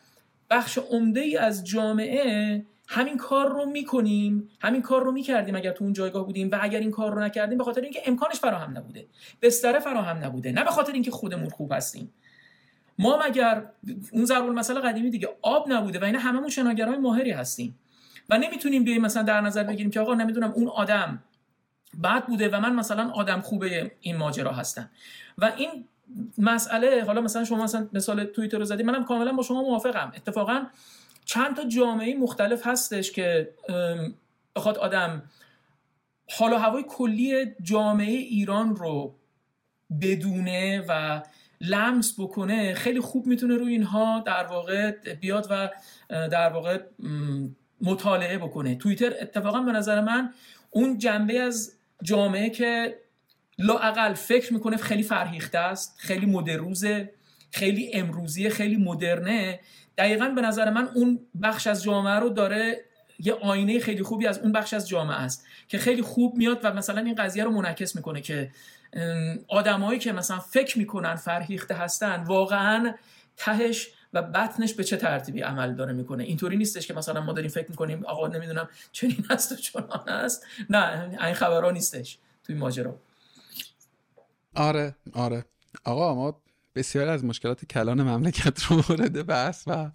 [0.50, 5.84] بخش عمده ای از جامعه همین کار رو می‌کنیم همین کار رو می‌کردیم اگر تو
[5.84, 9.08] اون جایگاه بودیم و اگر این کار رو نکردیم به خاطر اینکه امکانش فراهم نبوده.
[9.42, 10.52] بستر فراهم نبوده.
[10.52, 12.14] نه به خاطر اینکه خودمون خوب هستیم.
[13.00, 13.66] ما مگر
[14.12, 17.80] اون ضرب المثل قدیمی دیگه آب نبوده و اینا هممون شناگرای ماهری هستیم.
[18.30, 21.24] و نمی‌تونیم بیایم مثلا در نظر بگیریم که آقا نمی‌دونم اون آدم
[22.04, 24.90] بد بوده و من مثلا آدم خوبه این ماجرا هستم.
[25.38, 25.86] و این
[26.38, 30.12] مسئله حالا مثلا شما مثلا مثال توییتر رو زدید منم کاملا با شما موافقم.
[30.16, 30.66] اتفاقا
[31.30, 33.54] چند تا جامعه مختلف هستش که
[34.56, 35.24] بخواد آدم
[36.30, 39.16] حال و هوای کلی جامعه ایران رو
[40.02, 41.22] بدونه و
[41.62, 45.70] لمس بکنه خیلی خوب می‌تونه روی اینها در واقع بیاد و
[46.10, 46.80] در واقع
[47.82, 48.76] مطالعه بکنه.
[48.76, 50.34] توییتر اتفاقا به نظر من
[50.70, 51.74] اون جنبه از
[52.04, 53.00] جامعه که
[53.58, 57.14] لاقل فکر می‌کنه خیلی فرهیخته است خیلی مدروزه
[57.52, 59.60] خیلی امروزیه خیلی مدرنه
[60.00, 62.86] دقیقا به نظر من اون بخش از جامعه رو داره
[63.20, 66.74] یه آینه خیلی خوبی از اون بخش از جامعه است که خیلی خوب میاد و
[66.74, 68.52] مثلا این قضیه رو منعکس می‌کنه که
[69.48, 72.94] آدمایی که مثلا فکر می‌کنن فرهیخته هستن واقعا
[73.38, 77.50] تهش و بطنش به چه ترتیبی عمل داره می‌کنه؟ اینطوری نیستش که مثلا ما داریم
[77.50, 82.96] فکر می‌کنیم آقا نمی‌دونم چنین هست و چنان است نه این خبرها نیستش توی ماجرا.
[84.56, 85.46] آره آره.
[85.84, 86.42] آقا ما
[86.76, 89.92] بسیار از مشکلات کلان مملکت رو مورد بحث و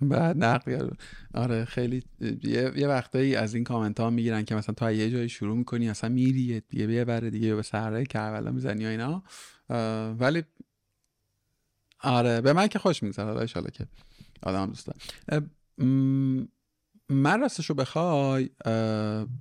[0.00, 0.90] بعد نقل
[1.34, 5.28] آره خیلی یه, یه وقتایی از این کامنت ها می‌گیرن که مثلا تو یه جایی
[5.28, 9.22] شروع می‌کنی اصلا میری دیگه یه بره دیگه به سرهای کربلا می‌زنی و اینا.
[10.14, 10.42] ولی
[12.00, 13.86] آره به من که خوش میگذره ان که
[14.42, 14.88] آدم دوست
[17.08, 18.50] من راستش رو بخوای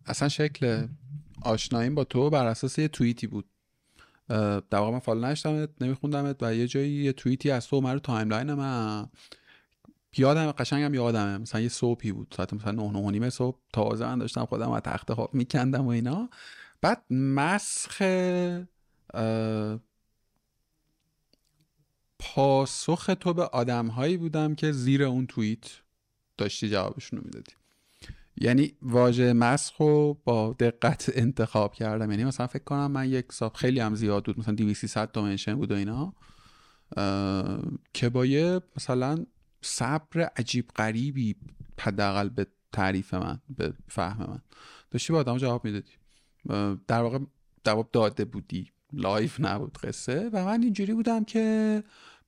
[0.05, 0.87] اصلا شکل
[1.41, 3.45] آشناییم با تو بر اساس یه توییتی بود.
[4.29, 8.53] در واقع من follow نداشتمت نمیخوندمت و یه جایی یه توییتی از تو اومد timeline
[8.53, 9.09] من.
[10.17, 11.37] یادم قشنگم یادمه.
[11.37, 12.33] مثلا یه صبحی بود.
[12.37, 13.57] ساعت مثلا 9 9 نیم صبح.
[13.73, 16.29] تازه من داشتم خودم از تخت خواب میکندم و اینا.
[16.81, 18.01] بعد مسخ
[22.19, 25.71] پاسخ تو به آدم هایی بودم که زیر اون توییت
[26.37, 27.51] داشتی جوابشون رو می‌دادی.
[28.37, 32.11] یعنی واژه مسخ رو با دقت انتخاب کردم.
[32.11, 34.39] یعنی مثلا فکر کنم من یک ساب خیلی هم زیاد بود.
[34.39, 36.13] مثلا 2300 تا mention بود و اینا.
[37.93, 39.25] که با یه مثلا
[39.61, 41.35] صبر عجیب غریبی
[41.79, 44.41] حداقل به تعریف من به فهم من.
[44.91, 45.91] داشتی با آدم جواب می‌دادی.
[46.87, 47.19] در واقع
[47.65, 48.71] جواب داده بودی.
[48.93, 50.29] live نبود قصه.
[50.33, 51.83] و من اینجوری بودم که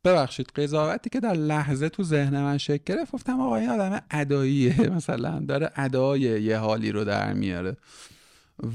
[0.06, 4.82] ببخشید قضاوتی که در لحظه تو ذهن من شکل گرفت گفتم آقا این آدم اداییه.
[4.98, 7.78] مثلا داره ادای یه حالی رو در میاره.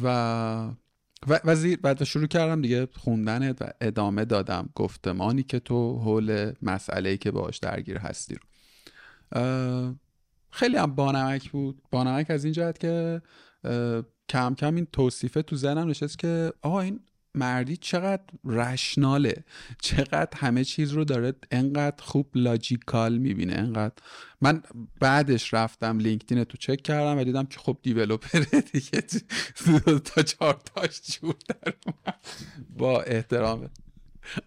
[0.04, 0.70] و
[1.28, 7.16] و وزیر بعد شروع کردم دیگه خوندنت و ادامه دادم گفتمانی که تو حول مسئله
[7.16, 9.94] که باش درگیر هستی رو.
[10.50, 11.82] خیلی هم بانمک بود.
[11.90, 13.22] بانمک از این جهت که
[14.28, 17.00] کم کم این توصیفه تو ذهنم نشست که آقا این
[17.34, 19.44] مردی چقدر رشناله
[19.82, 23.94] چقدر همه چیز رو داره انقدر خوب لاجیکال می‌بینه انقدر.
[24.40, 24.62] من
[25.00, 29.04] بعدش رفتم لینکدین تو چک کردم و دیدم که خب دیولوپره دیگه
[30.04, 31.74] تا چهار تاش جور در
[32.78, 33.70] با احترام.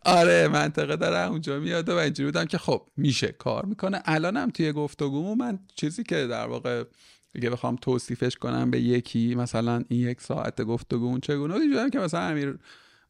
[0.05, 4.01] آره منطقه داره اونجا میاد و اینجوری بودم که خب میشه کار می‌کنه.
[4.05, 6.83] الانم توی گفتگو من چیزی که در واقع
[7.35, 12.21] اگه بخوام توصیفش کنم به یکی مثلا این یک ساعت گفتگو چگونه؟ دیدم که مثلا
[12.21, 12.59] امیر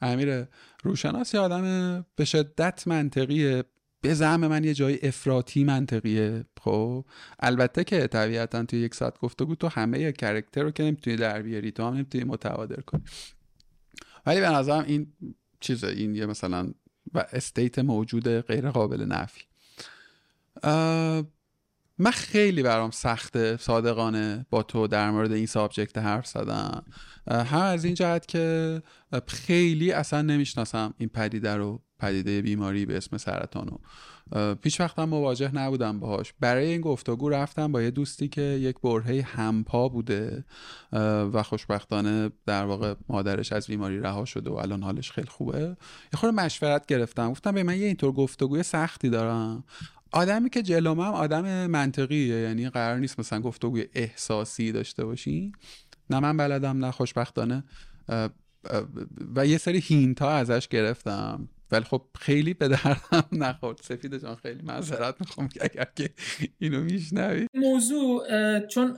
[0.01, 0.45] امیر
[0.83, 3.63] روشناس یه آدم به شدت منطقیه.
[4.01, 6.45] به زعم من یه جای افراطی منطقیه.
[6.61, 7.05] خب
[7.39, 11.71] البته که طبیعتا توی یک ساعت گفتگو تو همه کرکتر رو که نمی‌تونی در بیاری
[11.71, 13.03] تو هم نمی‌تونی متبادر کنی.
[14.25, 15.13] ولی به نظرم این
[15.59, 16.73] چیزه این یه مثلا
[17.13, 19.41] و state موجود غیر قابل نفی
[21.98, 26.84] من خیلی برام سخته صادقانه با تو در مورد این subject حرف زدم
[27.32, 28.82] هم از این جهت که
[29.28, 33.78] خیلی اصلا نمی‌شناسم این پدیده رو پدیده بیماری به اسم سرطانو
[34.61, 36.34] هیچ وقتم مواجه نبودم باهاش.
[36.40, 40.45] برای این گفتگو رفتم با یه دوستی که یک برهه همپا بوده
[41.34, 45.60] و خوشبختانه در واقع مادرش از بیماری رها شده و الان حالش خیلی خوبه.
[45.60, 47.32] یه خورده مشورت گرفتم.
[47.32, 49.64] گفتم به من یه اینطور گفتگوی سختی دارم.
[50.14, 55.52] آدمی که جلوم هم آدم منطقیه یعنی قرار نیست مثلا گفتگوی احساسی داشته باشی.
[56.10, 57.64] نه من بلدم نه خوشبختانه.
[59.35, 61.49] و یه سری هینت ها ازش گرفتم.
[61.72, 63.77] ولی خب خیلی به دردم نخورد.
[63.81, 66.10] سفید جان خیلی معذرت می‌خوام که اگر که
[66.60, 67.48] اینو میشنوی.
[67.53, 68.27] موضوع
[68.60, 68.98] چون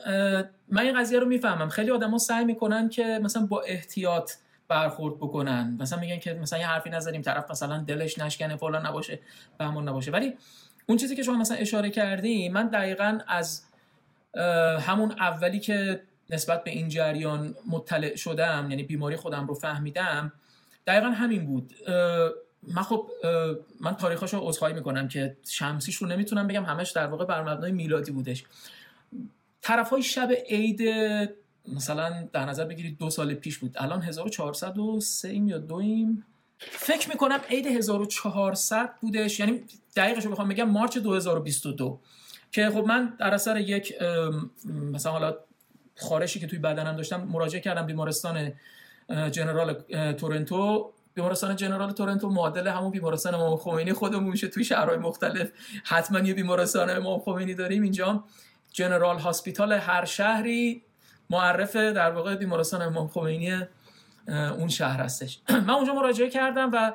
[0.69, 1.69] من این قضیه رو می‌فهمم.
[1.69, 4.31] خیلی آدما سعی می‌کنن که مثلا با احتیاط
[4.67, 5.77] برخورد بکنن.
[5.79, 9.19] مثلا میگن که مثلا یه حرفی نزنیم طرف مثلا دلش نشکنه فلان نباشه
[9.59, 10.11] بهمون نباشه.
[10.11, 10.33] ولی
[10.85, 13.63] اون چیزی که شما مثلا اشاره کردی من دقیقا از
[14.79, 20.31] همون اولی که نسبت به این جریان مطلع شدم یعنی بیماری خودم رو فهمیدم
[20.87, 21.73] دقیقا همین بود.
[22.67, 23.09] من خب
[23.81, 27.71] من تاریخش رو عذرخواهی می‌کنم که شمسیش رو نمی‌تونم بگم همش در واقع بر مبنای
[27.71, 28.43] میلادی بودش.
[29.61, 30.81] طرف های شب عید
[31.75, 33.75] مثلا در نظر بگیرید دو سال پیش بود.
[33.77, 36.25] الان 1403 یا دویم
[36.57, 39.39] فکر می‌کنم عید 1400 بودش.
[39.39, 39.63] یعنی
[39.95, 41.99] دقیقش رو بخوام بگم مارچ 2022
[42.51, 43.93] که خب من در اثر یک
[44.65, 45.35] مثلا حالا
[45.95, 48.51] خارشی که توی بدنم داشتم مراجعه کردم بیمارستان
[49.31, 49.73] جنرال
[50.13, 50.91] تورنتو.
[51.13, 55.51] بیمارستان جنرال تورنتو معادل همون بیمارستان امام خمینی خودمون میشه توی شهرهای مختلف.
[55.83, 58.23] حتما یه بیمارستان امام خمینی داریم اینجا.
[58.71, 60.83] جنرال هاسپیتال هر شهری
[61.29, 63.61] معرف در واقع بیمارستان امام خمینی
[64.27, 65.39] اون شهر هستش.
[65.67, 66.93] من اونجا مراجعه کردم و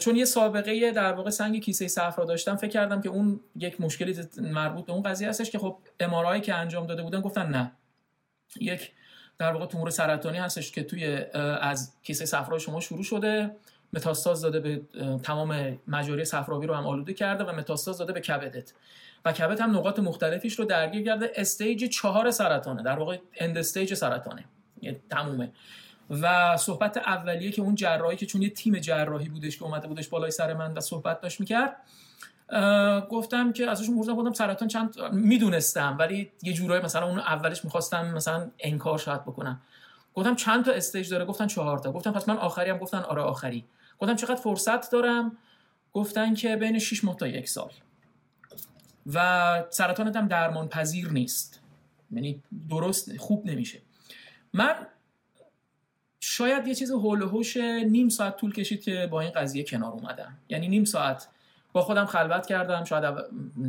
[0.00, 4.16] چون یه سابقه در واقع سنگ کیسه صفرا داشتم فکر کردم که اون یک مشکلی
[4.38, 7.72] مربوط به اون قضیه هستش که خب امارایی که انجام داده بودن گفتن نه.
[8.60, 8.92] یک
[9.38, 11.04] در واقع تومور سرطانی هستش که توی
[11.60, 13.50] از کیسه صفرا شما شروع شده
[13.92, 14.80] متاستاز داده به
[15.22, 18.72] تمام مجاری صفراوی رو هم آلوده کرده و متاستاز داده به کبدت.
[19.24, 21.32] و کبد هم نقاط مختلفیش رو درگیر کرده.
[21.36, 22.82] stage چهار سرطانه.
[22.82, 24.44] در واقع end stage سرطانه.
[25.10, 25.52] تمومه.
[26.22, 30.08] و صحبت اولیه که اون جراحی که چون یه تیم جراحی بودش که اومده بودش
[30.08, 31.76] بالای سر من و صحبت داشت می‌کرد
[33.10, 38.14] گفتم که ازشون پرسیدم گفتم سرطان چند می‌دونستم ولی یه جورایی مثلا اون اولش می‌خواستم
[38.14, 39.60] مثلا انکار شاید بکنم.
[40.14, 41.92] گفتم چند تا استیج داره؟ گفتن چهار تا.
[41.92, 43.64] گفتم پس من آخری هم؟ گفتن آره آخری.
[43.98, 45.36] گفتم چقدر فرصت دارم؟
[45.92, 47.70] گفتن که بین 6 ماه تا یک سال.
[49.12, 51.60] و سرطانت هم درمان پذیر نیست.
[52.10, 53.78] یعنی درست خوب نمیشه.
[54.52, 54.74] من
[56.26, 60.36] شاید یه چیز هول هوش نیم ساعت طول کشید که با این قضیه کنار اومدم.
[60.48, 61.28] یعنی نیم ساعت.
[61.72, 63.18] با خودم خلوت کردم شاید او...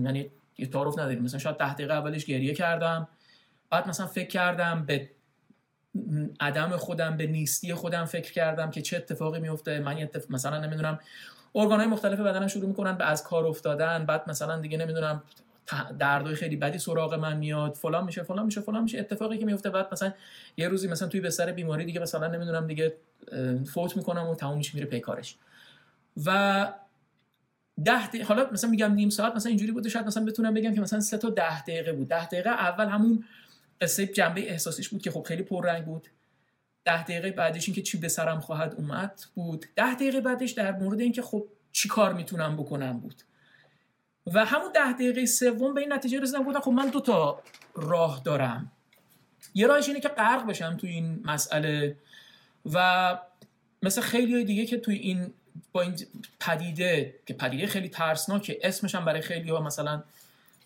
[0.03, 1.23] یعنی یه تعارف نداریم.
[1.23, 3.07] مثلا شاید ده دقیقه اولش گریه کردم.
[3.69, 5.09] بعد مثلا فکر کردم به
[6.39, 9.79] عدم خودم به نیستی خودم فکر کردم که چه اتفاقی میفته.
[9.79, 10.31] من اتف...
[10.31, 10.99] مثلا نمی‌دونم
[11.55, 14.05] ارگانهای مختلف بدنم شروع می‌کنن به از کار افتادن.
[14.05, 15.23] بعد مثلا دیگه نمی‌دونم
[15.99, 17.73] دردای خیلی بدی سراغ من میاد.
[17.73, 18.99] فلان میشه فلان میشه فلان میشه.
[18.99, 20.13] اتفاقی که میفته بعد مثلا
[20.57, 22.93] یه روزی مثلا توی بستر بیماری دیگه مثلا نمی‌دونم دیگه
[23.73, 25.35] فوت می‌کنم و تموم میره پیکارش
[26.25, 26.67] و
[27.85, 30.81] ده دقیقه حالا مثلا میگم نیم ساعت مثلا اینجوری بوده شاید مثلا بتونم بگم که
[30.81, 32.07] مثلا سه تا ده دقیقه بود.
[32.07, 33.23] ده دقیقه اول همون
[33.81, 36.07] قصه جنبه احساسیش بود که خب خیلی پررنگ بود.
[36.85, 39.65] ده دقیقه بعدش اینکه چی به سرم خواهد اومد بود.
[39.75, 43.21] ده دقیقه بعدش در مورد اینکه خب چی کار می‌تونم بکنم بود.
[44.33, 47.41] و همون ده دقیقه سوم به این نتیجه رسیدم گفتم خب من دو تا
[47.75, 48.71] راه دارم.
[49.53, 51.97] یه راهش اینه که غرق بشم تو این مسئله
[52.73, 53.19] و
[53.83, 55.33] مثل خیلی دیگه که توی این
[55.71, 55.95] با این
[56.39, 60.03] پدیده که پدیده خیلی ترسناکه اسمش هم برای خیلی ها مثلا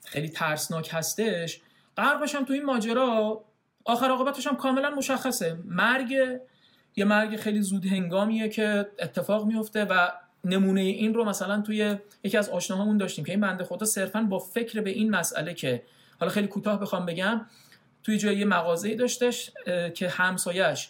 [0.05, 1.61] خیلی ترسناک هستش
[1.97, 3.43] غرق بشم تو این ماجرا
[3.85, 5.57] آخر عاقبتش هم کاملا مشخصه.
[5.65, 6.15] مرگ
[6.95, 10.11] یه مرگ خیلی زود هنگامیه که اتفاق میفته و
[10.43, 14.39] نمونه این رو مثلا توی یکی از آشناهامون داشتیم که این بنده خدا صرفا با
[14.39, 15.83] فکر به این مسئله که
[16.19, 17.45] حالا خیلی کوتاه بخوام بگم
[18.03, 19.51] توی جای یه مغازه‌ای داشتش
[19.95, 20.89] که همسایش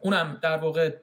[0.00, 0.94] اونم در واقع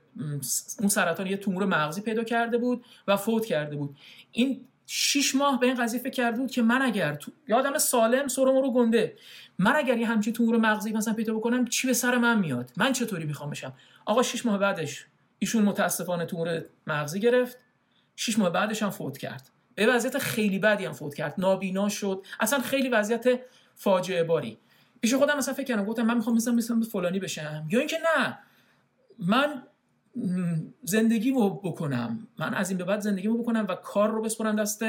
[0.80, 3.98] اون سرطان یه تومور مغزی پیدا کرده بود و فوت کرده بود.
[4.32, 8.28] این شیش ماه به این قضیه فکر کرده بود که من اگر تو یادم سالم
[8.28, 9.16] سرم رو گنده.
[9.60, 12.94] من اگر یه همچین تومور مغزی مثلا پیدا بکنم چی به سر من میاد؟ من
[12.94, 13.74] چطوری می‌خوام بشم؟
[14.06, 15.06] آقا شیش ماه بعدش
[15.44, 17.58] ایشون متاسفانه تومور مغزی گرفت.
[18.16, 19.50] شش ماه بعدش هم فوت کرد.
[19.76, 21.34] به وضعیت خیلی بدی هم فوت کرد.
[21.38, 22.26] نابینا شد.
[22.40, 23.40] اصلا خیلی وضعیت
[23.76, 24.58] فاجعه باری.
[25.02, 27.68] پیش خودم مثلا فکر کردم گفتم من می‌خوام مثلا مثلا فلانی بشم.
[27.70, 28.40] یا اینکه نه.
[29.20, 29.64] من
[30.84, 32.28] زندگیمو بکنم.
[32.40, 34.84] من از این به بعد زندگیمو بکنم و کار رو بسپرم دست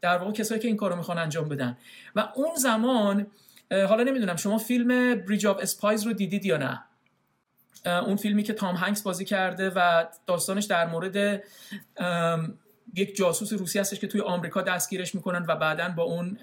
[0.00, 1.76] در واقع کسایی که این کارو می‌خوان انجام بدن.
[2.16, 3.26] و اون زمان
[3.70, 6.84] حالا نمی‌دونم شما فیلم Bridge of Spies رو دیدید یا نه؟
[7.84, 11.42] اون فیلمی که تام هنکس بازی کرده و داستانش در مورد
[12.94, 16.38] یک جاسوس روسی هستش که توی آمریکا دستگیرش می‌کنن و بعدا با اون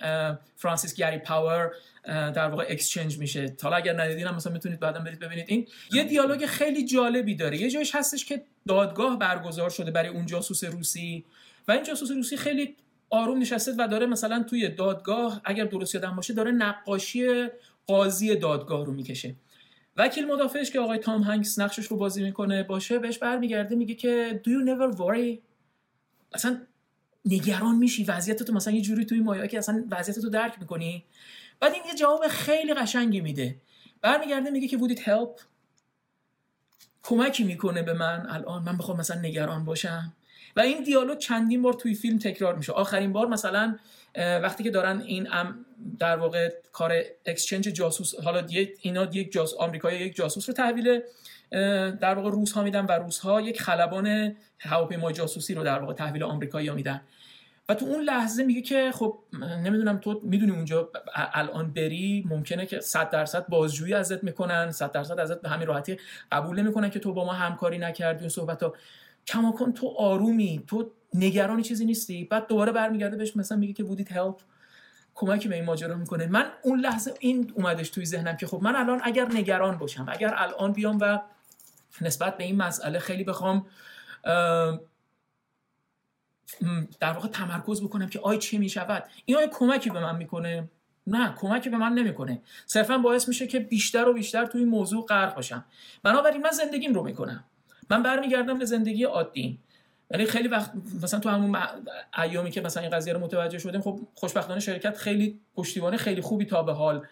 [0.56, 1.72] فرانسیس گری پاور
[2.06, 3.56] در واقع exchange میشه.
[3.64, 5.46] حالا اگر ندیدین هم مثلا می‌تونید بعدا برید ببینید.
[5.48, 7.58] این یه دیالوگ خیلی جالبی داره.
[7.58, 11.26] یه جایش هستش که دادگاه برگزار شده برای اون جاسوس روسی
[11.68, 12.76] و این جاسوس روسی خیلی
[13.10, 17.48] آروم نشسته و داره مثلا توی دادگاه اگر درست یادم باشه داره نقاشی
[17.88, 19.36] قاضی دادگاه رو می‌کشه.
[19.98, 24.42] وکیل مدافعش که آقای تام هنگس نقشش رو بازی می‌کنه باشه بهش برمیگرده میگه که
[24.46, 25.40] do you never worry
[26.34, 26.62] اصلا
[27.26, 31.06] نگران میشی وضعیت تو مثلا یه جوری توی مایا که اصلا وضعیت تو درک می‌کنی.
[31.60, 33.56] بعد این یه جواب خیلی قشنگی میده.
[34.02, 35.42] برمیگرده میگه که would it help
[37.04, 38.26] کمکی می‌کنه به من.
[38.30, 40.14] الان من بخوام مثلا نگران باشم.
[40.56, 42.72] و این دیالوگ چندین بار توی فیلم تکرار میشه.
[42.74, 43.78] آخرین بار مثلا
[44.18, 45.66] وقتی که دارن این ام
[46.00, 48.48] در واقع کار اکسچنج جاسوس حالا
[48.82, 51.02] اینا یک جاس آمریکایی یک جاسوس رو تحویل
[52.02, 55.94] در واقع روس ها میدن و روس ها یک خلبان هواپیمای جاسوسی رو در واقع
[55.94, 57.02] تحویل آمریکایی ها میدن.
[57.70, 59.20] و تو اون لحظه میگه که خب
[59.64, 65.20] نمی‌دونم تو می‌دونی اونجا الان بری ممکنه که 100 درصد بازجویی ازت می‌کنن 100 درصد
[65.20, 65.98] ازت به همین راحتی
[66.32, 68.74] قبول نمی‌کنن که تو با ما همکاری نکردی و صحبت ها
[69.28, 74.12] کماکن تو آرومی تو نگران چیزی نیستی؟ بعد دوباره برمیگرده بهش مثلا میگه که بودید
[74.12, 74.40] هلپ
[75.16, 76.28] کمکی به این ماجرا می‌کنه.
[76.28, 80.34] من اون لحظه این اومدش توی ذهنم که خب من الان اگر نگران باشم اگر
[80.38, 81.20] الان بیام و
[82.02, 83.68] نسبت به این مسئله خیلی بخوام
[87.00, 90.70] در واقع تمرکز بکنم که آی چی می‌شود؟ این آیا کمکی به من می‌کنه؟
[91.08, 92.42] نه کمکی به من نمی‌کنه.
[92.66, 95.66] صرفا باعث میشه که بیشتر و بیشتر توی این موضوع غرق باشم.
[96.04, 97.44] بنابراین من زندگیم رو می‌کنم.
[97.90, 99.60] من برمیگردم به زندگی عادی.
[100.12, 100.72] یعنی خیلی وقت
[101.04, 101.58] مثلا تو همون
[102.24, 106.46] ایامی که مثلا این قضیه رو متوجه شدیم خب خوشبختانه شرکت خیلی پشتیبانی خیلی خوبی
[106.46, 107.06] تا به حال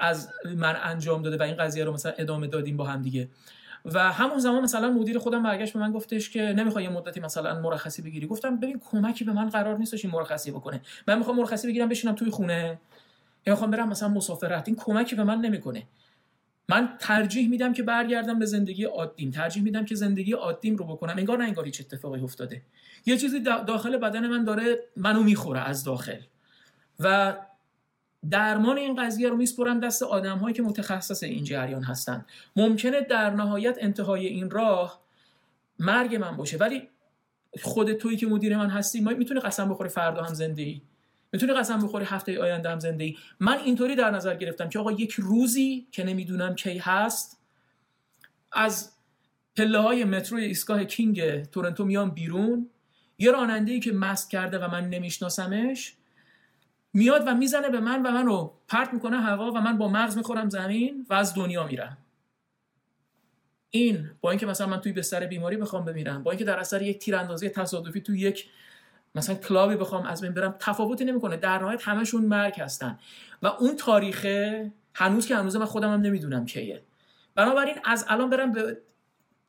[0.00, 3.28] از من انجام داده و این قضیه رو مثلا ادامه دادیم با هم دیگه.
[3.84, 7.60] و همون زمان مثلا مدیر خودم برگشت به من گفتش که نمی‌خوای یه مدتی مثلا
[7.60, 8.26] مرخصی بگیری.
[8.26, 10.80] گفتم ببین کمکی به من قرار نیستش این مرخصی بکنه.
[11.08, 12.80] من می‌خوام مرخصی بگیرم بشینم توی خونه.
[13.46, 14.68] یا می‌خوام برم مثلا مسافرت.
[14.68, 15.82] این کمکی به من نمی‌کنه.
[16.68, 19.30] من ترجیح میدم که برگردم به زندگی عادیم.
[19.30, 21.14] ترجیح میدم که زندگی عادیم رو بکنم.
[21.18, 22.62] انگار نه انگار هیچ اتفاقی افتاده.
[23.06, 26.20] یه چیزی داخل بدن من داره منو می‌خوره از داخل.
[27.00, 27.36] و
[28.30, 32.26] درمان این قضیه رو میسپرم دست آدم هایی که متخصص این جریان هستن.
[32.56, 35.00] ممکنه در نهایت انتهای این راه
[35.78, 36.56] مرگ من باشه.
[36.56, 36.88] ولی
[37.62, 40.80] خود تویی که مدیر من هستی می‌تونی قسم بخوری فردا هم زنده
[41.32, 44.92] می‌تونی قسم بخوری هفته آینده هم زنده ای من اینطوری در نظر گرفتم که آقا
[44.92, 47.40] یک روزی که نمی‌دونم کی هست
[48.52, 48.92] از
[49.56, 52.70] پله های مترو ایستگاه کینگ تورنتو میام بیرون.
[53.18, 55.94] یه راننده ای که مست کرده و من نمیشناسمش
[56.92, 60.48] میاد و می‌زنه به من و منو پرت می‌کنه هوا و من با مغز می‌خورم
[60.48, 61.98] زمین و از دنیا میرم.
[63.70, 66.98] این با اینکه مثلا من توی بستر بیماری بخوام بمیرم با اینکه در اثر یک
[66.98, 68.48] تیراندازی تصادفی توی یک
[69.14, 71.36] مثلا کلابی بخوام از بین برم تفاوتی نمی‌کنه.
[71.36, 72.98] در نهایت همشون مرگ هستن.
[73.42, 76.82] و اون تاریخه هنوز که هنوز من خودم هم نمی‌دونم کیه.
[77.34, 78.78] بنابراین از الان برم به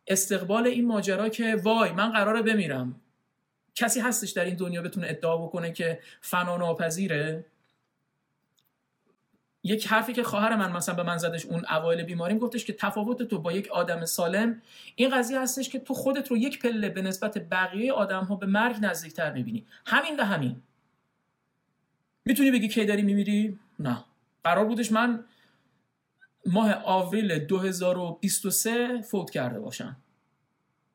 [0.08, 3.02] استقبال این ماجرا که وای من قراره بمیرم.
[3.76, 7.46] کسی هستش در این دنیا بتونه ادعا بکنه که فنا ناپذیره؟
[9.64, 13.24] یک حرفی که خواهر من مثلا به من زدش اون اوایل بیماریم گفتش که تفاوت
[13.24, 14.62] تو با یک آدم سالم
[14.96, 18.46] این قضیه هستش که تو خودت رو یک پله به نسبت بقیه آدم ها به
[18.46, 19.66] مرگ نزدیکتر می‌بینی.
[19.86, 20.62] همین به همین.
[22.26, 24.04] می‌تونی بگی کی داری میمیری؟ نه.
[24.44, 25.24] قرار بودش من
[26.46, 29.98] ماه آوریل 2023 فوت کرده باشم.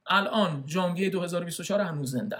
[0.06, 2.38] الان ژانویه 2024 هنوز زنده.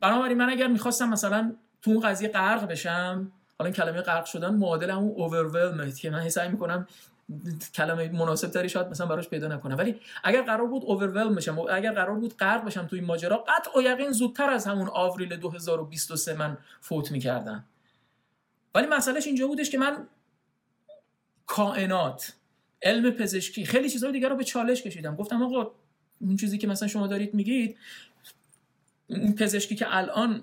[0.00, 4.90] بنابراین من اگر می‌خواستم مثلا تو اون قضیه غرق بشم حالا کلمه غرق شدن معادل
[4.90, 6.86] همون اوورولم که من سعی می‌کنم
[7.74, 9.76] کلمه مناسب تری شاید مثلا براش پیدا نکنم.
[9.78, 13.78] ولی اگر قرار بود اوورولم بشم اگر قرار بود غرق بشم تو این ماجرا قطع
[13.78, 17.64] و یقین زودتر از همون آوریل 2023 من فوت می‌کردم
[18.74, 20.06] ولی مسئلهش اینجا بودش که من
[21.46, 22.32] کائنات
[22.82, 25.16] علم پزشکی خیلی چیزهای دیگر رو به چالش کشیدم.
[25.16, 25.70] گفتم آقا
[26.20, 27.76] اون چیزی که مثلا شما دارید میگید
[29.08, 30.42] این پزشکی که الان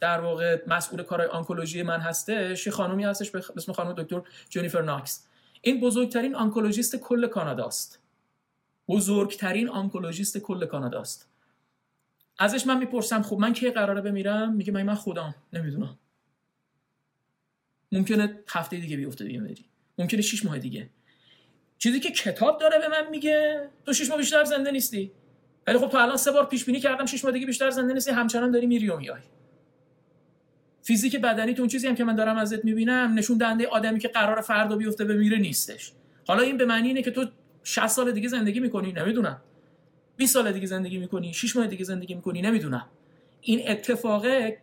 [0.00, 4.82] در واقع مسئول کارهای آنکولوژی من هستش یه خانومی هستش به اسم خانم دکتر جنیفر
[4.82, 5.26] ناکس.
[5.62, 7.98] این بزرگترین آنکولوژیست کل کاناداست.
[8.88, 11.28] بزرگترین آنکولوژیست کل کاناداست.
[12.38, 15.34] ازش من می‌پرسم خب من کی قراره بمیرم؟ میگه من من خودم.
[15.52, 15.98] نمی‌دونم.
[17.92, 19.64] ممکنه هفته دیگه بیفته دیگه بری.
[19.98, 20.90] ممکنه 6 ماه دیگه.
[21.78, 25.12] چیزی که کتاب داره به من میگه تو 6 ماه بیشتر زنده نیستی.
[25.66, 28.10] ولی خب تو الان سه بار پیش بینی کردم شش ماه دیگه بیشتر زنده نیستی
[28.10, 29.20] همچنان داری میری و میای.
[30.82, 34.08] فیزیک بدنی تو اون چیزی هم که من دارم ازت می‌بینم نشون دهنده آدمی که
[34.08, 35.92] قرار فردا بیفته بمیره نیستش.
[36.26, 37.26] حالا این به معنی اینه که تو
[37.64, 39.40] 60 سال دیگه زندگی می‌کنی نمی‌دونم.
[40.16, 42.86] 20 سال دیگه زندگی می‌کنی 6 ماه دیگه زندگی می‌کنی نمی‌دونم.
[43.40, 44.58] این اتفاقه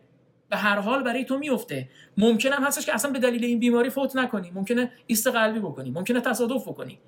[0.50, 3.90] به هر حال برای تو میفته ممکنه هم هستش که اصلا به دلیل این بیماری
[3.90, 4.50] فوت نکنی.
[4.54, 6.98] ممکنه ایست قلبی بکنی ممکنه تصادف بکنی.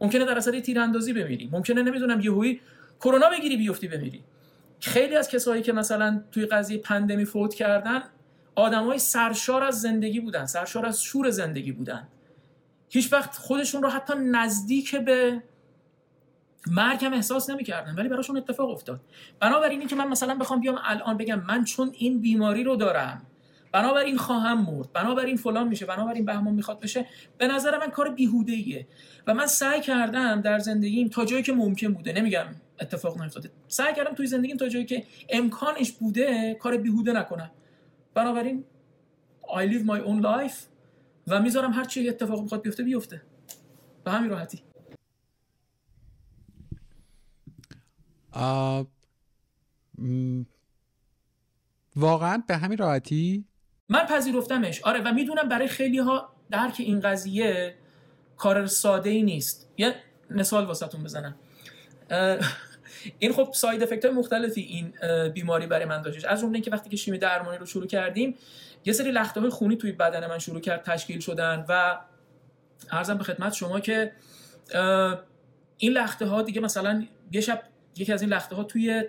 [0.00, 1.48] ممکنه در اثر تیراندازی بمیری.
[1.52, 2.60] ممکنه نمی‌دونم یهویی
[3.00, 4.24] کرونا بگیری بیفتی بمیری.
[4.80, 8.02] خیلی از کسایی که مثلا توی قضیه پندمی فوت کردن
[8.54, 12.08] آدمای سرشار از زندگی بودن سرشار از شور زندگی بودن.
[12.88, 15.42] هیچ وقت خودشون رو حتی نزدیک به
[16.66, 19.00] مرگ هم احساس نمی‌کردن ولی براشون اتفاق افتاد.
[19.40, 23.26] بنابراین این که من مثلا بخوام بیام الان بگم من چون این بیماری رو دارم
[23.74, 27.06] بنابراین خواهم مرد بنابراین فلان میشه بنابراین بهمان می‌خواد بشه
[27.38, 28.86] به نظر من کار بیهوده ایه
[29.26, 32.46] و من سعی کردم در زندگیم تا جایی که ممکن بوده نمیگم
[32.80, 37.50] اتفاق نیفتاده سعی کردم توی زندگیم تا جایی که امکانش بوده کار بیهوده نکنم.
[38.14, 38.64] بنابراین
[39.42, 40.56] I live my own life
[41.28, 43.22] و می‌ذارم هر چی اتفاق می‌خواد بیفته بیفته.
[44.04, 44.62] به همین راحتی.
[51.96, 53.44] واقعا به همین راحتی
[53.88, 54.82] من پذیرفتمش.
[54.82, 57.74] آره و می‌دونم برای خیلی ها درک این قضیه
[58.36, 59.70] کار ساده ای نیست.
[59.76, 59.94] یه
[60.30, 61.34] مثال واسهتون بزنم.
[63.18, 64.92] این خب ساید افکت های مختلفی این
[65.28, 68.34] بیماری برای من داشتش از جمله اینکه وقتی که شیمی درمانی رو شروع کردیم
[68.84, 71.98] یه سری لخته های خونی توی بدن من شروع کرد تشکیل شدن و
[72.90, 74.12] ارزم به خدمت شما که
[75.78, 77.62] این لخته ها دیگه مثلا یه شب
[77.96, 79.04] یکی از این لخته ها توی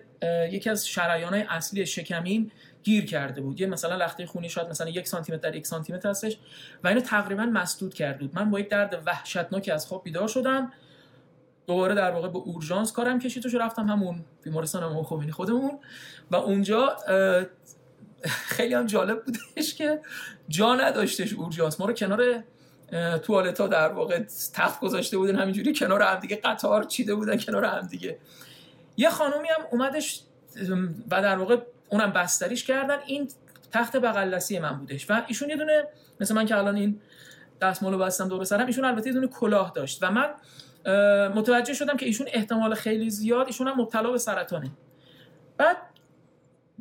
[0.51, 2.51] یکی از شریان های اصلی شکمیم
[2.85, 3.61] گیر کرده بود.
[3.61, 6.37] یه مثلا لخته خونی شاید مثلا یک سانتی متر در یک سانتی متر هستش
[6.83, 8.35] و اینو تقریبا مسدود کرده بود.
[8.35, 10.71] من با یک درد وحشتناکی از خواب بیدار شدم.
[11.67, 15.79] دوباره در واقع به اورژانس کارم کشید و رفتم همون بیمارستان امام خمینی خودمون.
[16.31, 16.97] و اونجا
[18.23, 20.01] خیلی هم جالب بودش که
[20.49, 21.79] جا نداشتش اورژانس.
[21.79, 22.43] ما رو کنار
[23.23, 27.87] توالتا در واقع تخت گذاشته بودن همینجوری کنار هم دیگه قطار چیده بودن کنار هم
[27.87, 28.17] دیگه.
[28.97, 30.21] یه خانومی هم اومدش
[31.11, 31.57] و در واقع
[31.89, 32.97] اونم بستریش کردن.
[33.05, 33.29] این
[33.71, 35.87] تخت بغل من بودش و ایشون یه دونه
[36.19, 36.99] مثل من که الان این
[37.61, 40.29] دستمالو بستم دور سرم ایشون البته یه دونه کلاه داشت و من
[41.35, 44.71] متوجه شدم که ایشون احتمال خیلی زیاد ایشون هم مبتلا به سرطانه.
[45.57, 45.77] بعد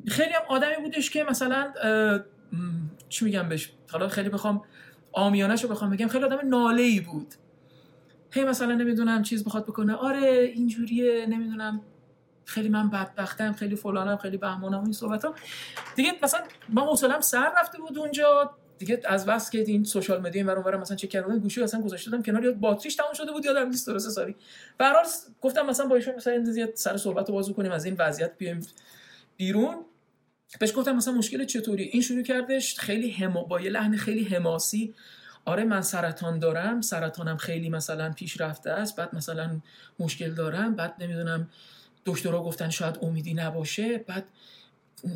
[0.09, 1.73] خیلی هم آدمی بودش که مثلا
[3.09, 4.63] چی میگم بهش؟ حالا خیلی بخوام
[5.13, 7.35] آمیانش رو بخوام بگم خیلی آدم ناله ای بود.
[8.31, 9.95] هی مثلا نمی‌دونم چیز بخواد بکنه.
[9.95, 11.81] آره اینجوریه نمی‌دونم.
[12.45, 15.35] خیلی من بدبختم خیلی فلانم خیلی بهمانم این صحبت ها
[15.97, 18.55] دیگه مثلا ما حوصلم سر رفته بود اونجا.
[18.79, 22.11] دیگه از بس که این سوشال مدیا این برام مثلا چک کردم گوشی اصلا گذاشته
[22.11, 24.37] بودم کنار یاد باتریش تموم شده بود یادم نیست درسته ساری.
[24.79, 24.95] به هر
[25.41, 28.67] گفتم مثلا با ایشون مثلا این سر صحبت رو بازو کنیم از این وضعیت بیایم
[29.37, 29.85] بیرون.
[30.61, 34.95] بهش گفتم مثلا مشکل چطوری؟ این شروع کردش خیلی هما با یه لحن خیلی حماسی.
[35.45, 39.61] آره من سرطان دارم سرطانم خیلی مثلا پیش رفته است بعد مثلا
[39.99, 41.51] مشکل دارم بعد نمی‌دونم
[42.07, 44.25] دکترها گفتن شاید امیدی نباشه بعد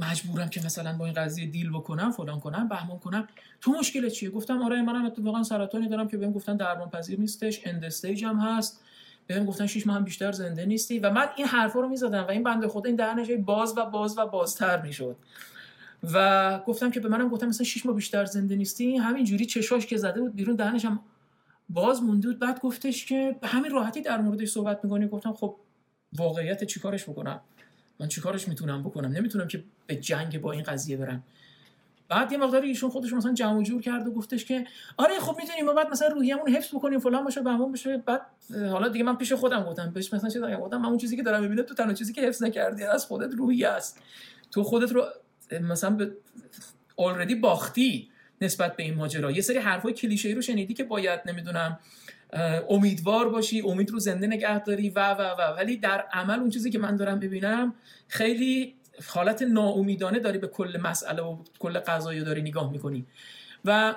[0.00, 3.28] مجبورم که مثلا با این قضیه دیل بکنم فلان کنم بهمان کنم.
[3.60, 7.60] تو مشکل چیه؟ گفتم آره منم اتفاقا سرطانی دارم که بهم گفتن درمان پذیر نیستش
[7.64, 8.84] اند استیج هم هست.
[9.26, 10.98] بهم گفتن 6 ماه هم بیشتر زنده نیستی.
[10.98, 14.18] و من این حرفا رو می‌زدم و این بنده خدا این دهنش باز و باز
[14.18, 15.16] و بازتر می‌شد.
[16.12, 18.96] و گفتم که به منم گفتم مثلا 6 ماه بیشتر زنده نیستی.
[18.96, 21.00] همین جوری چشاش که زده بود بیرون دهنش هم
[21.68, 22.38] باز مونده بود.
[22.38, 25.08] بعد گفتش که همین راحتی در موردش صحبت می‌کنی.
[25.08, 25.56] گفتم خب
[26.12, 27.40] واقعیت چیکارش بکنم؟
[28.00, 31.22] من چیکارش می‌تونم بکنم؟ نمی‌تونم که به جنگ با این قضیه برم.
[32.08, 34.66] بعد یه مقداری ایشون خودش مثلا جمع جور کرد و گفتش که
[34.96, 37.96] آره خب می‌تونیم ما بعد مثلا روحیمون حفظ بکنیم فلان باشه بهمون بشه.
[37.96, 38.20] بعد
[38.70, 41.42] حالا دیگه من پیش خودم گفتم بهش مثلا چیزا گفتم من اون چیزی که دارم
[41.42, 44.00] می‌بینم تو تنها چیزی که حفظ نکردی از خودت روحی است.
[44.50, 45.06] تو خودت رو
[45.60, 46.12] مثلا به
[47.34, 48.10] باختی
[48.40, 49.30] نسبت به این ماجرا.
[49.30, 51.78] یه سری حرفای کلیشه‌ای رو شنیدی که باید نمی‌دونم
[52.68, 55.56] امیدوار باشی امید رو زنده نگه داری و و و.
[55.56, 57.74] ولی در عمل اون چیزی که من دارم ببینم
[58.08, 58.74] خیلی
[59.06, 63.06] حالت ناامیدانه داری به کل مسئله و کل قضایی داری نگاه می‌کنی.
[63.64, 63.94] و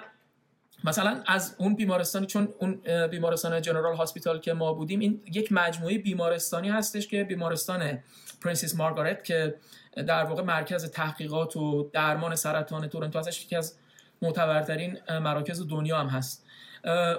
[0.84, 5.98] مثلا از اون بیمارستانی چون اون بیمارستان جنرال هاسپیتال که ما بودیم این یک مجموعه
[5.98, 7.99] بیمارستانی هستش که بیمارستان
[8.41, 9.56] پرنسیس مارگارت که
[9.95, 13.76] در واقع مرکز تحقیقات و درمان سرطان تورنتو ازش یکی از
[14.22, 16.45] معتبرترین مراکز دنیا هم هست.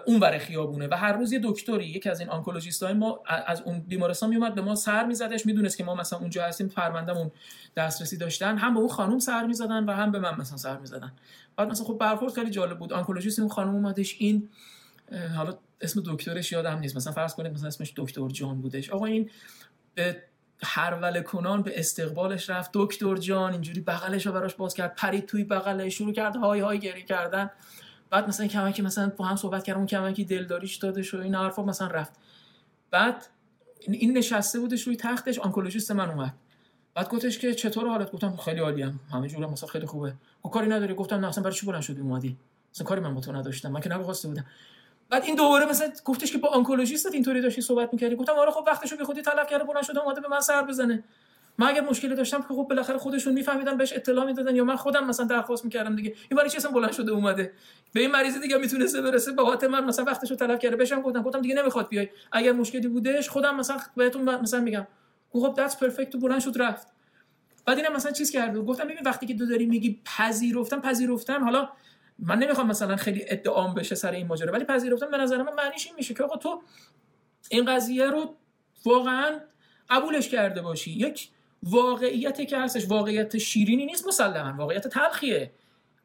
[0.06, 0.88] اون ور خیابونه.
[0.90, 4.54] و هر روز یه دکتری یکی از این آنکولوژیست های ما از اون بیمارستان میومد
[4.54, 5.46] به ما سر میزدش.
[5.46, 7.30] می‌دونست که ما مثلا اونجا هستیم پروندهمون
[7.76, 8.58] دسترسی داشتن.
[8.58, 11.12] هم به اون خانم سر می‌زدن و هم به من مثلا سر می‌زدن.
[11.56, 12.92] بعد مثلا خب برخورد خیلی جالب بود.
[12.92, 14.48] آنکولوژیست اون خانم اومدش این
[15.36, 16.96] حالا اسم دکترش یادم نیست.
[16.96, 18.90] مثلا فرض کنید مثلا اسمش دکتر جان بودش.
[18.90, 19.30] آقا این
[19.94, 20.22] به
[20.64, 22.70] هر کنان به استقبالش رفت.
[22.74, 24.94] دکتر جان اینجوری بغلش رو براش باز کرد.
[24.96, 25.94] پرید توی بغلش.
[25.98, 27.50] شروع کرد های های گری کردن.
[28.12, 31.62] بعد مثلا کمکی مثلا با هم صحبت کردم اون کمکی دلداریش دادش و این حرفا
[31.62, 32.12] مثلا رفت.
[32.90, 33.26] بعد
[33.88, 36.34] این نشسته بودش روی تختش آنکولوژیست من اومد.
[36.94, 40.14] بعد گفتش که چطور حالت؟ گفتم خیلی عالیم همه جوره مثلا خیلی خوبه.
[40.44, 42.36] و کاری نداری؟ گفتم نه اصلا برای چی بلند شدی؟ اومدی.
[42.74, 43.68] اصلا کاری من با تو نداشتم.
[43.72, 44.44] من که نگواسته بودم.
[45.10, 48.64] بعد این دوباره مثلا گفتش که با آنکولوژیست اینطوری داشتی صحبت می‌کردی؟ گفتم آره خب
[48.66, 51.04] وقتشو بی خودی طلب کرده بلند شده اومده به من سر بزنه.
[51.58, 55.06] من اگر مشکلی داشتم که خب بالاخره خودشون میفهمیدن بهش اطلاع می‌دادن یا من خودم
[55.06, 56.14] مثلا درخواست می‌کردم دیگه.
[56.30, 57.52] این برای چی اصلا بلند شده اومده؟
[57.92, 60.76] به این مریض دیگه می‌تونسته برسه بابت من مثلا وقتشو طلب کرده.
[60.76, 62.08] بهشم گفتم گفتم دیگه نمی‌خواد بیای.
[62.32, 64.86] اگر مشکلی بودش خودم مثلا بهتون مثلا میگم.
[65.32, 66.86] خب دتس پرفکت بلند شد رفت.
[67.66, 71.44] بعد اینم مثلا چیز کرد گفتم ببین وقتی که دو داری میگی پذیرفتم پذیرفتم.
[71.44, 71.68] حالا
[72.18, 75.86] من نمی‌خوام مثلا خیلی ادعام بشه سر این ماجرا ولی پذیرفتم به نظر من معنیش
[75.86, 76.62] این میشه که آقا تو
[77.50, 78.36] این قضیه رو
[78.84, 79.40] واقعا
[79.90, 80.90] قبولش کرده باشی.
[80.90, 81.28] یک
[81.62, 85.52] واقعیتی که هستش واقعیت شیرینی نیست مسلما واقعیت تلخیه.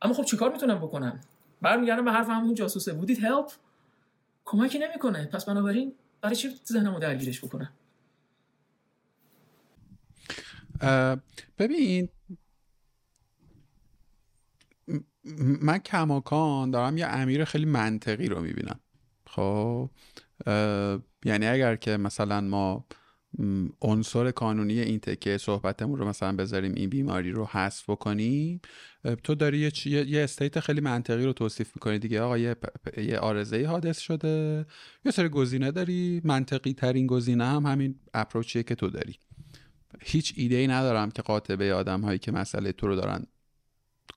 [0.01, 1.21] اما خب چیکار می‌تونم بکنم؟
[1.61, 2.93] برمیگردم به حرف همون جاسوسه.
[2.93, 3.51] بودید هلپ
[4.45, 5.25] کمکی نمی‌کنه.
[5.25, 7.73] پس بنابراین برای چی ذهنمو درگیرش بکنم؟
[11.57, 12.09] ببین
[15.61, 18.79] من کماکان دارم یه امیر خیلی منطقی رو می‌بینم.
[19.27, 19.89] خب؟
[21.25, 22.85] یعنی اگر که مثلا ما
[23.81, 28.61] عنصر قانونی این تکه صحبتمون رو مثلا بذاریم این بیماری رو حذف بکنیم.
[29.23, 32.21] تو داری یه, یه استیت خیلی منطقی رو توصیف می‌کنی دیگه.
[32.21, 32.55] آقا یه,
[32.97, 34.65] یه آرزه حادث شده.
[35.05, 36.21] یه سری گزینه داری.
[36.23, 39.15] منطقی ترین گزینه هم همین اپروچیه که تو داری.
[40.01, 43.25] هیچ ایده ای ندارم که قاطبه آدم هایی که مسئله تو رو دارن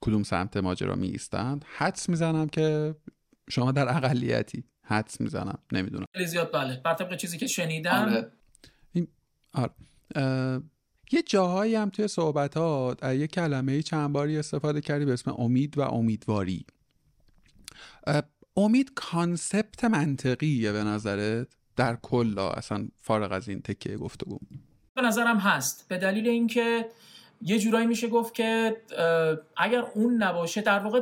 [0.01, 2.95] کدوم سمت ماجرا می‌ایستند حدس می‌زنم که
[3.49, 5.59] شما در اقلیتی حدس می‌زنم.
[5.71, 6.05] نمی‌دونم.
[6.13, 6.81] خیلی زیاد بله.
[6.83, 8.31] بر چیزی که شنیدم آره.
[9.53, 9.71] آره.
[11.11, 15.81] یه جاهایی هم توی صحبتات یه کلمه چند باری استفاده کردی به اسم امید و
[15.81, 16.65] امیدواری.
[18.57, 24.39] امید concept منطقیه به نظرت؟ در کل اصلا فارغ از این تکیه گفتگو.
[24.95, 25.85] به نظرم هست.
[25.87, 26.89] به دلیل اینکه
[27.41, 28.77] یه جورایی میشه گفت که
[29.57, 31.01] اگر اون نباشه در واقع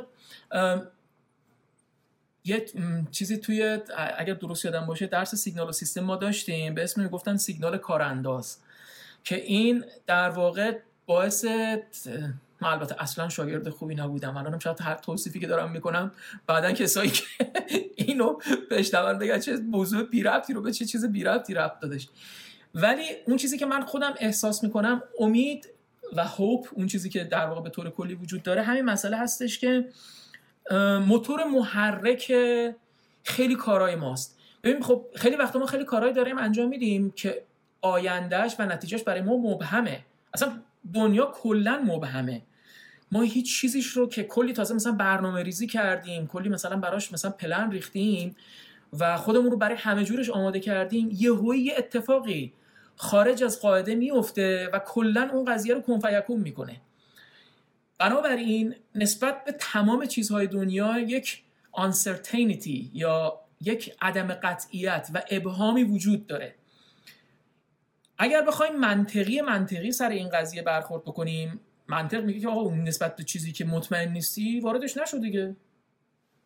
[2.49, 2.65] یه
[3.11, 3.80] چیزی توی
[4.17, 6.76] اگر درست یادم باشه درس سیگنال و سیستم ما داشتیم.
[6.76, 8.57] به اسم می‌گفتن سیگنال کارانداز
[9.23, 11.45] که این در واقع باعث
[12.61, 14.38] من البته اصلا شاگرد خوبی نبودم.
[14.38, 16.11] الانم شاید هر توصیفی که دارم می‌کنم
[16.47, 17.23] بعدا کسایی که
[17.95, 18.39] اینو
[18.71, 22.07] بشنون بگن چه موضوع بی ربطی رو به چه چیز بی ربطی ربط دادش.
[22.76, 25.69] ولی اون چیزی که من خودم احساس می‌کنم امید
[26.15, 29.59] و هوپ اون چیزی که در واقع به طور کلی وجود داره همین مسئله هستش
[29.59, 29.85] که
[31.08, 32.34] موتور محرک
[33.24, 34.40] خیلی کارهای ماست.
[34.64, 37.44] ببین خب خیلی وقت ما خیلی کارهایی داریم انجام میدیم که
[37.82, 40.06] آیندهش و نتیجهش برای ما مبهمه.
[40.34, 40.52] اصلا
[40.94, 42.41] دنیا کلا مبهمه.
[43.12, 47.32] ما هیچ چیزیش رو که کلی تازه مثلا برنامه ریزی کردیم کلی مثلا براش مثلا
[47.32, 48.36] پلن ریختیم
[49.00, 52.54] و خودمون رو برای همه جورش آماده کردیم یه یه اتفاقی
[52.96, 56.82] خارج از قاعده میفته و کلا اون قضیه رو کنفیکون می‌کنه.
[57.99, 61.43] بنابراین نسبت به تمام چیزهای دنیا یک
[61.73, 66.55] uncertainty یا یک عدم قطعیت و ابهامی وجود داره.
[68.17, 73.15] اگر بخوایم منطقی منطقی سر این قضیه برخورد بکنیم منطق میگه که آقا اون نسبت
[73.15, 75.55] به چیزی که مطمئن نیستی واردش نشو دیگه.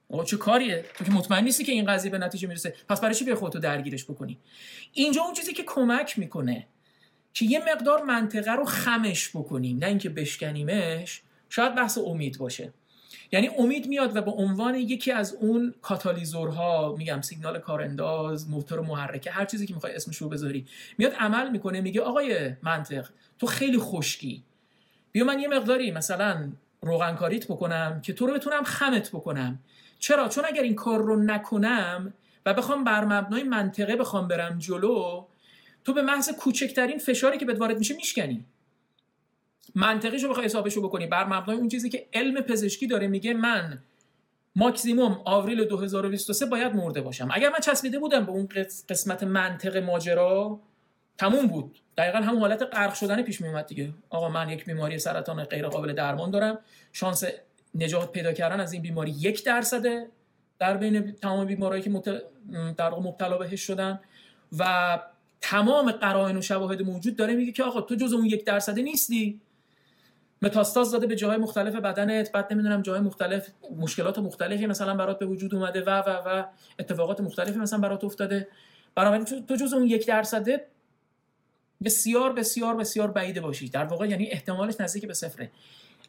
[0.09, 2.75] آقا چه کاریه؟ تو که مطمئن نیستی که این قضیه به نتیجه می‌رسه.
[2.89, 4.37] پس برای چی به خودتو درگیرش بکنی؟
[4.93, 6.67] اینجا اون چیزی که کمک می‌کنه
[7.33, 11.21] که یه مقدار منطقه رو خمش بکنیم نه اینکه بشکنیمش
[11.55, 12.73] شاید بحث امید باشه.
[13.31, 19.31] یعنی امید میاد و به عنوان یکی از اون کاتالیزورها میگم سیگنال کارانداز موتور محرکه
[19.31, 20.65] هر چیزی که می‌خوای اسمش رو بذاری
[20.97, 23.09] میاد عمل می‌کنه میگه آقای منطق
[23.39, 24.43] تو خیلی خشکی.
[25.11, 26.51] بیا من یه مقداری مثلا
[26.81, 29.59] روغنکاریت بکنم که تو رو بتونم خمت بکنم.
[29.99, 32.13] چرا؟ چون اگر این کار رو نکنم
[32.45, 35.25] و بخوام بر مبنای منطقه بخوام برم جلو
[35.85, 38.45] تو به محض کوچکترین فشاری که بهت وارد میشه میشکنی.
[39.75, 41.07] منطقیشو بخوای حسابشو بکنی.
[41.07, 43.79] بر مبنای اون چیزی که علم پزشکی داره میگه من
[44.55, 47.29] ماکسیموم آوریل 2023 باید مرده باشم.
[47.31, 48.49] اگر من چسبیده بودم به اون
[48.89, 50.59] قسمت منطق ماجرا
[51.17, 51.79] تموم بود.
[51.97, 53.93] دقیقا همون حالت غرق شدن پیش می اومد دیگه.
[54.09, 56.59] آقا من یک بیماری سرطان غیر قابل درمان دارم.
[56.93, 57.23] شانس
[57.75, 60.07] نجات پیدا کردن از این بیماری یک درصده
[60.59, 61.89] در بین تمام بیمارایی که
[62.77, 63.99] در مبتلا بهش شدن.
[64.59, 64.99] و
[65.41, 69.41] تمام قرائن و شواهد موجود داره میگه که آقا تو جز اون یک درصده نیستی.
[70.43, 73.47] متاستاز داده به جاهای مختلف بدنت بعد نمی‌دونم جاهای مختلف
[73.77, 76.43] مشکلات مختلفی مثلا برات به وجود اومده و و و
[76.79, 78.47] اتفاقات مختلفی مثلا برات افتاده.
[78.95, 80.67] بنابراین تو جز اون یک درصده
[81.83, 83.69] بسیار بسیار بسیار بعیده باشی.
[83.69, 85.51] در واقع یعنی احتمالش نزدیک به صفره.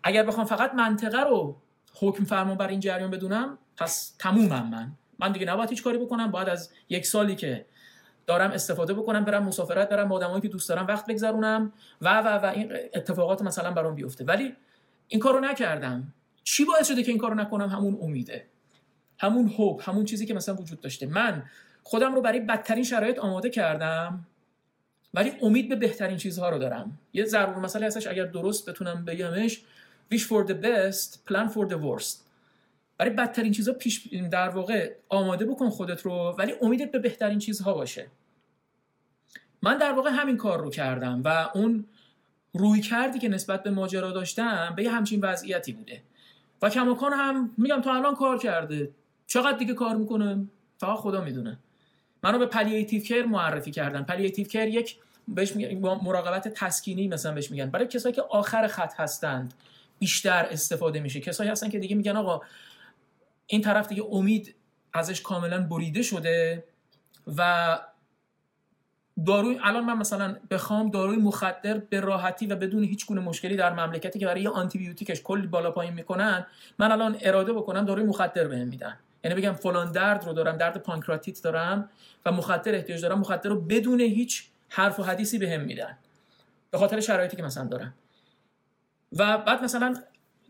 [0.02, 1.56] اگر بخوام فقط منطقه رو
[1.94, 4.93] حکم فرمان بر این جریان بدونم پس تمومم من.
[5.19, 6.31] من دیگه نباید هیچ کاری بکنم.
[6.31, 7.66] باید از یک سالی که
[8.26, 12.28] دارم استفاده بکنم برم مسافرت برم با آدمایی که دوست دارم وقت بگذرونم و و
[12.28, 14.24] و این اتفاقات مثلا برام بیفته.
[14.24, 14.56] ولی
[15.09, 16.12] این کارو نکردم.
[16.44, 18.46] چی باعث شده که این کارو نکنم؟ همون امیده.
[19.18, 21.06] همون هوب همون چیزی که مثلا وجود داشته.
[21.06, 21.42] من
[21.82, 24.26] خودم رو برای بدترین شرایط آماده کردم
[25.14, 26.98] ولی امید به بهترین چیزها رو دارم.
[27.12, 29.62] یه ضرور مسئله هستش اگر درست بتونم بگمش
[30.14, 32.23] wish for the best plan for the worst.
[32.98, 37.74] برای بدترین چیزها پیش در واقع آماده بکن خودت رو ولی امیدت به بهترین چیزها
[37.74, 38.06] باشه.
[39.62, 41.86] من در واقع همین کار رو کردم و اون
[42.52, 46.02] رویکردی که نسبت به ماجرا داشتم به یه همچین وضعیتی بوده.
[46.62, 48.90] و کماکان هم میگم تا الان کار کرده.
[49.26, 50.46] چقدر دیگه کار می‌کنه؟
[50.78, 51.58] فقط خدا می‌دونه.
[52.22, 54.02] منو به palliative care معرفی کردن.
[54.02, 54.96] palliative care یک
[55.28, 57.70] بهش مراقبت تسکینی مثلا بهش میگن.
[57.70, 59.54] برای کسایی که آخر خط هستند
[59.98, 61.20] بیشتر استفاده میشه.
[61.20, 62.40] کسایی هستن که دیگه میگن آقا
[63.46, 64.54] این طرف دیگه امید
[64.92, 66.64] ازش کاملا بریده شده
[67.36, 67.78] و
[69.26, 73.72] داروی الان من مثلا بخوام داروی مخدر به راحتی و بدون هیچ گونه مشکلی در
[73.72, 76.46] مملکتی که برای یه آنتی بیوتیکش کلی بالا پایین می‌کنن
[76.78, 78.98] من الان اراده بکنم داروی مخدر بهم میدن.
[79.24, 81.90] یعنی بگم فلان درد رو دارم درد پانکراتیت دارم
[82.26, 85.98] و مخدر احتیاج دارم مخدر رو بدون هیچ حرف و حدیثی بهم میدن.
[86.70, 87.94] به خاطر شرایطی که مثلا دارم.
[89.12, 89.94] و بعد مثلا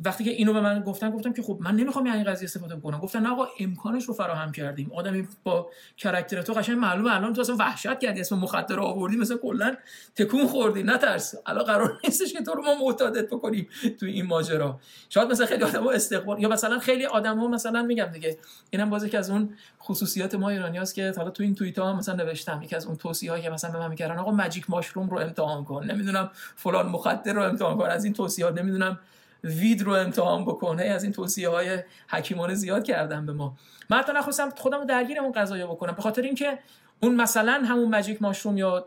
[0.00, 2.98] وقتی که اینو به من گفتن گفتم که خب من نمی‌خوام این قضیه استفاده بکنم.
[2.98, 4.92] گفتن نه آقا امکانش رو فراهم کردیم.
[4.92, 9.36] آدمی با کرکتر تو قشنگ معلومه الان تو اصلا وحشت کردی اسم مخدر آوردی مثلا
[9.36, 9.76] کلا
[10.16, 10.82] تکون خوردی.
[10.82, 13.68] نترس الان قرار نیستش که تو رو ما معتادت بکنیم
[14.00, 14.80] تو این ماجرا.
[15.08, 18.38] شاید مثلا خیلی آدمو استقبال یا مثلا خیلی آدما مثلا میگم دیگه
[18.70, 22.14] اینم بازی که از اون خصوصیات ما ایرانیاست که حالا تو این توییت ها مثلا
[22.14, 22.62] نوشتم.
[22.62, 25.84] یکی از اون توصیه که مثلا به من می‌کردن آقا ماجیک ماشروم رو امتحان کن.
[25.84, 27.84] نمی‌دونم فلان مخدر رو امتحان کن.
[27.84, 29.00] از این توصیات نمی‌دونم
[29.44, 33.56] وید رو امتحان بکنه از این توصیه های حکیمانه زیاد کردن به ما.
[33.90, 36.58] من حتی نخواستم خودم رو درگیر اون قضایا بکنم به خاطر اینکه
[37.00, 38.86] اون مثلا همون ماجیک ماشروم یا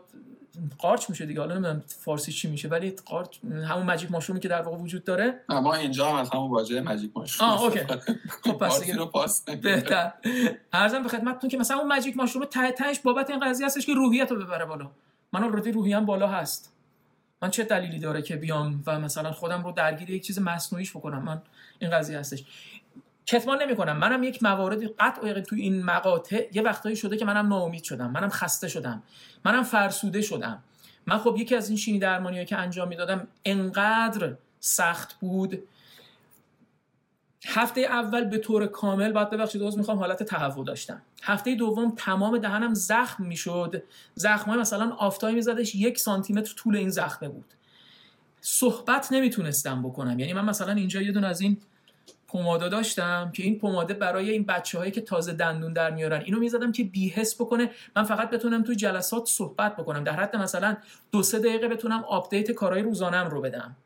[0.78, 4.62] قارچ میشه دیگه حالا نمی‌دونم فارسی چی میشه ولی قارچ همون ماجیک ماشرومی که در
[4.62, 5.40] واقع وجود داره.
[5.48, 7.50] ما اینجا هم از همون واژه ماجیک ماشروم.
[7.50, 7.80] آه اوکی.
[8.44, 10.12] خب پس دیگه رو پاس بهتر.
[10.72, 13.94] ارزم به خدمتتون که مثلا اون ماجیک ماشروم ته تهش بابت این قضیه هستش که
[13.94, 14.90] روحیت رو ببره بالا.
[15.32, 16.77] من الان روحیم بالا هست.
[17.42, 21.22] من چه دلیلی داره که بیام و مثلا خودم رو درگیر یک چیز مصنوعیش بکنم؟
[21.22, 21.42] من
[21.78, 22.44] این قضیه هستش.
[23.26, 27.48] کتمان نمی کنم منم یک مواردی قطع تو این مقاطع یه وقتایی شده که منم
[27.48, 28.10] ناامید شدم.
[28.10, 29.02] منم خسته شدم.
[29.44, 30.62] منم فرسوده شدم.
[31.06, 35.62] من خب یکی از این شیمی درمانی که انجام می‌دادم انقدر سخت بود
[37.46, 41.02] هفته اول به طور کامل بعد ببخشید دوز می‌خوام حالت تهوع داشتم.
[41.22, 43.82] هفته دوم تمام دهنم زخم می‌شد.
[44.14, 47.54] زخمای مثلا آفتایی میزدش یک سانتی متر طول این زخمه بود.
[48.40, 50.18] صحبت نمی‌تونستم بکنم.
[50.18, 51.56] یعنی من مثلا اینجا یه دون از این
[52.28, 56.38] پمادا داشتم که این پماده برای این بچه هایی که تازه دندون در میارن اینو
[56.38, 60.04] می‌زدم که بی‌حس بکنه من فقط بتونم تو جلسات صحبت بکنم.
[60.04, 60.76] در حد مثلا
[61.12, 63.76] دو سه دقیقه بتونم update کارهای روزانم رو بدم.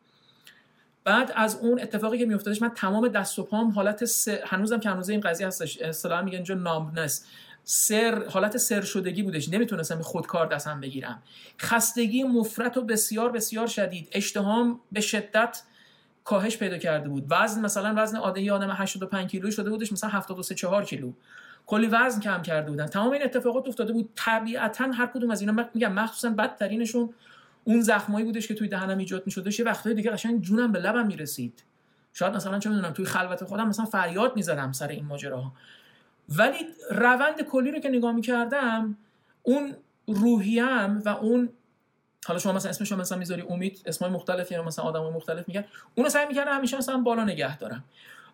[1.04, 4.42] بعد از اون اتفاقی که میافتادش من تمام دست و پام حالت سر...
[4.46, 7.26] هنوزم که هنوز این قضیه هستش اصطلاحا میگن اینجا numbness
[7.64, 11.22] سر حالت سر شدگی بودش نمی‌تونستم خودکار دستم بگیرم.
[11.60, 14.08] خستگی مفرط و بسیار بسیار شدید.
[14.12, 15.62] اشتهام به شدت
[16.24, 17.26] کاهش پیدا کرده بود.
[17.30, 21.12] وزن مثلا وزن عادی آدم 85 کیلو شده بودش مثلا 73 4 کیلو.
[21.66, 22.86] کلی وزن کم کرده بودن.
[22.86, 24.10] تمام این اتفاقات افتاده بود.
[24.16, 27.14] طبیعتا هر کدوم از اینا میگم مخصوصا بدترینشون
[27.64, 31.06] اون زخمایی بودش که توی دهنم ایجاد میشدش یه وقتای دیگه قشنگ جونم به لبم
[31.06, 31.64] می‌رسید.
[32.12, 35.52] شاید مثلا چه می‌دونم توی خلوت خودم مثلا فریاد می‌زدم سر این ماجرا
[36.28, 36.58] ولی
[36.90, 38.96] روند کلی رو که نگاه می‌کردم
[39.42, 39.74] اون
[40.06, 41.48] روحیم و اون
[42.26, 45.64] حالا شما مثلا اسمش مثلا می‌ذاری امید اسمای مختلف یا مثلا آدمای مختلف میگن
[45.94, 47.84] اونو سعی می‌کردم همیشه مثلا بالا نگه دارم.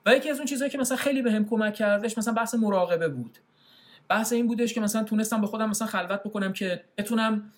[0.06, 3.08] و یکی از اون چیزهایی که مثلا خیلی بهم به کمک کردش مثلا بحث مراقبه
[3.08, 3.38] بود.
[4.08, 7.52] بحث این بودش که مثلا تونستم به خودم مثلا خلوت بکنم که بتونم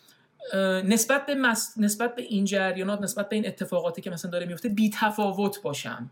[0.85, 1.35] نسبت به
[1.77, 6.11] نسبت به این جریانات نسبت به این اتفاقاتی که مثلا داره میفته بی تفاوت باشم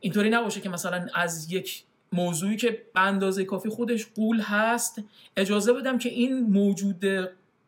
[0.00, 5.02] اینطوری نباشه که مثلا از یک موضوعی که به اندازه کافی خودش قول هست
[5.36, 7.04] اجازه بدم که این موجود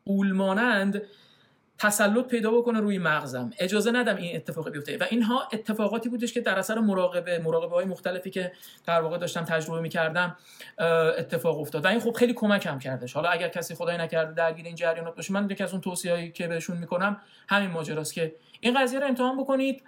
[0.06, 1.02] قول مانند
[1.80, 3.50] تسلط پیدا بکنه روی مغزم.
[3.58, 4.96] اجازه ندم این اتفاق بیفته.
[4.96, 8.52] و اینها اتفاقاتی بودش که در اثر مراقبه مراقبه های مختلفی که
[8.86, 10.36] در واقع داشتم تجربه می‌کردم
[11.18, 11.84] اتفاق افتاد.
[11.84, 13.12] و این خب خیلی کمکم کردش.
[13.12, 16.48] حالا اگر کسی خدای نکرده درگیر این جریانات باشه من یکی از اون توصیه‌ای که
[16.48, 17.16] بهشون می‌کنم
[17.48, 19.82] همین ماجراست که این قضیه رو امتحان بکنید.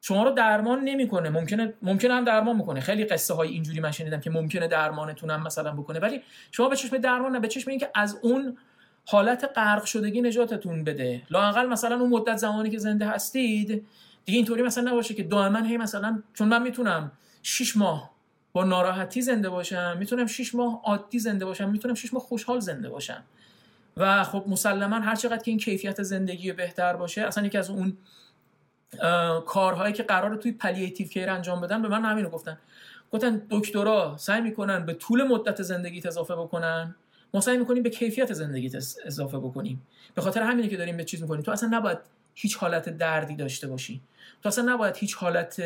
[0.00, 1.28] شما رو درمان نمی‌کنه.
[1.28, 2.80] ممکنه ممکنه هم درمان بکنه.
[2.80, 5.98] خیلی قصه های اینجوری من شنیدم که ممکنه درمانتون هم مثلا بکنه.
[5.98, 7.40] ولی شما به چشم درمان نه.
[7.40, 8.58] به چشم اینکه از اون
[9.06, 11.22] حالت غرق شدگی نجاتتون بده.
[11.30, 13.86] لاقل مثلا اون مدت زمانی که زنده هستید
[14.24, 17.12] دیگه اینطوری مثلا نباشه که دائما هی مثلا چون من می‌تونم
[17.42, 18.10] 6 ماه
[18.52, 22.88] با ناراحتی زنده باشم می‌تونم 6 ماه عادی زنده باشم می‌تونم 6 ماه خوشحال زنده
[22.88, 23.22] باشم.
[23.96, 27.96] و خب مسلما هر چقدر که این کیفیت زندگی بهتر باشه اصلا یکی از اون
[29.46, 32.58] کارهایی که قرار توی palliative care انجام بدن به من همینو گفتن.
[33.12, 36.94] گفتن دکترا سعی می‌کنن به طول مدت زندگیت اضافه بکنن.
[37.34, 38.74] ما سعی می‌کنیم به کیفیت زندگیت
[39.04, 39.82] اضافه بکنیم.
[40.14, 41.98] به خاطر همینه که داریم به چیز می‌کنیم تو اصلا نباید
[42.34, 44.00] هیچ حالت دردی داشته باشی.
[44.42, 45.62] تو اصلا نباید هیچ حالت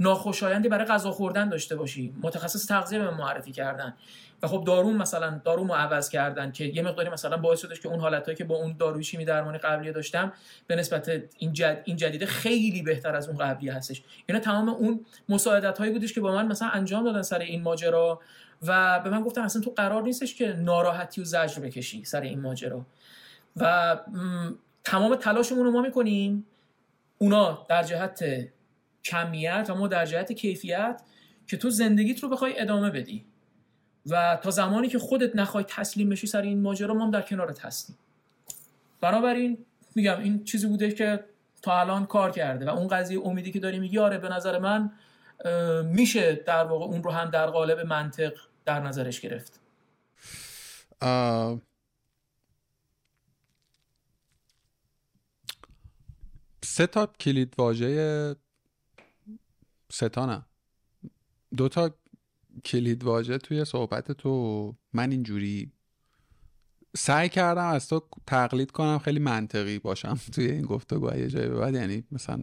[0.00, 2.14] ناخوشایندی برای غذا خوردن داشته باشی.
[2.22, 3.94] متخصص تغذیه بهم معرفی کردن.
[4.42, 8.00] و خب دارون مثلا دارومو عوض کردن که یه مقداری مثلا باعث شدش که اون
[8.00, 10.32] حالتایی که با اون داروی شیمی درمانی قبلی داشتم
[10.66, 14.02] به نسبت این جد این جدیده خیلی بهتر از اون قبلی هستش.
[14.26, 18.20] اینا تمام اون مساعدت هایی بودش که با من مثلا انجام دادن سر این ماجرا.
[18.66, 22.40] و به من گفتن اصلا تو قرار نیستش که ناراحتی و زجر بکشی سر این
[22.40, 22.86] ماجرا.
[23.56, 23.96] و
[24.84, 26.46] تمام تلاشمون رو ما می‌کنیم.
[27.18, 28.24] اونا در جهت
[29.04, 31.02] کمیت و ما در جهت کیفیت
[31.46, 33.24] که تو زندگیت رو بخوای ادامه بدی.
[34.06, 37.64] و تا زمانی که خودت نخوای تسلیم بشی سر این ماجرا ما هم در کنارت
[37.64, 37.98] هستیم.
[39.00, 39.58] بنابراین
[39.94, 41.24] میگم این چیزی بوده که
[41.62, 44.90] تا الان کار کرده و اون قضیه امیدی که داری میگی آره به نظر من
[45.84, 48.32] میشه در واقع اون رو هم در قالب منطق
[48.64, 49.60] در نظرش گرفت.
[56.64, 58.36] سه تا کلید واژه
[59.92, 60.44] سه تا نه.
[61.56, 61.90] دو تا
[62.64, 65.72] کلید واژه توی صحبت تو من اینجوری
[66.96, 71.74] سعی کردم از تو تقلید کنم خیلی منطقی باشم توی این گفتگو یه جایی بعد
[71.74, 72.42] یعنی مثلا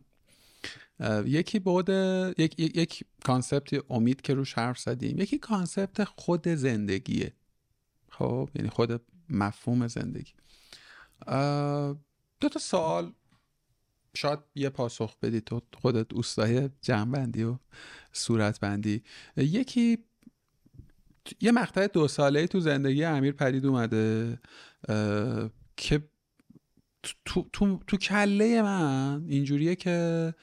[1.26, 1.90] یکی بود
[2.38, 5.18] یک یک concept امید که روش حرف زدیم.
[5.18, 7.34] یکی concept خود زندگیه.
[8.10, 10.34] خب یعنی خود مفهوم زندگی.
[12.40, 13.14] دو تا سوال.
[14.14, 17.58] شاید یه پاسخ بدی تو خودت اوستای جمعبندی و
[18.14, 19.04] صورتبندی.
[19.38, 19.98] یکی
[21.42, 24.40] یه مقطع دو ساله تو زندگی امیر پدید اومده
[25.78, 26.10] که
[27.26, 30.34] تو, تو, تو کله من اینجوریه که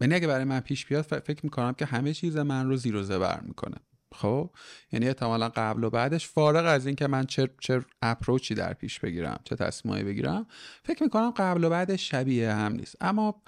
[0.00, 3.02] یعنی اگه برای من پیش بیاد فکر می‌کنم که همه چیز من رو زیر و
[3.02, 3.76] زبر می‌کنه.
[4.14, 4.50] خب؟
[4.92, 9.40] یعنی احتمالا قبل و بعدش فارغ از اینکه من چه چه اپروچی در پیش بگیرم
[9.44, 10.46] چه تصمیمی بگیرم
[10.82, 12.96] فکر می‌کنم قبل و بعدش شبیه هم نیست.
[13.00, 13.42] اما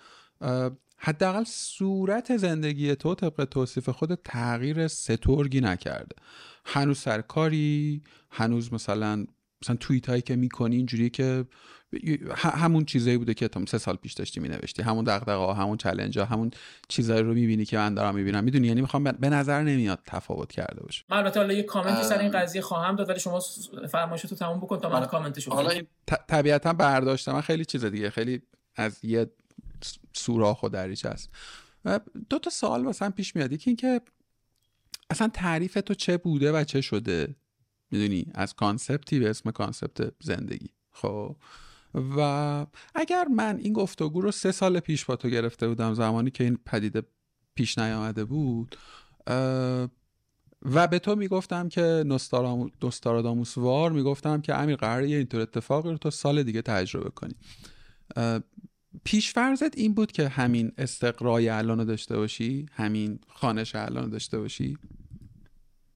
[0.98, 6.16] حداقل صورت زندگی تو طبق توصیف خود تغییر سترگی نکرده.
[6.64, 9.26] هنوز سرکاری هنوز مثلا
[9.66, 11.44] مثلا توییت هایی که می‌کنی اینجوری که
[12.36, 14.82] همون چیزایی بوده که تو سه سال پیش داشتی مینوشتی.
[14.82, 16.50] همون دغدغه ها همون چلنج ها همون
[16.88, 18.44] چیزایی رو می‌بینی که من دارم می‌بینم.
[18.44, 21.04] می‌دونی؟ یعنی می‌خوام به نظر نمیاد تفاوت کرده باشه.
[21.08, 23.40] من البته حالا یه کامنتی سر این قضیه خواهم داد ولی شما
[23.88, 25.82] فرمایشتو تموم بکن تا من کامنتشو حالا
[26.28, 28.42] طبیعتا برداشت من خیلی چیز دیگه خیلی
[28.76, 29.26] از یه
[30.12, 31.30] سوراخ و دریچه است
[32.30, 33.56] دو تا سوال واسم پیش میاد.
[33.56, 34.00] که اینکه
[35.10, 37.36] اصلا تعریف تو چه بوده و چه شده؟
[37.90, 40.68] می‌دونی از concept ی به اسم concept زندگی.
[40.92, 41.36] خب؟
[42.16, 46.44] و اگر من این گفتگو رو سه سال پیش با تو گرفته بودم زمانی که
[46.44, 47.02] این پدیده
[47.54, 48.76] پیش نیامده بود
[50.62, 52.04] و به تو می‌گفتم که
[52.82, 57.34] نستاراداموس وار می‌گفتم که امیر قراره یه اینطور اتفاقی رو تو سال دیگه تجربه کنی.
[59.04, 64.38] پیشفرزت این بود که همین استقرای الان رو داشته باشی همین خانش الان رو داشته
[64.38, 64.78] باشی؟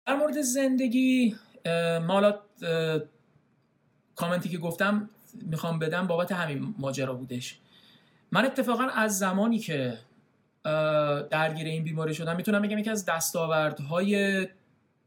[0.07, 1.37] در مورد زندگی
[2.07, 2.39] مالا
[4.17, 5.11] کامنتی که گفتم
[5.43, 7.59] می‌خوام بدم بابت همین ماجرا بودش.
[8.33, 9.99] من اتفاقا از زمانی که
[11.31, 14.47] درگیر این بیماری شدم می‌تونم بگم یکی از دستاوردهای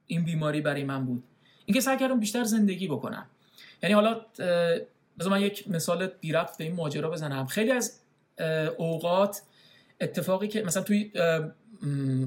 [0.08, 1.24] این بیماری برای من بود.
[1.66, 3.26] اینکه سعی کردم بیشتر زندگی بکنم.
[3.84, 4.22] یعنی حالا
[5.20, 7.46] بذار من یک مثال بیرفت به این ماجرا بزنم.
[7.46, 8.00] خیلی از
[8.78, 9.42] اوقات
[10.02, 11.12] اتفاقی که مثلا توی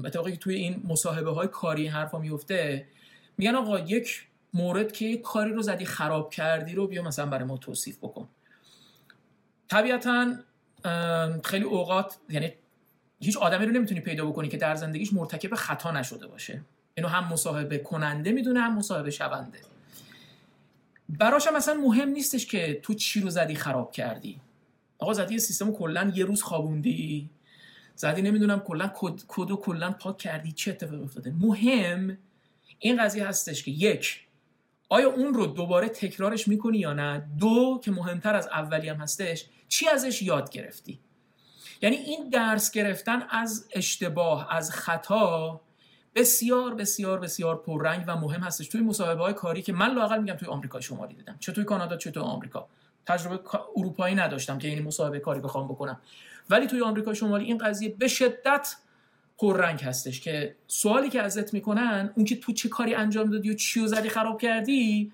[0.05, 2.85] اتفاقی که توی این مصاحبه های کاری حرفا میفته
[3.37, 7.45] میگن آقا یک مورد که یک کاری رو زدی خراب کردی رو بیا مثلا برای
[7.45, 8.27] ما توصیف بکن.
[9.67, 10.33] طبیعتا
[11.43, 12.53] خیلی اوقات یعنی
[13.19, 16.61] هیچ آدمی رو نمی‌تونی پیدا بکنی که در زندگیش مرتکب خطا نشده باشه.
[16.95, 19.59] اینو هم مصاحبه کننده می‌دونه هم مصاحبه شونده.
[21.09, 24.41] براش مثلا مهم نیستش که تو چی رو زدی خراب کردی.
[24.99, 27.29] آقا زدی سیستم کلا یه روز خوابوندی.
[27.95, 28.91] زدی نمی‌دونم کلا
[29.27, 30.51] کد و کلا پاک کردی.
[30.51, 32.17] چه اتفاقی افتاده؟ مهم
[32.79, 34.27] این قضیه هستش که یک
[34.89, 39.45] آیا اون رو دوباره تکرارش می‌کنی یا نه؟ دو که مهمتر از اولی هم هستش
[39.67, 40.99] چی ازش یاد گرفتی؟
[41.81, 45.61] یعنی این درس گرفتن از اشتباه از خطا
[46.15, 48.67] بسیار بسیار بسیار پررنگ و مهم هستش.
[48.67, 51.37] توی مصاحبه های کاری که من لاقل میگم توی آمریکا شمالی دیدم.
[51.39, 52.67] چه توی کانادا چه توی آمریکا.
[53.05, 53.39] تجربه
[53.75, 56.01] اروپایی نداشتم که این مصاحبه کاری بخوام بکنم.
[56.49, 58.75] ولی توی آمریکا شمالی این قضیه به شدت
[59.37, 63.53] پررنگ هستش که سوالی که ازت می‌کنن اون که تو چه کاری انجام دادی و
[63.53, 65.11] چی زدی خراب کردی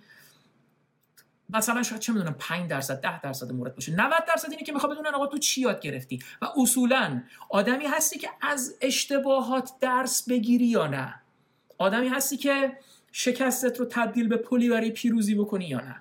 [1.49, 3.91] مثلا شاید چه می‌دونم 5 درصد 10 درصد مورد باشه.
[3.91, 8.19] 90 درصد اینه که می‌خواد بدونن آقا تو چی یاد گرفتی؟ و اصولا آدمی هستی
[8.19, 11.15] که از اشتباهات درس بگیری یا نه؟
[11.77, 12.77] آدمی هستی که
[13.11, 15.95] شکستت رو تبدیل به پلی برای پیروزی بکنی یا نه؟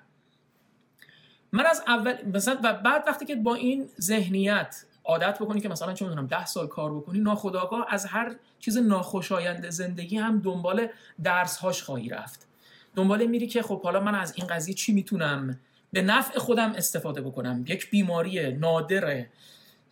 [1.51, 5.93] من از اول مثلا و بعد وقتی که با این ذهنیت عادت بکنی که مثلا
[5.93, 10.87] چه می‌دونم ده سال کار بکنی ناخداگاه از هر چیز ناخوشایند زندگی هم دنبال
[11.23, 12.47] درس هاش خواهی رفت.
[12.95, 15.59] دنبال میری که خب حالا من از این قضیه چی می‌تونم
[15.91, 19.25] به نفع خودم استفاده بکنم؟ یک بیماری نادر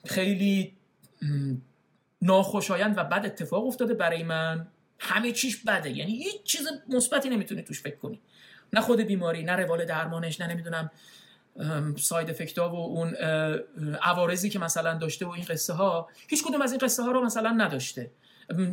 [0.05, 0.73] خیلی
[2.21, 4.67] ناخوشایند و بد اتفاق افتاده برای من.
[4.99, 5.91] همه چیش بده.
[5.91, 8.21] یعنی هیچ چیز مثبتی نمی‌تونی توش فکر کنی.
[8.73, 10.91] نه خود بیماری نه روال درمانش نه نمی‌دونم
[11.97, 13.15] ساید افکت ها و اون
[13.95, 17.25] عوارضی که مثلا داشته و این قصه ها هیچ کدوم از این قصه ها رو
[17.25, 18.11] مثلا نداشته.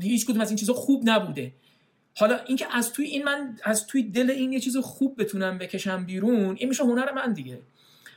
[0.03, 1.53] هیچ کدوم از این چیزها خوب نبوده.
[2.17, 6.05] حالا اینکه از توی این من از توی دل این یه چیز خوب بتونم بکشم
[6.05, 7.59] بیرون این میشه هنر من دیگه.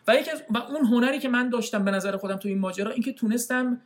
[0.08, 3.14] و یکی و اون هنری که من داشتم به نظر خودم توی این ماجرا اینکه
[3.14, 3.82] تونستم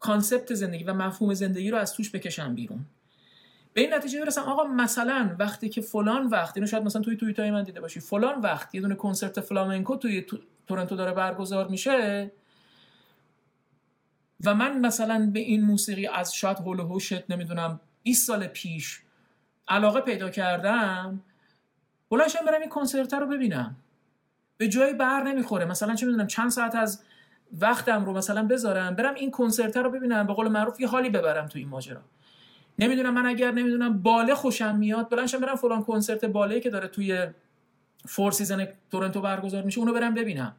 [0.00, 2.84] concept زندگی و مفهوم زندگی رو از توش بکشم بیرون.
[3.78, 7.38] به این نتیجه برسم آقا مثلا وقتی که فلان وقت اینو شاید مثلا توی توییت
[7.38, 10.26] های من دیده باشی فلان وقت یه دونه کنسرت فلامنکو توی
[10.66, 12.30] تورنتو داره برگزار میشه
[14.44, 16.98] و من مثلا به این موسیقی از شاید هول و
[17.28, 19.00] نمی‌دونم 20 سال پیش
[19.68, 21.20] علاقه پیدا کردم
[22.10, 23.76] بلند شم برم این کنسرت رو ببینم.
[24.56, 25.64] به جایی بر نمی‌خوره.
[25.64, 27.02] مثلا چه می‌دونم چند ساعت از
[27.60, 31.46] وقتم رو مثلا بذارم برم این کنسرت رو ببینم به قول معروف یه حالی ببرم
[31.46, 32.00] تو این ماجرا.
[32.78, 36.88] نمی‌دونم من اگر نمی‌دونم باله خوشم میاد بلند شم برم فلان کنسرت باله که داره
[36.88, 37.26] توی
[38.06, 40.56] Four Season تورنتو برگزار میشه اونو برم ببینم.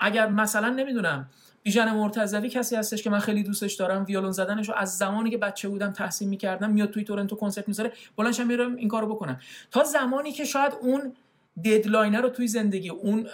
[0.00, 1.30] اگر مثلا نمی‌دونم
[1.62, 5.38] بیژن مرتضوی کسی هستش که من خیلی دوستش دارم ویولون زدنش رو از زمانی که
[5.38, 9.40] بچه بودم تحسین می‌کردم میاد توی تورنتو کنسرت می‌ذاره بلند شم میرم این کارو بکنم.
[9.70, 11.12] تا زمانی که شاید اون
[11.64, 13.28] deadline رو توی زندگی اون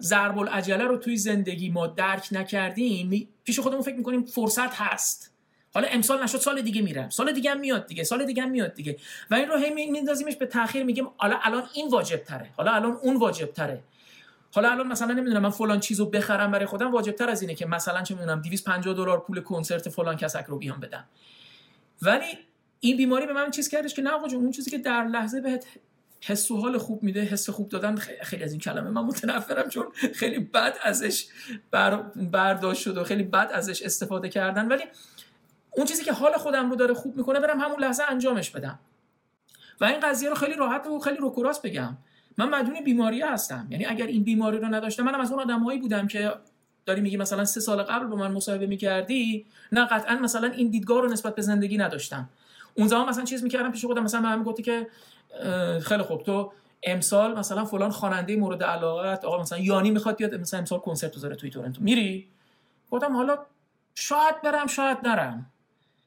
[0.00, 5.35] ضرب‌الاجله رو توی زندگی ما درک نکردیم پیش خودمون فکر می‌کنیم فرصت هست.
[5.76, 7.10] حالا امسال نشد سال دیگه میرم.
[7.10, 8.96] سال دیگه هم میاد دیگه سال دیگه هم میاد دیگه.
[9.30, 12.98] و این رو هی میندازیمش به تاخیر میگیم حالا الان این واجب تره حالا الان
[13.02, 13.82] اون واجب تره
[14.52, 17.66] حالا الان مثلا نمی‌دونم من فلان چیزو بخرم برای خودم واجب تر از اینه که
[17.66, 21.04] مثلا چه می‌دونم 250 دلار پول کنسرت فلان کسک رو بیام بدم.
[22.02, 22.38] ولی
[22.80, 25.66] این بیماری به من چیز کردش که نه آقا اون چیزی که در لحظه بهت
[26.20, 29.86] حس و حال خوب میده حس خوب دادن خیلی از این کلمه من متنفرم چون
[30.14, 31.26] خیلی بد ازش
[31.70, 34.68] بر برداشت شد و خیلی بد ازش استفاده کردن.
[34.68, 34.84] ولی
[35.76, 38.78] اون چیزی که حال خودم رو داره خوب می‌کنه برم همون لحظه انجامش بدم.
[39.80, 41.96] و این قضیه رو خیلی راحت و خیلی روکوراس بگم.
[42.38, 43.66] من مدیون بیماری هستم.
[43.70, 46.32] یعنی اگر این بیماری رو نداشتم منم از اون آدمایی بودم که
[46.86, 51.02] داری میگی مثلا سه سال قبل با من مصاحبه می‌کردی نه قطعا مثلا این دیدگاه
[51.02, 52.28] رو نسبت به زندگی نداشتم.
[52.74, 54.86] اون زمان مثلا چیز می‌کردم پیش خودم مثلا من گفتی که
[55.82, 60.60] خیلی خوب تو امسال مثلا فلان خواننده مورد علاقت آقا مثلا یانی می‌خواد بیاد مثلا
[60.60, 61.82] امسال کنسرت بذاره توی تورنتو.
[61.82, 62.28] میری؟
[62.90, 63.38] گفتم حالا
[63.94, 65.52] شاید برم شاید نرم.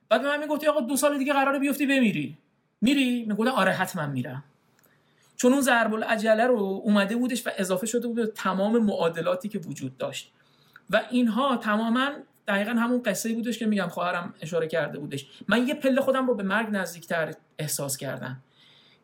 [0.10, 2.38] بعد من می‌گفتی آقا دو سال دیگه قراره بیفتی بمیری.
[2.82, 4.44] میری؟ می‌گفتم آره حتما میرم.
[5.36, 9.60] چون اون ضرب العجله رو اومده بودش و اضافه شده بود به تمام معادلاتی که
[9.60, 10.32] وجود داشت.
[10.90, 12.10] و اینها تماما
[12.48, 15.28] دقیقا همون قصه بودش که میگم خواهرم اشاره کرده بودش.
[15.48, 18.42] من یه پله خودم رو به مرگ نزدیکتر احساس کردم.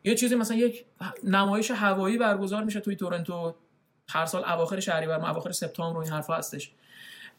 [0.04, 0.84] یه چیزی مثلا یک
[1.24, 3.54] نمایش هوایی برگزار میشه توی تورنتو.
[4.08, 6.70] هر سال اواخر شهریور اواخر سپتامبر و این حرفا هستش.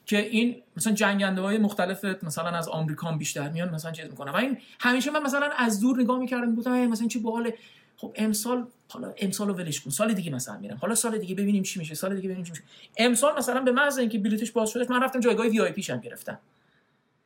[0.07, 4.31] که این مثلا جنگنده های مختلف مثلا از آمریکا بیشتر میان مثلا چیز می‌کنن.
[4.31, 7.51] و این همیشه من مثلا از دور نگاه می‌کردم گفتم مثلا چی باحال
[7.97, 9.89] خب امسال حالا امسال رو ولش کن.
[9.89, 10.77] سال دیگه مثلا میرم.
[10.81, 12.63] حالا سال دیگه ببینیم چی میشه سال دیگه ببینیم چی میشه.
[12.97, 16.39] امسال مثلا به محض اینکه بلیتش باز شدش من رفتم جایگاه وی آی پیشم گرفتم.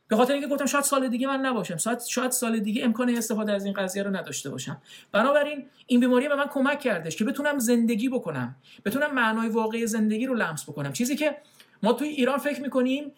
[0.07, 1.77] به خاطر اینکه گفتم شاید سال دیگه من نباشم.
[1.77, 4.81] شاید شاید سال دیگه امکان استفاده از این قضیه رو نداشته باشم.
[5.11, 8.55] بنابراین این بیماری به من کمک کردش که بتونم زندگی بکنم.
[8.85, 10.93] بتونم معنای واقعی زندگی رو لمس بکنم.
[10.93, 11.37] چیزی که
[11.83, 13.11] ما توی ایران فکر می‌کنیم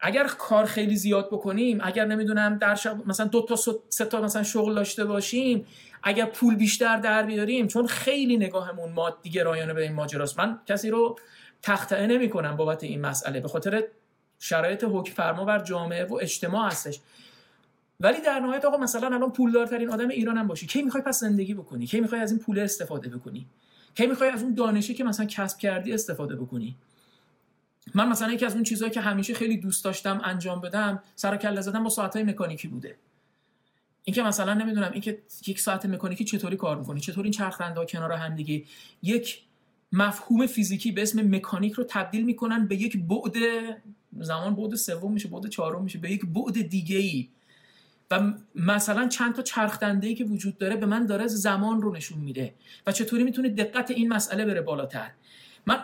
[0.00, 3.56] اگر کار خیلی زیاد بکنیم اگر نمی‌دونم در شب مثلا دو تا
[3.88, 5.66] سه تا مثلا شغل داشته باشیم
[6.02, 10.38] اگر پول بیشتر در بیاریم چون خیلی نگاهمون مادی گرایانه به این ماجراست.
[10.38, 11.18] من کسی رو
[11.62, 13.84] تخطئه نمی کنم بابت این مسئله به خاطر
[14.38, 17.00] شرایط حکم فرما بر جامعه و اجتماع هستش.
[18.00, 20.66] ولی در نهایت آقا مثلا الان پولدارترین آدم ایران هم باشی.
[20.66, 23.46] کی می‌خوای پس زندگی بکنی؟ کی می‌خوای از این پول استفاده بکنی؟
[23.94, 26.76] کی می‌خوای از اون دانشی که مثلا کسب کردی استفاده بکنی؟
[27.94, 31.60] من مثلا یکی از اون چیزهایی که همیشه خیلی دوست داشتم انجام بدم سر کله
[31.60, 32.96] زدن با ساعتهای مکانیکی بوده.
[34.04, 38.34] اینکه مثلا نمی‌دونم اینکه یک ساعت مکانیکی چطوری کار می‌کنه چطور این چرخنده کنار هم
[38.34, 38.64] دیگه؟
[39.02, 39.42] یک
[39.92, 43.36] مفهوم فیزیکی به اسم مکانیک رو تبدیل می‌کنن به یک بعد
[44.18, 47.28] زمان بعد سوم میشه بعد چهارم میشه به یک بعد دیگه ای
[48.10, 52.18] و مثلا چند تا چرخدنده ای که وجود داره به من داره زمان رو نشون
[52.18, 52.54] میده.
[52.86, 55.10] و چطوری می‌تونه دقت این مسئله بره بالاتر؟
[55.66, 55.78] من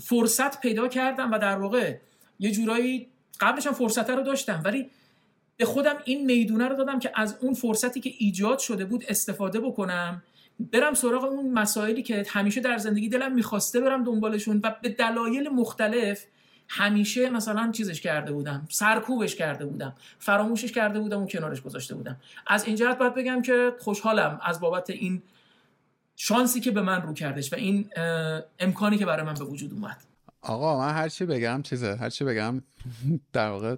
[0.00, 1.96] فرصت پیدا کردم و در واقع
[2.38, 3.08] یه جورایی
[3.40, 4.90] قبلش هم فرصت رو داشتم ولی
[5.56, 9.60] به خودم این می‌دونه رو دادم که از اون فرصتی که ایجاد شده بود استفاده
[9.60, 10.22] بکنم.
[10.72, 15.48] برم سراغ اون مسائلی که همیشه در زندگی دلم می‌خواسته برم دنبالشون و به دلایل
[15.48, 16.24] مختلف
[16.68, 22.16] همیشه مثلا چیزش کرده بودم سرکوبش کرده بودم فراموشش کرده بودم و کنارش گذاشته بودم.
[22.46, 25.22] از این جهت باید بگم که خوشحالم از بابت این
[26.22, 27.90] شانسی که به من رو کردش و این
[28.58, 30.04] امکانی که برای من به وجود اومد.
[30.42, 31.96] آقا من هر چی بگم چیزه.
[31.96, 32.62] هر چی بگم
[33.32, 33.76] در واقع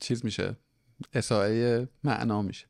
[0.00, 0.56] چیز میشه.
[1.14, 2.66] اساعه معنا میشه.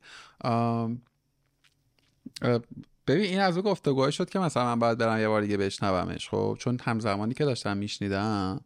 [3.06, 6.28] ببین این از او گفتگوه شد که مثلا من باید برم یه بار دیگه بشنومش.
[6.28, 8.60] خب چون همزمانی که داشتم میشنیدم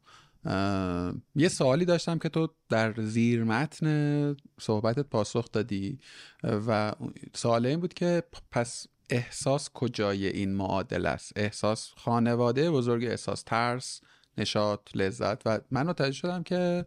[1.35, 5.99] یه سوالی داشتم که تو در زیر متن صحبتت پاسخ دادی.
[6.43, 6.93] و
[7.35, 14.01] سوال این بود که پس احساس کجای این معادل است؟ احساس خانواده بزرگ احساس ترس
[14.39, 16.87] نشاط لذت و من متوجه شدم که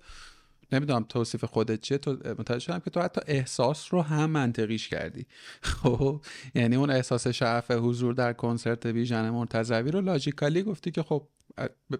[0.71, 1.97] نمی‌دونم توصیف خودت چیه.
[1.97, 5.25] تو متوجه شدم که تو حتی احساس رو هم منطقیش کردی.
[5.61, 6.21] خب
[6.55, 11.27] یعنی اون احساس شعف حضور در کنسرت ویژن مرتضوی رو لاجیکالی گفتی که خب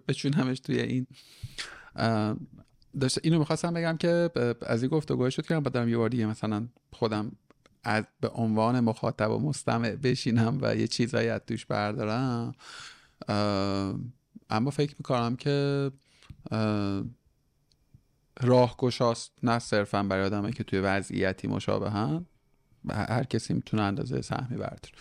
[0.08, 1.08] بچونمش توی این.
[3.00, 4.30] داشت اینو می‌خواستم بگم که
[4.62, 7.32] از این گفتگوه شد که من بدم یه بار دیگه مثلا خودم
[7.90, 12.52] از به عنوان مخاطب و مستمع بشینم و یه چیزایی از توش بردارم
[14.50, 15.92] اما فکر می‌کنم که
[18.42, 22.26] راهگشاست نه صرفا برای آدمایی که توی وضعیتی مشابه هم
[22.90, 24.94] هر کسی می‌تونه اندازه سهمی برداره.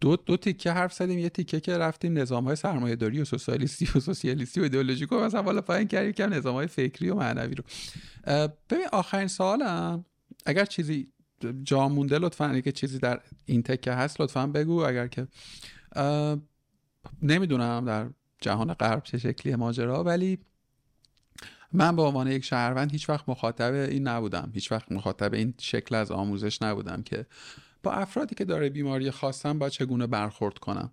[0.00, 3.88] دو دو تیکه حرف زدیم یه تیکه که رفتیم نظام های سرمایه داری و سوسیالیستی
[3.94, 7.54] و سوسیالیستی و ایدئولوژیک و مثلا بالا پایین کردیم کم نظام های فکری و معنوی
[7.54, 7.64] رو.
[8.70, 10.04] ببین آخرین سوالم
[10.46, 11.13] اگر چیزی
[11.62, 14.80] جا مونده لطفا اگه چیزی در این تکه هست لطفا بگو.
[14.80, 15.26] اگر که
[17.22, 20.38] نمی‌دونم در جهان غرب چه شکلی ماجرا ولی
[21.72, 24.50] من به عنوان یک شهروند هیچ وقت مخاطب این نبودم.
[24.54, 27.26] هیچ وقت مخاطب این شکل از آموزش نبودم که
[27.82, 30.90] با افرادی که داره بیماری خواستم با چگونه برخورد کنم.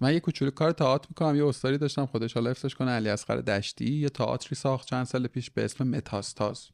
[0.00, 3.36] من یه کوچولو کار تئاتر می‌کنم یه استادی داشتم خودش حالا افتش کنه علی اصغر
[3.36, 6.68] دشتی یه تئاتری ساخت چند سال پیش به اسم متاستاز.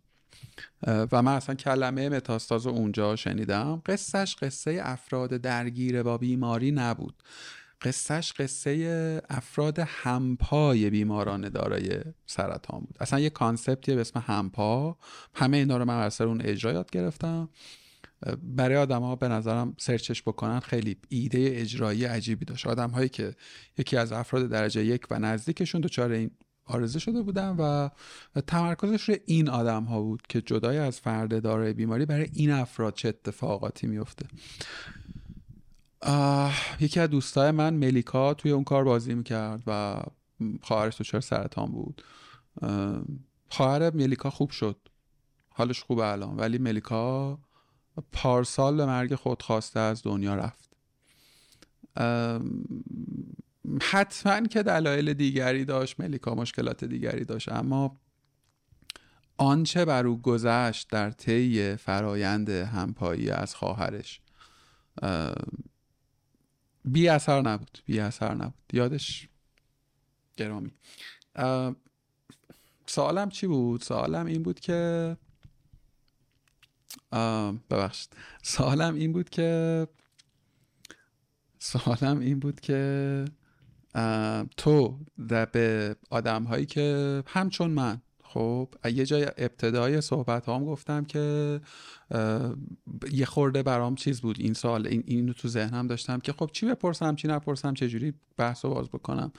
[0.86, 3.82] و من اصلا کلمه متاستاز رو اونجا شنیدم.
[3.86, 7.22] قصهش قصه افراد درگیر با بیماری نبود.
[7.82, 12.96] قصهش قصه افراد همپای بیماران دارای سرطان بود.
[13.00, 14.96] اصلا یه کانسپتیه به اسم همپا.
[15.34, 17.48] همه اینا رو من اثر اون اجرا یاد گرفتم.
[18.42, 22.66] برای آدم ها به نظرم سرچش بکنن خیلی ایده اجرایی عجیبی داشت.
[22.66, 23.34] آدم هایی که
[23.78, 26.30] یکی از افراد درجه یک و نزدیکشون دچار این
[26.68, 27.88] آرزه شده بودن و
[28.40, 32.94] تمرکزش روی این آدم ها بود که جدای از فرد دارای بیماری برای این افراد
[32.94, 34.26] چه اتفاقاتی میفته
[36.80, 40.02] یکی از دوستای من ملیکا توی اون کار بازی می‌کرد و
[40.62, 42.02] خواهرش دچار سرطان بود.
[43.48, 44.76] خواهر ملیکا خوب شد.
[45.50, 47.38] حالش خوبه الان ولی ملیکا
[48.12, 50.68] پارسال به مرگ خود خواسته از دنیا رفت.
[53.82, 58.00] حتما که دلایل دیگری داشت ملیکا مشکلات دیگری داشت اما
[59.36, 64.20] آنچه بر او گذشت در طی فرایند همپایی از خواهرش
[66.84, 68.62] بی اثر نبود بی اثر نبود.
[68.72, 69.28] یادش
[70.36, 70.70] گرامی.
[72.86, 75.16] سوالم چی بود؟ سوالم این بود که
[77.70, 78.16] ببخشید.
[78.42, 79.86] سوالم این بود که
[81.58, 83.24] سوالم این بود که
[84.56, 84.98] تو
[85.28, 88.00] به آدم هایی که همچون من.
[88.22, 91.60] خب یه جای ابتدای صحبت هم گفتم که
[93.12, 96.66] یه خورده برام چیز بود این سال این اینو تو ذهنم داشتم که خب چی
[96.66, 99.32] بپرسم چی نپرسم چه جوری بحث و باز بکنم.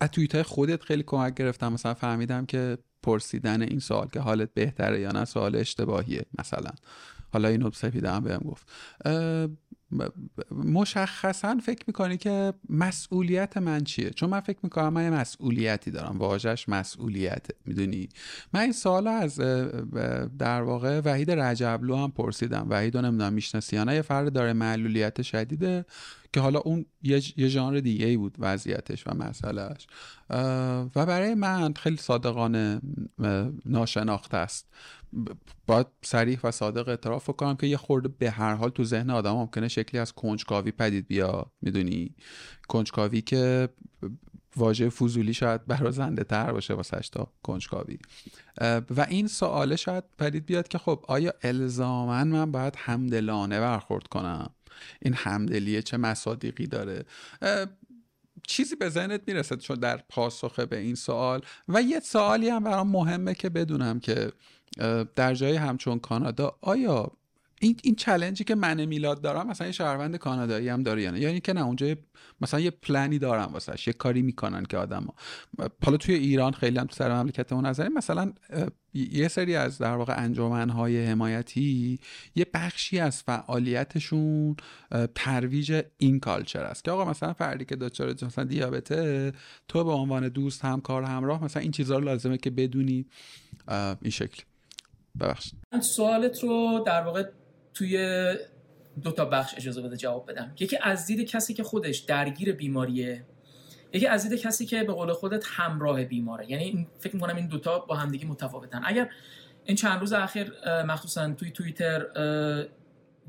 [0.00, 1.72] از توییت خودت خیلی کمک گرفتم.
[1.72, 6.70] مثلا فهمیدم که پرسیدن این سوال که حالت بهتره یا نه سوال اشتباهیه مثلا.
[7.32, 8.68] حالا اینو سپیده هم بهم گفت.
[10.50, 16.18] مشخصا فکر می‌کنی که مسئولیت من چیه؟ چون من فکر می‌کنم من یه مسئولیتی دارم
[16.18, 18.08] واژش مسئولیت می‌دونی؟
[18.52, 19.40] من این سال از
[20.38, 22.66] در واقع وحید رجبلو هم پرسیدم.
[22.70, 25.84] وحید رو نمی‌دونم می‌شناسی یا نه یه فرد داره معلولیت شدیده.
[26.32, 29.86] که حالا اون یه, یه ژانر دیگه ای بود وضعیتش و مسئلهش
[30.96, 32.80] و برای من خیلی صادقانه
[33.66, 34.68] ناشناخته است.
[35.66, 39.32] باید سریح و صادق اعتراف کنم که یه خورده به هر حال تو ذهن آدم
[39.32, 42.14] ممکنه شکلی از کنجکاوی پدید بیا می‌دونی؟
[42.68, 43.68] کنجکاوی که
[44.56, 47.98] واژه فضولی شاید برازنده تر باشه واسه تا کنجکاوی.
[48.96, 54.50] و این سواله شاید پدید بیاد که خب آیا الزاما من باید همدلانه برخورد کنم؟
[55.02, 57.04] این همدلیه چه مصادیقی داره.
[58.46, 62.88] چیزی به ذهنت می‌رسه چون در پاسخ به این سوال و یه سوالی هم برام
[62.88, 64.32] مهمه که بدونم که
[65.16, 67.12] در جای همچون کانادا آیا
[67.62, 71.40] این این چلنجی که من میلاد دارم مثلا یه شهروند کانادایی هم داره یعنی یعنی
[71.40, 71.94] که نه اونجا
[72.40, 75.14] مثلا یه پلنی دارم واسش یه کاری می‌کنن که آدم ها.
[75.84, 78.32] حالا توی ایران خیلی هم تو سر مملکتمون نظری مثلا
[78.94, 81.98] یه سری از در واقع انجمنهای حمایتی
[82.34, 84.56] یه بخشی از فعالیتشون
[85.14, 86.84] ترویج این کالچر است.
[86.84, 89.32] که آقا مثلا فردی که دچار مثلا دیابته
[89.68, 93.06] تو به عنوان دوست همکار همراه مثلا این چیزها رو لازمه که بدونی.
[94.02, 94.42] این شکل.
[95.20, 95.54] ببخشید.
[95.80, 97.24] سوالت رو در واقع
[97.74, 98.34] توی
[99.02, 100.52] دو تا بخش اجازه بده جواب بدم.
[100.58, 103.24] یکی از دید کسی که خودش درگیر بیماریه
[103.92, 106.50] یکی از دید کسی که به قول خودت همراه بیماره.
[106.50, 108.82] یعنی فکر می‌کنم این دوتا با همدیگه متفاوتن.
[108.84, 109.10] اگر
[109.64, 110.52] این چند روز اخیر
[110.86, 112.06] مخصوصا توی توییتر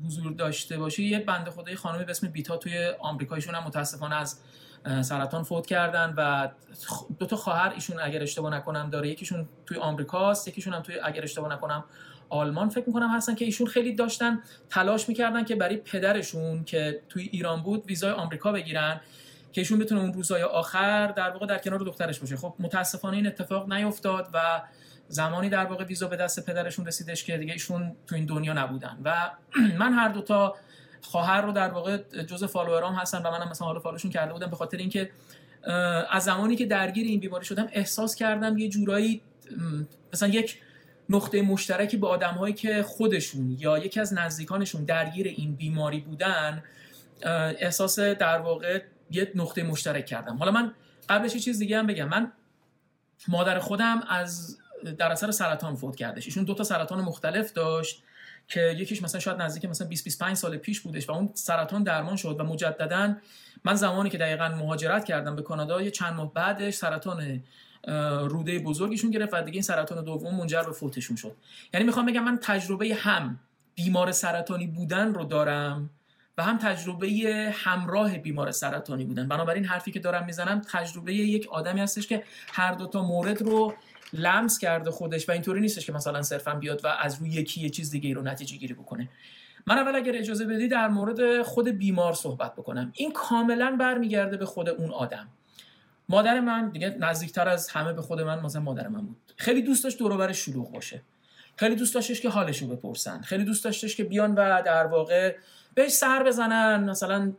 [0.06, 4.40] حضور داشته باشی یه بنده خدای خانمی به اسم بیتا توی آمریکایشون هم متاسفانه از
[5.02, 6.48] سرطان فوت کردن و
[7.18, 9.08] دو تا خواهر ایشون اگر اشتباه نکنم داره.
[9.08, 11.84] یکیشون توی آمریکاست یکیشون هم توی اگر اشتباه نکنم
[12.28, 17.28] آلمان فکر می‌کنم هستن که ایشون خیلی داشتن تلاش می‌کردن که برای پدرشون که توی
[17.32, 19.00] ایران بود ویزای آمریکا بگیرن
[19.52, 22.36] که ایشون بتونه اون روزهای آخر در واقع در کنار دخترش باشه.
[22.36, 24.62] خب متاسفانه این اتفاق نیفتاد و
[25.08, 28.98] زمانی در واقع ویزا به دست پدرشون رسیدش که دیگه ایشون تو این دنیا نبودن.
[29.04, 29.30] و
[29.80, 30.54] من هر دوتا
[31.00, 31.96] خواهر رو در واقع
[32.26, 35.10] جز فالوورام هستن و منم مثلا حالا فالوشون کرده بودم به خاطر اینکه
[36.10, 39.22] از زمانی که درگیر این بیماری شدم احساس کردم یه جورایی
[40.12, 40.58] مثلا یک
[41.08, 46.62] نقطه مشترکی با آدم هایی که خودشون یا یکی از نزدیکانشون درگیر این بیماری بودن
[47.58, 50.36] احساس در واقع یه نقطه مشترک کردم.
[50.36, 50.72] حالا من
[51.08, 52.08] قبلش یه چیز دیگه هم بگم.
[52.08, 52.32] من
[53.28, 54.58] مادر خودم از
[54.98, 56.26] در اثر سرطان فوت کردش.
[56.26, 58.02] ایشون دو تا سرطان مختلف داشت
[58.48, 62.16] که یکیش مثلا شاید نزدیک مثلا 20 25 سال پیش بودش و اون سرطان درمان
[62.16, 63.16] شد و مجددا
[63.64, 67.42] من زمانی که دقیقا مهاجرت کردم به کانادا یه چند ماه بعدش سرطان
[68.28, 71.36] روده بزرگشون گرفت و دیگه این سرطان دوم منجر به فوتشون شد.
[71.74, 73.40] یعنی می‌خوام بگم من تجربه هم
[73.74, 75.90] بیمار سرطانی بودن رو دارم
[76.38, 77.08] و هم تجربه
[77.54, 79.28] همراه بیمار سرطانی بودن.
[79.28, 83.74] بنابراین حرفی که دارم می‌زنم تجربه یک آدمی هستش که هر دو تا مورد رو
[84.12, 87.70] لمس کرده خودش و اینطوری نیستش که مثلا صرفا بیاد و از روی یکی یه
[87.70, 89.08] چیز دیگه رو نتیجه گیری بکنه.
[89.66, 92.92] من اول اگر اجازه بدی در مورد خود بیمار صحبت بکنم.
[92.94, 95.28] این کاملا برمیگرده به خود اون آدم.
[96.08, 99.16] مادر من دیگه نزدیکتر از همه به خود من مثلا مادر من بود.
[99.36, 101.02] خیلی دوست داشت دور شلوغ باشه.
[101.56, 103.20] خیلی دوست داشتش که حالش رو بپرسن.
[103.20, 105.36] خیلی دوست داشتش که بیان و در واقع
[105.74, 106.84] بهش سر بزنن.
[106.90, 107.32] مثلا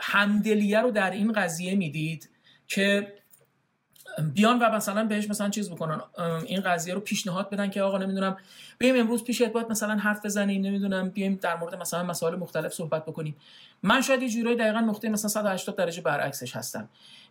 [0.00, 2.28] همدلیه رو در این قضیه می‌دید
[2.68, 3.12] که
[4.34, 6.00] بیان و مثلا بهش مثلا چیز بکنن.
[6.46, 8.36] این قضیه رو پیشنهاد بدن که آقا نمی‌دونم
[8.78, 13.06] بیایم امروز پیش باید مثلا حرف بزنیم نمی‌دونم بیایم در مورد مثلا مسائل مختلف صحبت
[13.06, 13.36] بکنیم.
[13.82, 16.88] من شاید یه جورایی دقیقا نقطه مثلا 180 درجه برعکسش هستم.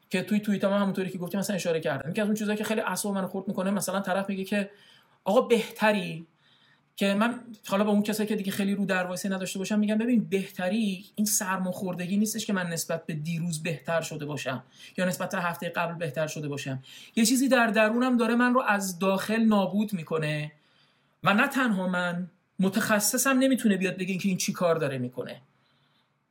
[0.09, 2.09] که توی توییت هم همونطوری که گفتیم مثلا اشاره کردم.
[2.09, 4.69] یکی از اون چیزایی که خیلی اعصاب منو خورد می‌کنه مثلا طرف میگه که
[5.23, 6.27] آقا بهتری
[6.95, 10.25] که من حالا با اون کسایی که دیگه خیلی رو دروایسی نداشته باشم میگم ببین
[10.29, 14.63] بهتری این سرماخوردگی نیستش که من نسبت به دیروز بهتر شده باشم
[14.97, 16.83] یا نسبت به هفته قبل بهتر شده باشم.
[17.15, 20.51] یه چیزی در درونم داره من رو از داخل نابود می‌کنه
[21.23, 25.41] و نه تنها من متخصصم نمی‌تونه بیاد بگه که این چی کار داره می‌کنه.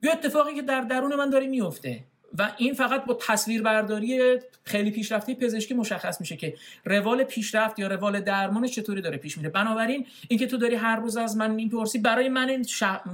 [0.02, 2.04] یه اتفاقی که در درون من داره میفته
[2.38, 6.54] و این فقط با تصویربرداری خیلی پیشرفته پزشکی مشخص میشه که
[6.84, 9.50] روال پیشرفت یا روال درمان چطوری داره پیش میره.
[9.50, 12.66] بنابراین اینکه تو داری هر روز از من می‌پرسی برای من این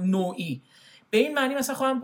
[0.03, 0.61] نوعی.
[1.09, 2.03] به این معنی مثلا خواهم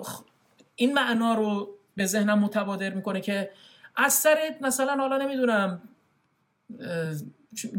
[0.76, 3.50] این معنا رو به ذهنم متبادر می‌کنه که
[3.96, 5.82] از سر مثلا حالا نمی‌دونم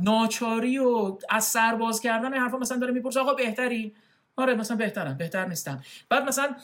[0.02, 3.94] ناچاری و از سرباز کردن حرفا مثلا داره می‌پرسه آقا بهتری؟
[4.39, 5.82] آره مثلا بهترم بهتر نیستم.
[6.09, 6.56] بعد مثلا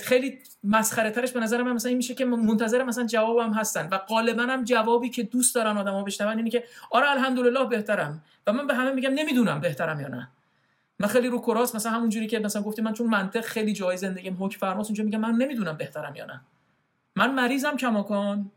[0.00, 3.98] خیلی مسخره ترش به نظر من مثلا این میشه که منتظر مثلا جوابم هستن و
[3.98, 8.22] غالبا هم جوابی که دوست دارن آدما بشنون اینه که آره الحمدلله بهترم.
[8.46, 10.28] و من به همه میگم نمی‌دونم بهترم یا نه.
[10.98, 13.96] من خیلی رو کراس مثلا همون جوری که مثلا گفتی من چون منطق خیلی جای
[13.96, 16.40] زندگیم حکم فرماست اونجا میگم من نمی‌دونم بهترم یا نه.
[17.16, 18.50] من مریضم کماکان.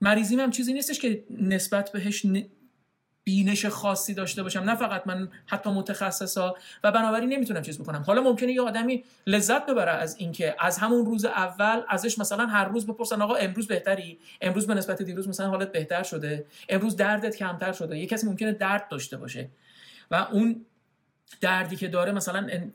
[0.00, 2.26] مریضیم هم چیزی نیستش که نسبت بهش
[3.28, 6.54] بینش خاصی داشته باشم نه فقط من حتی متخصصا.
[6.84, 8.02] و بنابراین نمی‌تونم چیز بکنم.
[8.06, 12.64] حالا ممکنه یه آدمی لذت ببره از اینکه از همون روز اول ازش مثلا هر
[12.64, 16.46] روز بپرسن آقا امروز بهتری؟ امروز به نسبت دیروز مثلا حالت بهتر شده.
[16.68, 17.98] امروز دردت کمتر شده.
[17.98, 19.48] یه کسی ممکنه درد داشته باشه.
[20.10, 20.66] و اون
[21.40, 22.70] دردی که داره مثلا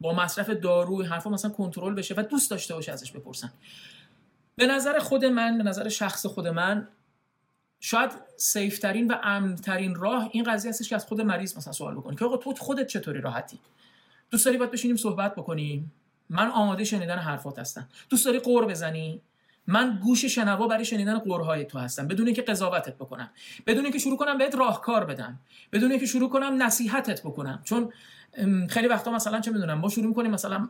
[0.00, 3.52] با مصرف دارو حرفا مثلا کنترل بشه و دوست داشته باشه ازش بپرسن.
[4.56, 6.88] به نظر خود من به نظر شخص خود من
[7.80, 12.16] شاید سیفترین و امنترین راه این قضیه هستش که از خود مریض مثلا سوال بکنی
[12.16, 13.58] که آقا تو خودت چطوری راحتی؟
[14.30, 15.92] دوست داری باید بشینیم صحبت بکنیم
[16.30, 17.88] من آماده شنیدن حرفات هستم.
[18.10, 19.20] دوست داری قور بزنی؟
[19.66, 22.08] من گوش شنوا برای شنیدن قورهای تو هستم.
[22.08, 23.30] بدون اینکه قضاوتت بکنم.
[23.66, 25.38] بدون اینکه شروع کنم بهت راهکار بدم.
[25.72, 27.60] بدون اینکه شروع کنم نصیحتت بکنم.
[27.64, 27.92] چون
[28.68, 30.68] خیلی وقتا مثلا چه می‌دونم ما شروع می‌کنیم مثلا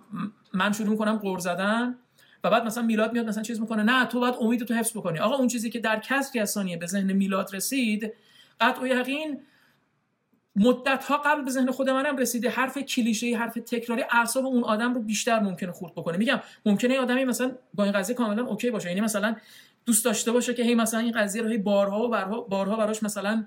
[0.52, 1.98] من شروع کنم قور زدن.
[2.44, 5.18] و بعد مثلا میلاد میاد مثلا چیز می‌کنه نه تو باید امید تو حفظ بکنی.
[5.18, 8.12] آقا اون چیزی که در کسری از ثانیه به ذهن میلاد رسید
[8.60, 9.40] قطع و یقین
[10.56, 12.50] مدت ها قبل به ذهن خود منم رسیده.
[12.50, 16.16] حرف کلیشه حرف تکراری اعصاب اون آدم رو بیشتر ممکنه خورد بکنه.
[16.18, 18.88] میگم ممکنه آدمی مثلا با این قضیه کاملا اوکی باشه.
[18.88, 19.36] یعنی مثلا
[19.86, 23.02] دوست داشته باشه که هی مثلا این قضیه رو هی بارها و بارها, بارها براش
[23.02, 23.46] مثلا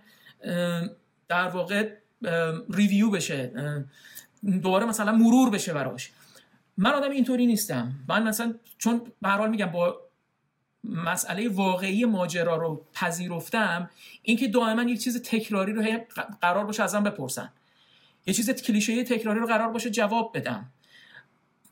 [1.27, 1.89] در واقع
[2.69, 3.51] ریویو بشه
[4.61, 6.11] دوباره مثلا مرور بشه براش.
[6.77, 7.93] من آدم اینطوری نیستم.
[8.07, 9.95] من مثلا چون به حال میگم با
[10.83, 13.89] مسئله واقعی ماجرا رو پذیرفتم
[14.21, 15.83] اینکه دائما یک چیز تکراری رو
[16.41, 17.49] قرار باشه ازم بپرسن.
[18.25, 20.65] یه چیز کلیشه تکراری رو قرار باشه جواب بدم.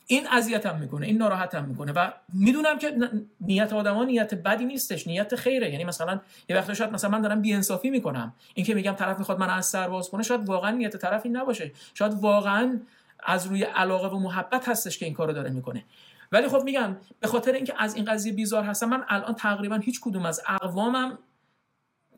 [0.06, 3.10] این اذیتم می‌کنه این ناراحتم می‌کنه و می‌دونم که
[3.40, 5.70] نیت آدما نیت بدی نیستش نیت خیره.
[5.70, 8.34] یعنی مثلا یه وقت شاید مثلا من دارم بیانصافی می‌کنم.
[8.54, 11.72] اینکه میگم طرف می‌خواد من از سر باز کنه شاید واقعا نیت طرفی نباشه.
[11.94, 12.80] شاید واقعا
[13.22, 15.84] از روی علاقه و محبت هستش که این کارو داره می‌کنه.
[16.32, 20.00] ولی خب میگم به خاطر اینکه از این قضیه بیزار هستم من الان تقریبا هیچ
[20.00, 21.18] کدوم از اقوامم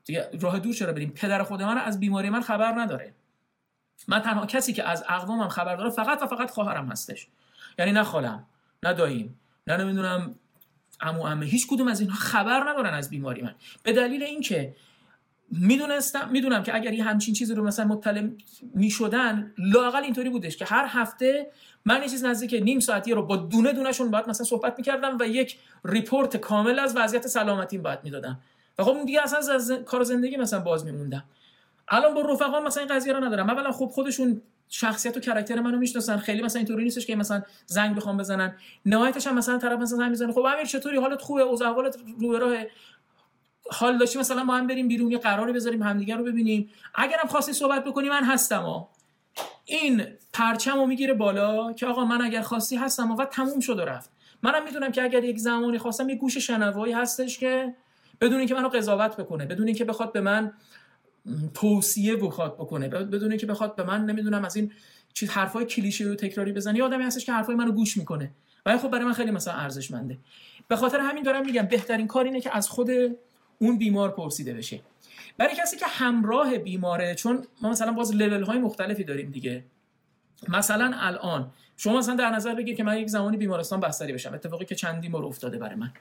[0.05, 3.15] دیگه راه دور چرا بریم؟ پدر خود من از بیماری من خبر نداره.
[4.09, 7.29] من تنها کسی که از اقوامم خبر داره فقط و فقط خواهرم هستش.
[7.79, 8.47] یعنی نه خالم
[8.83, 10.35] نه داییم نه نمی‌دونم
[11.01, 11.47] عمو عمه.
[11.47, 13.55] هیچ کدوم از اینها خبر ندارن از بیماری من.
[13.83, 14.77] به دلیل اینکه
[15.51, 18.29] می‌دونستم می‌دونم که اگر یه همچین چیزی رو مثلا مطلع
[18.75, 21.51] می‌شدن لاقل اینطوری بودش که هر هفته
[21.85, 25.27] من یه چیز نزدیک نیم ساعتی رو با دونه دونهشون باید مثلا صحبت می‌کردم و
[25.27, 28.41] یک ریپورت کامل از وضعیت سلامتیم باید می‌دادم.
[28.79, 31.25] و خب دیگه اصلا از کار زندگی مثلا باز میموندم.
[31.89, 33.51] الان با رفقا مثلا این قضیه رو ندارم.
[33.51, 36.17] اولا خب خودشون شخصیت و کرکتر منو می‌شناسن.
[36.17, 38.57] خیلی مثلا اینطوری نیستش که مثلا زنگ بخوام بزنن.
[38.87, 40.33] نهایتش هم مثلا طرف مثلا زنگ می‌زنه.
[40.33, 42.57] خب امیر چطوری؟ حالت خوبه؟ اوضاع احوالت رو راه
[43.71, 46.71] حال داشتی مثلا ما هم بریم بیرون یه قراری بذاریم همدیگه رو ببینیم.
[46.95, 48.89] اگرم خواستی صحبت بکنی من هستم ها
[49.65, 53.83] این پرچم رو می‌گیره بالا که آقا من اگر خواستی هستم و تموم شد و
[53.83, 54.11] رفت.
[54.43, 57.75] منم می‌دونم که اگر یک زمانی خواستم یه گوش شنوایی هستش که
[58.21, 60.53] بدون اینکه منو قضاوت بکنه بدون اینکه بخواد به من
[61.55, 64.73] توصیه بخواد بکنه بدون اینکه بخواد به من نمی‌دونم از این
[65.15, 66.79] چیز حرفای کلیشه و تکراری بزنه.
[66.79, 68.31] یه آدمی هستش که حرفای منو گوش می‌کنه.
[68.67, 70.19] و خب برای من خیلی مثلا ارزشمنده.
[70.69, 72.91] به خاطر همین دارم میگم بهترین کار اینه که از خود
[73.65, 74.81] اون بیمار پرسیده بشه.
[75.37, 79.65] برای کسی که همراه بیماره چون ما مثلا باز لول های مختلفی داریم دیگه.
[80.49, 84.35] مثلا الان شما مثلا در نظر بگیر که من یک زمانی بیمارستان بستری بشم.
[84.35, 85.93] اتفاقی که چندی بار افتاده برای من.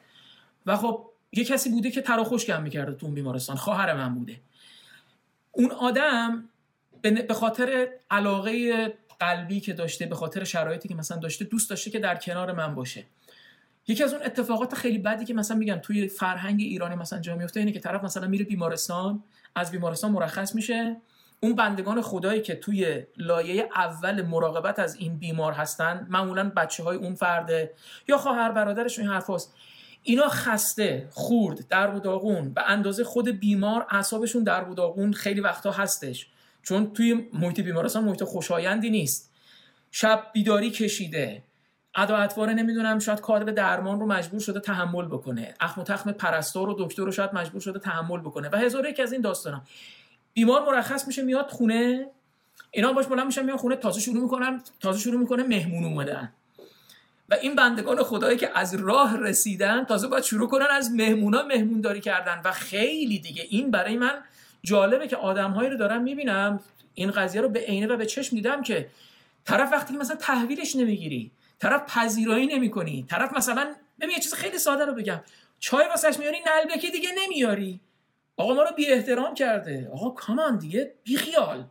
[0.65, 3.55] و خب یه کسی بوده که ترا کم می‌کرده تو اون بیمارستان.
[3.55, 4.39] خواهر من بوده.
[5.51, 6.49] اون آدم
[7.01, 8.87] به خاطر علاقه
[9.19, 12.75] قلبی که داشته به خاطر شرایطی که مثلا داشته دوست داشته که در کنار من
[12.75, 13.05] باشه.
[13.87, 17.59] یکی از اون اتفاقات خیلی بدی که مثلا میگم توی فرهنگ ایرانی مثلا جا میفته
[17.59, 19.23] اینه که طرف مثلا میره بیمارستان
[19.55, 21.01] از بیمارستان مرخص میشه.
[21.39, 26.97] اون بندگان خدایی که توی لایه اول مراقبت از این بیمار هستن معمولا بچه های
[26.97, 27.73] اون فرده
[28.07, 29.53] یا خواهر برادرش این حرف هست.
[30.03, 35.41] اینا خسته خورد در و داغون به اندازه خود بیمار اعصابشون در و داغون خیلی
[35.41, 36.27] وقتا هستش.
[36.63, 39.31] چون توی محیط بیمارستان محیط خوشایندی نیست.
[39.91, 41.43] شب بیداری کشیده.
[41.95, 45.53] ادا نمی‌دونم شاید کادر درمان رو مجبور شده تحمل بکنه.
[45.59, 48.49] اخم و تخم پرستار و دکتر رو شاید مجبور شده تحمل بکنه.
[48.49, 49.61] و هزار یکی از این داستانا.
[50.33, 52.05] بیمار مرخص میشه میاد خونه.
[52.71, 53.75] اینا باش بلند میشن میان خونه.
[53.75, 56.31] تازه شروع می‌کنن تازه شروع می‌کنه مهمون اومدن.
[57.29, 62.01] و این بندگان خدایی که از راه رسیدن تازه باید شروع کنن از مهمونا مهمونداری
[62.01, 62.41] کردن.
[62.45, 64.13] و خیلی دیگه این برای من
[64.63, 66.59] جالبه که آدمهایی رو دارم می‌بینم.
[66.93, 68.89] این قضیه رو به عینه و به چشم دیدم که
[69.45, 71.31] طرف وقتی مثلا تحویلش نمی‌گیری
[71.63, 73.05] طرف پذیرایی نمی‌کنی.
[73.09, 75.21] طرف مثلا ببین یه چیز خیلی ساده رو بگم.
[75.59, 77.79] چای واسش میاری نلبکی دیگه نمیاری
[78.37, 79.89] آقا ما رو بی احترام کرده.
[79.93, 81.65] آقا کامان دیگه بی خیال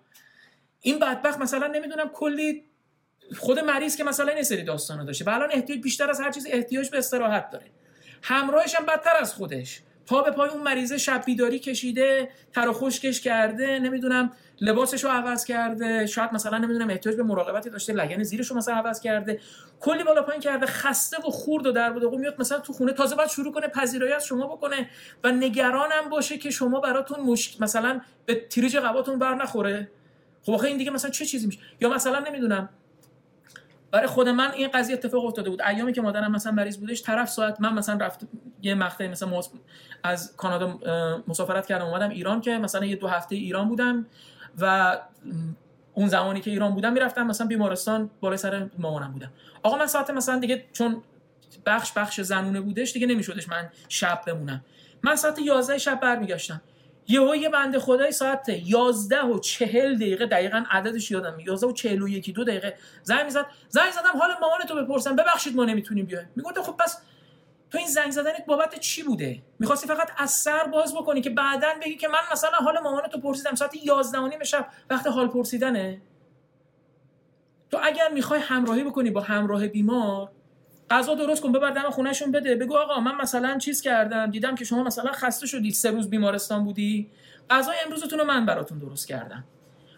[0.81, 2.65] این بدبخت مثلا نمی‌دونم کلی
[3.39, 5.25] خود مریض که مثلا این سری داستانو داشته.
[5.25, 7.67] و الان احتیاج بیشتر از هر چیز احتیاج به استراحت داره.
[8.23, 9.81] همراهش هم بدتر از خودش.
[10.07, 14.33] پا به پای اون مریضه شب بیداری کشیده تر خشکش کرده نمی‌دونم
[14.63, 16.07] لباسش رو عوض کرده.
[16.07, 19.41] شاید مثلا نمی‌دونم احتیاج به مراقبتی داشته لگن زیرش رو مثلا عوض کرده.
[19.81, 20.67] کلی بالا پایین کرده.
[20.67, 24.13] خسته و خورد و در بود میاد مثلا تو خونه تازه بعد شروع کنه پذیرایی
[24.13, 24.89] از شما بکنه
[25.25, 27.61] و نگرانم باشه که شما براتون مش...
[27.61, 29.91] مثلا به تیریج قباتون بر نخوره.
[30.43, 32.69] خب این دیگه مثلا چه چیزی میشه؟ یا مثلا نمی‌دونم.
[33.91, 35.63] برای خود من این قضیه اتفاق افتاده بود.
[35.63, 38.21] ایامی که مادرم مثلا مریض بودش طرف ساعت من مثلا رفت
[38.63, 39.41] یه مقطعی مثلا
[40.03, 40.79] از کانادا
[41.29, 44.07] مسافرت کردم اومدم ایران که مثلا یه دو هفته ایران بودم.
[44.59, 44.99] و
[45.95, 49.33] اون زمانی که ایران بودم می‌رفتم مثلا بیمارستان بالای سر مامانم بودم.
[49.63, 51.03] آقا من ساعت مثلا دیگه چون
[51.67, 54.65] بخش بخش زنونه بودش دیگه نمیشدش من شب بمونم.
[55.03, 56.63] من ساعت 11 شب برمیگشتم.
[57.09, 62.35] یهو یه بنده خدای ساعت 11 و 40 دقیقه دقیقا عددش یادم 11 و 41
[62.35, 62.77] دو دقیقه.
[63.03, 63.47] زنگ می‌زد.
[63.69, 65.17] زنگ زدم حال مامان تو بپرسم.
[65.17, 66.29] ببخشید ما نمی‌تونیم بیایم.
[66.37, 66.99] می‌گفت خب پس
[67.73, 71.69] تو این زنگ زدنت بابت چی بوده؟ می‌خواستی فقط از سر باز بکنی که بعدا
[71.83, 75.29] بگی که من مثلا حال مامان تو پرسیدم ساعت 11 و نیم شب وقت حال
[75.29, 76.03] پرسیدنه؟
[77.71, 80.31] تو اگر می‌خوای همراهی بکنی با همراه بیمار
[80.91, 82.57] غذا درست کن ببر دم خونهشون بده.
[82.57, 86.65] بگو آقا من مثلا چیز کردم دیدم که شما مثلا خسته شدید سه روز بیمارستان
[86.65, 87.11] بودی.
[87.51, 89.45] غذای امروزتون رو من براتون درست کردم.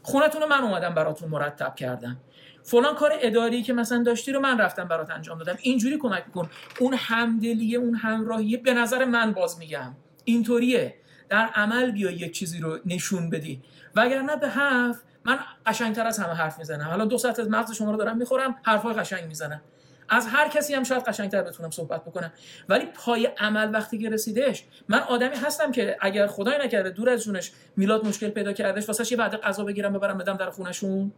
[0.03, 2.17] خونتون رو من اومدم براتون مرتب کردم.
[2.65, 5.59] فلان کار اداری که مثلا داشتی رو من رفتم برات انجام دادم.
[5.63, 6.51] اینجوری کمک کن.
[6.81, 9.97] اون همدلیه اون همراهیه به نظر من باز میگم.
[10.25, 10.95] اینطوریه.
[11.29, 13.63] در عمل بیا یک چیزی رو نشون بدی.
[13.95, 16.85] وگرنه به حرف من قشنگتر از همه حرف می‌زنم.
[16.85, 19.61] حالا دو ساعت از مغز شما رو دارم می‌خورم حرفای قشنگ می‌زنم.
[20.09, 22.33] از هر کسی هم شاید قشنگتر بتونم صحبت بکنم.
[22.69, 27.25] ولی پای عمل وقتی که رسیدش من آدمی هستم که اگر خدای نکرده دور از
[27.25, 31.13] جونش میلاد مشکل پیدا کردش واسه یه وعده غذا بگیرم ببرم بدم در خونشون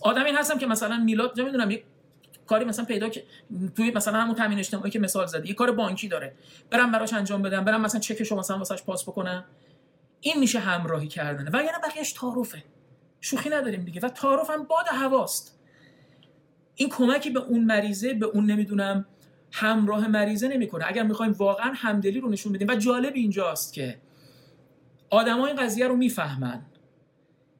[0.00, 1.84] آدمی هستم که مثلا میلاد نمی‌دونم یک
[2.46, 3.24] کاری مثلا پیدا که
[3.76, 6.34] توی مثلا همون تامین اجتماعی که مثال زدی یه کار بانکی داره.
[6.70, 9.44] برم براش انجام بدم برم مثلا چکشو مثلا واسش پاس بکنم.
[10.20, 11.50] این میشه همراهی کردنه.
[11.52, 12.64] و یعنی بقیهش تعارفه.
[13.20, 14.00] شوخی نداریم دیگه.
[14.00, 15.58] و تعارف هم باد هواست.
[16.74, 19.06] این کمکی به اون مریضه به اون نمی‌دونم
[19.52, 20.84] همراه مریضه نمی‌کنه.
[20.88, 22.68] اگر می‌خوایم واقعا همدلی رو نشون بدیم.
[22.68, 23.98] و جالب اینجاست که
[25.10, 26.62] آدما این قضیه رو می‌فهمن.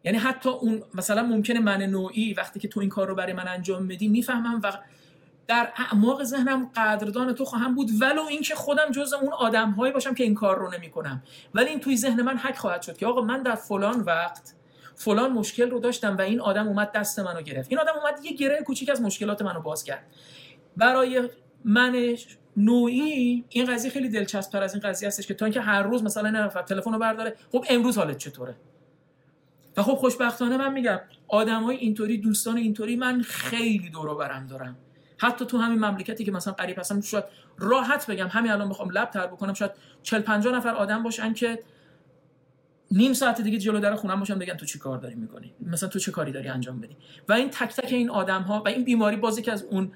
[0.09, 3.49] یعنی حتی اون مثلا ممکنه من نوعی وقتی که تو این کار رو برای من
[3.49, 4.73] انجام بدی می‌فهمم و
[5.47, 10.25] در اعماق ذهنم قدردان تو خواهم بود ولو اینکه خودم جز اون آدمهایی باشم که
[10.25, 11.23] این کار رو نمی‌کنم.
[11.55, 14.55] ولی این توی ذهن من حک خواهد شد که آقا من در فلان وقت
[14.97, 17.71] فلان مشکل رو داشتم و این آدم اومد دست منو گرفت.
[17.71, 20.07] این آدم اومد یه گره کوچیک از مشکلات منو باز کرد.
[20.77, 21.29] برای
[21.65, 22.17] من
[22.57, 26.03] نوعی این قضیه خیلی دلچسب تر از این قضیه هستش که تا اینکه هر روز
[26.03, 28.55] مثلا نفر تلفن رو برداره خب امروز حالت چطوره؟
[29.79, 34.77] و خب خوشبختانه من میگم آدمای اینطوری دوستان اینطوری من خیلی دور برم دارم.
[35.19, 37.25] حتی تو همین مملکتی که مثلا قریب هستم شاید
[37.59, 39.71] راحت بگم همین الان بخوام لب تر بکنم شاید
[40.03, 41.59] 40 50 نفر آدم باشن که
[42.91, 45.99] نیم ساعت دیگه جلو در خونم باشن بگن تو چی کار داری می‌کنی؟ مثلا تو
[45.99, 46.97] چه کاری داری انجام بدی؟
[47.29, 49.93] و این تک تک این آدم ها و این بیماری بازی که از اون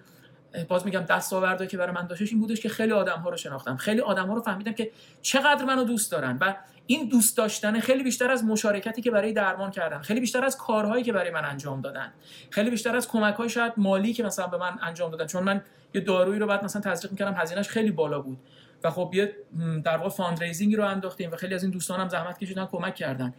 [0.69, 3.77] باز میگم دستاوردی که برای من داشتش این بودش که خیلی آدم ها رو شناختم.
[3.77, 4.91] خیلی آدم ها رو فهمیدم که
[5.23, 6.55] چقدر منو دوست دارن و
[6.87, 11.05] این دوست داشتن خیلی بیشتر از مشارکتی که برای درمان کردن خیلی بیشتر از کارهایی
[11.05, 12.13] که برای من انجام دادن
[12.51, 15.27] خیلی بیشتر از کمک های شاید مالی که مثلا به من انجام دادن.
[15.27, 15.63] چون من
[15.95, 18.39] یه دارویی رو بعد مثلا تزریق می‌کردم هزینهش خیلی بالا بود
[18.85, 19.37] و خب یه
[19.85, 23.35] در واقع fundraising ی رو انداختیم و خیلی از این دوستانم زحمت کشیدن کمک کردن.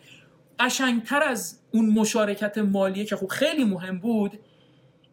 [0.60, 4.40] قشنگتر از اون مشارکت مالی که خب خیلی مهم بود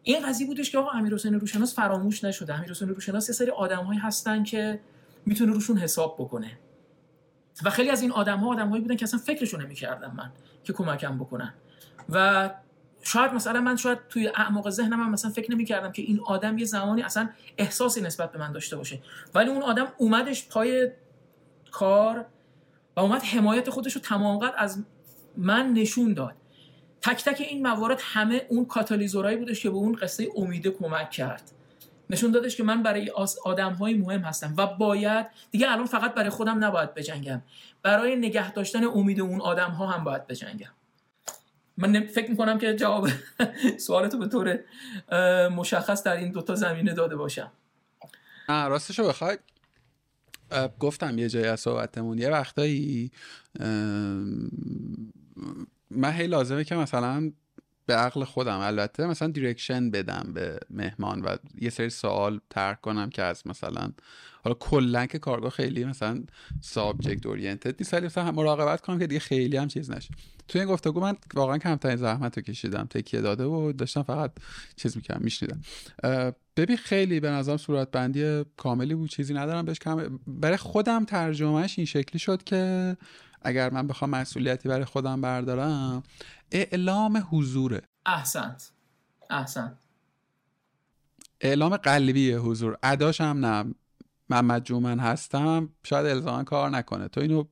[0.03, 2.53] این قضیه بودش که آقا امیر حسین روشناس فراموش نشده.
[2.53, 4.79] امیر حسین روشناس یه سری آدمهایی هستن که
[5.25, 6.57] می‌تونه روشون حساب بکنه.
[7.63, 10.31] و خیلی از این آدم ها آدم هایی بودن که اصلا فکرشو نمی‌کردم من
[10.63, 11.53] که کمکم بکنن.
[12.09, 12.49] و
[13.03, 17.01] شاید مثلا من شاید توی اعماق ذهنم مثلا فکر نمی‌کردم که این آدم یه زمانی
[17.01, 18.99] اصلا احساسی نسبت به من داشته باشه.
[19.33, 20.91] ولی اون آدم اومدش پای
[21.71, 22.25] کار
[22.95, 24.83] و اومد حمایت خودش رو تمام از
[25.37, 26.35] من نشون داد.
[27.01, 31.51] تک تک این موارد همه اون کاتالیزورایی بودش که به اون قصه امیده کمک کرد.
[32.11, 33.11] نشون دادش که من برای
[33.45, 37.41] آدم های مهم هستم و باید دیگه الان فقط برای خودم نباید بجنگم.
[37.83, 40.71] برای نگه داشتن امید اون آدم ها هم باید بجنگم.
[41.77, 43.07] من فکر می‌کنم که جواب
[43.87, 44.59] سوالتو به طور
[45.49, 47.51] مشخص در این دوتا زمینه داده باشم.
[48.47, 49.37] راستشو بخوای.
[50.79, 52.17] گفتم یه جایی از صحبتمون.
[52.17, 53.11] یه وقتایی
[55.89, 57.31] من هی لازمه که مثلا
[57.85, 58.57] به قول خودم.
[58.59, 63.91] البته مثلا direction بدم به مهمان و یه سری سوال طرح کنم که از مثلا
[64.43, 66.23] حالا کلا که کارگاه خیلی مثلا
[66.61, 70.09] subject oriented نیست ولی مثلا مراقبت کنم که دیگه خیلی هم چیز نشه.
[70.47, 72.87] تو این گفتگو من واقعا کمترین زحمت رو کشیدم.
[72.89, 74.31] تکیه داده و داشتم فقط
[74.75, 75.61] چیز می‌کردم میشنیدم.
[76.57, 79.09] ببین خیلی به نظرم صورت بندی کاملی بود.
[79.09, 82.97] چیزی ندارم بهش کم برای خودم ترجمهش این شکلی شد که
[83.41, 86.03] اگر من بخوام مسئولیتی برای خودم بردارم
[86.51, 88.71] اعلام حضوره احسنت.
[89.29, 89.77] احسنت.
[91.41, 92.77] اعلام قلبی حضور.
[92.83, 93.73] اداش هم نه.
[94.29, 95.69] من مجومن هستم.
[95.83, 97.07] شاید الزاما کار نکنه.
[97.07, 97.43] تو اینو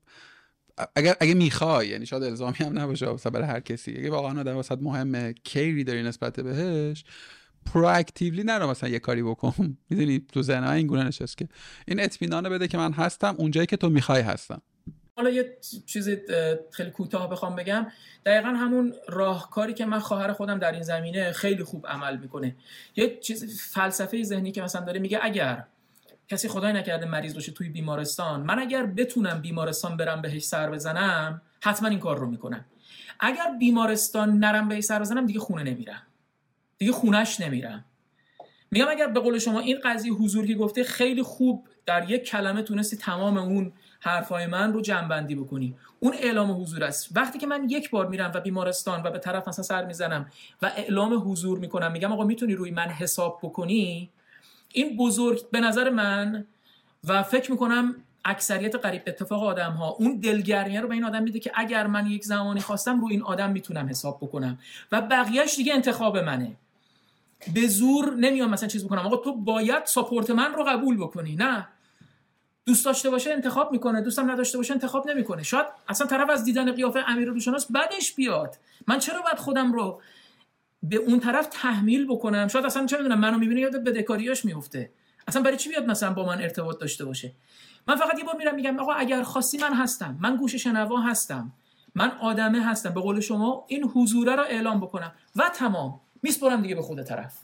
[0.95, 3.97] اگر اگه می‌خوای یعنی شاید الزامی هم نباشه واسه برای هر کسی.
[3.97, 7.03] اگه واقعا آدم واسه مهمه کیری داری نسبت بهش
[7.65, 9.53] پرواکتیولی نرو مثلا یه کاری بکن.
[9.89, 11.47] می‌دونی تو ذهن این گونه نشست که.
[11.87, 14.61] این اطمینان بده که من هستم اونجایی که تو می‌خوای هستم.
[15.19, 16.09] حالا یه چیز
[16.71, 17.87] خیلی کوتاه بخوام بگم.
[18.25, 22.55] دقیقا همون راهکاری که من خواهر خودم در این زمینه خیلی خوب عمل می‌کنه.
[22.95, 25.63] یه چیز فلسفه ذهنی که مثلا داره میگه اگر
[26.27, 31.41] کسی خدای نکرده مریض باشه توی بیمارستان من اگر بتونم بیمارستان برم بهش سر بزنم
[31.61, 32.65] حتما این کار رو می‌کنم.
[33.19, 36.01] اگر بیمارستان نرم بهش سر بزنم دیگه خونه نمیرم.
[36.77, 37.85] دیگه خونش نمیرم.
[38.71, 42.61] میگم اگر به قول شما این قضیه حضور که گفته خیلی خوب در یک کلمه
[42.61, 45.75] تونستی تمام اون حرفای من رو جنبندی بکنی.
[45.99, 47.09] اون اعلام حضور است.
[47.15, 50.31] وقتی که من یک بار میرم و بیمارستان و به طرف مثلا سر می‌زنم
[50.61, 54.09] و اعلام حضور می‌کنم میگم آقا می‌تونی روی من حساب بکنی؟
[54.73, 56.45] این بزرگ به نظر من
[57.07, 57.95] و فکر می‌کنم
[58.25, 62.07] اکثریت قریب اتفاق آدم ها اون دلگرمیه رو به این آدم میده که اگر من
[62.07, 64.59] یک زمانی خواستم روی این آدم می‌تونم حساب بکنم.
[64.91, 66.51] و بقیهش دیگه انتخاب منه.
[67.53, 69.05] به زور نمیام مثلا چیز بکنم.
[69.05, 71.35] آقا تو باید ساپورت من رو قبول بکنی.
[71.35, 71.67] نه.
[72.69, 75.43] دوست داشته باشه انتخاب می‌کنه دوستم نداشته باشه انتخاب نمی‌کنه.
[75.43, 78.55] شاید اصلا طرف از دیدن قیافه امیر روشناس بدش بیاد.
[78.87, 80.01] من چرا باید خودم رو
[80.83, 84.91] به اون طرف تحمیل بکنم؟ شاید اصلا چه می‌دونم منو می‌بینه یاد بدهکاریاش میفته
[85.27, 87.31] اصلا برای چی بیاد مثلا با من ارتباط داشته باشه؟
[87.87, 91.51] من فقط یه بار میرم میگم آقا اگر خاصی من هستم من گوش شنوا هستم
[91.95, 95.11] من آدمه هستم به قول شما این حضوره رو اعلام بکنم.
[95.35, 95.99] و تمام.
[96.23, 97.37] میسپرم دیگه به خود طرف.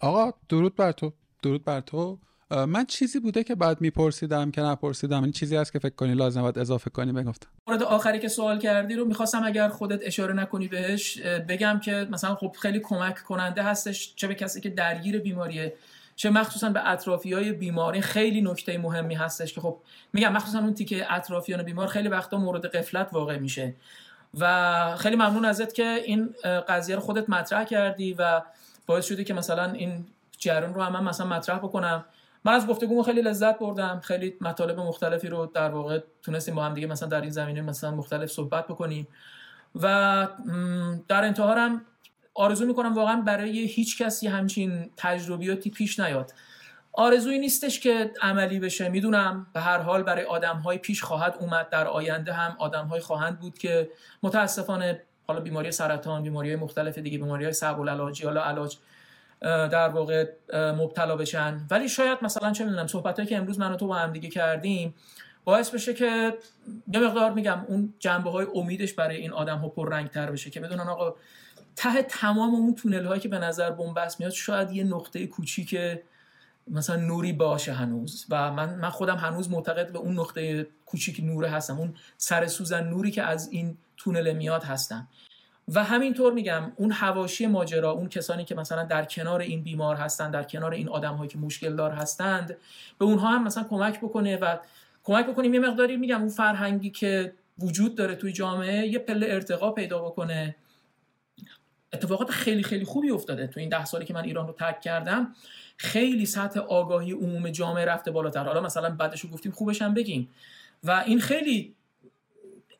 [0.00, 1.12] آقا درود بر تو
[1.42, 2.18] درود بر تو.
[2.50, 5.22] من چیزی بوده که بعد میپرسیدم که نپرسیدم.
[5.22, 7.48] این چیزی هست که فکر کنی لازم باید اضافه کنی بگفتم.
[7.66, 12.34] مورد آخری که سوال کردی رو می‌خواستم اگر خودت اشاره نکنی بهش بگم که مثلا
[12.34, 15.74] خب خیلی کمک کننده هستش چه به کسی که درگیر بیماریه
[16.16, 19.80] چه مخصوصا به اطرافی های بیماری خیلی نکته مهمی هستش که خب
[20.12, 23.74] میگم مخصوصا اون تیکه اطرافیان بیمار خیلی وقتا مورد قفلت واقع میشه.
[24.38, 26.34] و خیلی ممنون ازت که این
[26.68, 28.42] قضیه رو خودت مطرح کردی و
[28.86, 30.06] باعث شده که مثلا این
[30.38, 32.04] جریان رو هم من مثلا مطرح بکنم.
[32.44, 34.00] من از گفتگو خیلی لذت بردم.
[34.04, 37.90] خیلی مطالب مختلفی رو در واقع تونستیم با هم دیگه مثلا در این زمینه مثلا
[37.90, 39.08] مختلف صحبت بکنیم.
[39.74, 40.28] و
[41.08, 41.82] در انتها هم
[42.34, 46.32] آرزو می‌کنم واقعا برای هیچ کسی همچین تجربیاتی پیش نیاد.
[46.92, 49.46] آرزویی نیستش که عملی بشه می‌دونم.
[49.52, 51.68] به هر حال برای آدم های پیش خواهد اومد.
[51.68, 53.90] در آینده هم آدم های خواهند بود که
[54.22, 58.76] متاسفانه حالا بیماری سرطان بیماری مختلف دیگه بیماری های صعب العلاجی حالا علاج
[59.42, 61.66] در واقع مبتلا بشن.
[61.70, 64.94] ولی شاید مثلا چه می‌دونم صحبت که امروز من و تو با هم دیگه کردیم
[65.44, 66.34] باعث بشه که
[66.92, 70.60] یه مقدار میگم اون جنبه های امیدش برای این آدم ها پر تر بشه که
[70.60, 71.14] بدونن آقا
[71.76, 75.76] ته تمام اون تونل هایی که به نظر بنبست میاد شاید یه نقطه کوچیک
[76.68, 78.26] مثلا نوری باشه هنوز.
[78.30, 82.88] و من من خودم هنوز معتقد به اون نقطه کوچیک نوره هستم اون سر سوزن
[82.88, 85.08] نوری که از این تونل میاد هستم.
[85.74, 90.32] و همینطور میگم اون حواشی ماجرا اون کسانی که مثلا در کنار این بیمار هستند
[90.32, 92.56] در کنار این آدم هایی که مشکل دار هستند
[92.98, 94.56] به اونها هم مثلا کمک بکنه و
[95.04, 95.54] کمک بکنیم.
[95.54, 100.56] یه مقداری میگم اون فرهنگی که وجود داره توی جامعه یه پله ارتقا پیدا بکنه.
[101.92, 103.46] اتفاقات خیلی خیلی خوبی افتاده.
[103.46, 105.34] تو این ده سالی که من ایران رو ترک کردم
[105.76, 108.44] خیلی سطح آگاهی عموم جامعه رفته بالاتر.
[108.44, 110.28] حالا مثلا بعدش رو گفتیم خوبش هم بگیم.
[110.84, 111.74] و این خیلی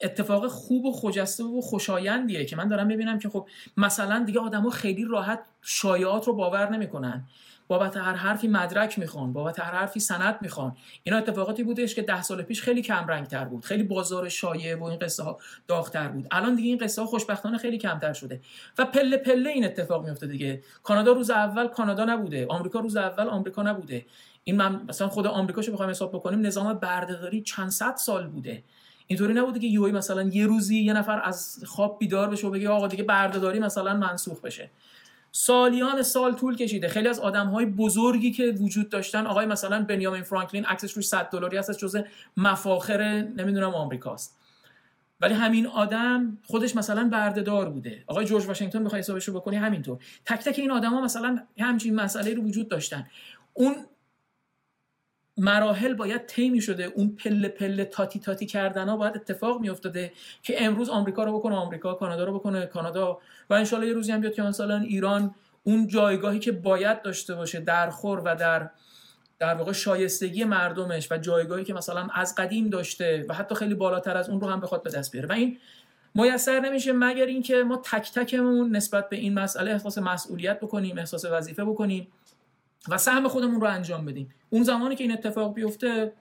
[0.00, 4.70] اتفاق خوب و خجسته و خوشایندیه که من دارم می‌بینم که خب مثلا دیگه آدما
[4.70, 7.24] خیلی راحت شایعات رو باور نمی‌کنن.
[7.68, 10.76] بابت هر حرفی مدرک می‌خوان بابت هر حرفی سند می‌خوان.
[11.02, 14.76] اینا اتفاقاتی بودش که ده سال پیش خیلی کم رنگ تر بود خیلی بازار شایعه
[14.76, 16.26] و این قصه ها داغتر بود.
[16.30, 18.40] الان دیگه این قصه ها خوشبختانه خیلی کمتر شده
[18.78, 20.62] و پله پله این اتفاق میفته دیگه.
[20.82, 24.06] کانادا روز اول کانادا نبوده آمریکا روز اول آمریکا نبوده.
[24.44, 28.62] این من مثلا خود آمریکاشو بخوایم حساب بکنیم نظام بردهداری چند صد سال بوده.
[29.10, 32.68] اینطوری نبوده که یوی مثلا یه روزی یه نفر از خواب بیدار بشه و بگه
[32.68, 34.70] آقا دیگه بردهداری مثلا منسوخ بشه.
[35.32, 36.88] سالیان سال طول کشیده.
[36.88, 41.30] خیلی از آدم های بزرگی که وجود داشتن آقای مثلا بنیامین فرانکلین عکسش روی 100
[41.30, 42.02] دلاری هست جزء
[42.36, 43.02] مفاخر
[43.36, 44.36] نمی‌دونم آمریکاست.
[45.20, 48.04] ولی همین آدم خودش مثلا بردهدار بوده.
[48.06, 49.98] آقای جورج واشنگتن بخوای حسابش رو بکنی؟ همینطور.
[50.24, 53.06] تک تک این آدما مثلا همچین مسئله رو وجود داشتن.
[53.54, 53.74] اون
[55.36, 56.84] مراحل باید طی شده.
[56.84, 60.12] اون پله پله تاتی تاتی کردن ها باید اتفاق می افتاده
[60.42, 63.18] که امروز آمریکا رو بکنه آمریکا کانادا رو بکنه کانادا.
[63.50, 65.34] و انشالله یه روزی هم بیاد که مثلا ایران
[65.64, 68.70] اون جایگاهی که باید داشته باشه در خور و در
[69.38, 74.16] در واقع شایستگی مردمش و جایگاهی که مثلا از قدیم داشته و حتی خیلی بالاتر
[74.16, 75.28] از اون رو هم بخواد به دست بیاره.
[75.28, 75.58] و این
[76.14, 81.24] میسر نمیشه مگر اینکه ما تک تکمون نسبت به این مسئله احساس مسئولیت بکنیم احساس
[81.24, 82.08] وظیفه بکنیم.
[82.88, 84.28] و سهم خودمون رو انجام بدیم.
[84.50, 86.12] اون زمانی که این اتفاق بیفته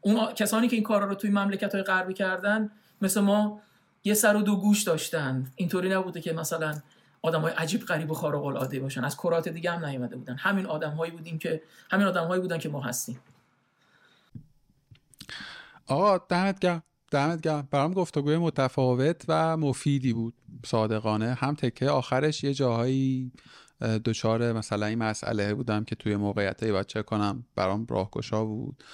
[0.00, 2.70] اون کسانی که این کارا رو توی مملکت های غربی کردن
[3.02, 3.60] مثل ما
[4.04, 5.52] یه سر و دو گوش داشتن.
[5.56, 6.80] اینطوری نبوده که مثلا
[7.22, 9.04] آدم های عجیب غریب و خارق العاده باشن.
[9.04, 10.36] از کرات دیگه هم نیومده بودن.
[10.36, 13.20] همین آدم هایی بودیم که همین آدم هایی بودن که ما هستیم.
[15.86, 16.82] آقا دمت گرم.
[17.10, 17.68] دمت گرم.
[17.70, 20.34] برام گفتگوی متفاوت و مفیدی بود.
[20.66, 21.34] صادقانه.
[21.34, 23.32] هم تکه آخرش یه جاهایی
[23.80, 28.84] دچار مثلا این مسئله بودم که توی موقعیت باید چه کنم برام راهگشا بود.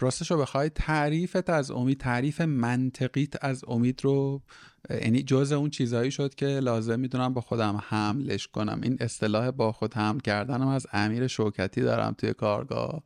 [0.00, 4.42] راستش رو بخوای تعریفت از امید تعریف منطقیت از امید رو
[4.90, 8.80] یعنی جز اون چیزهایی شد که لازم می‌دونم با خودم حملش کنم.
[8.82, 13.02] این اصطلاح با خود حمل کردنم از امیر شوکتی دارم توی کارگاه.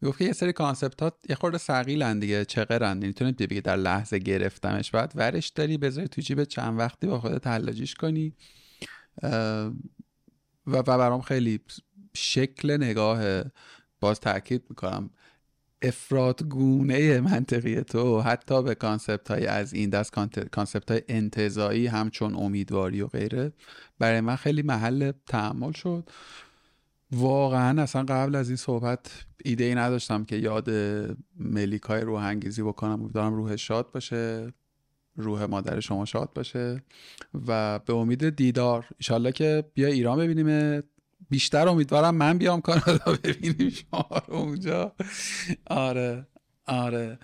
[0.00, 4.90] می‌گفت که یه سری کانسپت یه خورده سقیلن دیگه چقرن می‌تونی بگی در لحظه گرفتمش.
[4.90, 8.32] بعد ورش داری بذاری تو جیب چند وقتی با خودت حلاجیش کنی.
[10.66, 11.60] و, و برام خیلی
[12.14, 13.42] شکل نگاه
[14.00, 15.10] باز تاکید می‌کنم.
[15.82, 20.12] افراط‌گونه منطقی تو حتی به concept های از این دست
[20.52, 23.52] concept های انتزاعی همچون امیدواری و غیره
[23.98, 26.10] برای من خیلی محل تأمل شد.
[27.12, 30.70] واقعا اصلا قبل از این صحبت ایده ای نداشتم که یاد
[31.36, 33.02] ملیکای روح انگیزی بکنم.
[33.02, 34.52] امیدوارم روحش شاد باشه.
[35.16, 36.82] روح مادر شما شاد باشه
[37.48, 40.82] و به امید دیدار ایشالله که بیا ایران ببینیم
[41.30, 44.92] بیشتر امیدوارم من بیام کانادا ببینیم شما رو اونجا.
[45.66, 46.26] آره
[46.66, 47.18] آره.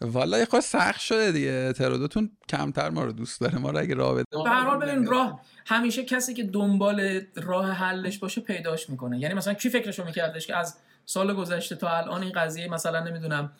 [0.00, 1.72] والا خود سخت شده دیگه.
[1.72, 3.58] ترودوتون کمتر ما رو دوست داره.
[3.58, 7.70] ما رو اگه راه بده به هر حال ببین راه همیشه کسی که دنبال راه
[7.70, 9.18] حلش باشه پیداش می‌کنه.
[9.18, 13.52] یعنی مثلا کی فکرشو میکردش که از سال گذشته تا الان این قضیه مثلا نمی‌دونم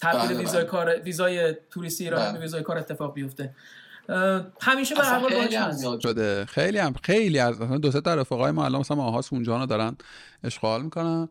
[0.00, 0.70] تبدیل ویزای بله.
[0.70, 2.32] کار ویزای توریستی ایران بله.
[2.32, 3.54] به ویزای کار اتفاق بیفته.
[4.60, 6.44] همیشه به هر حال خیلی شده.
[6.44, 9.96] خیلی هم خیلی از دو سه تا رفقای ما الان مثلا ماهاس اونجا دارن
[10.44, 11.28] اشغال می‌کنن.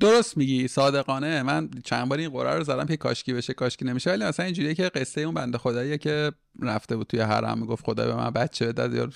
[0.00, 1.42] درست میگی صادقانه.
[1.42, 4.10] من چند بار این قرار رو زدم که کاشکی بشه کاشکی نمیشه.
[4.10, 8.06] ولی مثلا اینجوریه که قصه اون بنده خداییه که رفته بود توی حرم می‌گفت خدا
[8.06, 8.96] به من بچه بده.
[8.96, 9.08] یا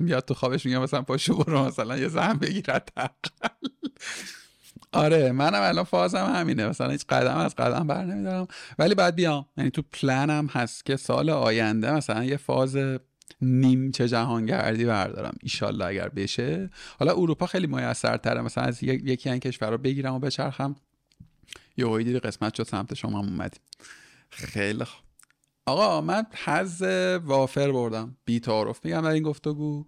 [0.00, 2.92] میاد تو خوابش میگه مثلا پاشو برو مثلا یه زن بگیرد
[4.96, 6.68] آره منم الان فازم همینه.
[6.68, 8.46] مثلا هیچ قدم از قدم بر نمیدارم.
[8.78, 9.46] ولی بعد بیام.
[9.56, 12.76] یعنی تو پلنم هست که سال آینده مثلا یه فاز
[13.40, 15.34] نیمچه جهانگردی بردارم.
[15.42, 16.70] ایشالله اگر بشه.
[16.98, 18.40] حالا اروپا خیلی میسرتره.
[18.40, 20.76] مثلا از یکی این کشور رو بگیرم و بچرخم.
[21.76, 23.60] یه دیدی قسمت شد سمت شما هم اومدیم.
[24.30, 25.02] خیلی خوب.
[25.66, 26.82] آقا من حز
[27.24, 28.16] وافر بردم.
[28.24, 29.84] بی تعارف میگم در این گفتگو.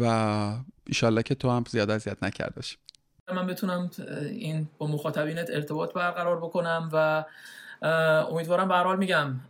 [0.00, 0.54] و
[0.86, 2.76] ایشالله که تو هم زیاد اذیت نکرد باشی.
[3.30, 3.90] من بتونم
[4.30, 7.24] این با مخاطبینت ارتباط برقرار بکنم و
[8.30, 9.40] امیدوارم به حال میگم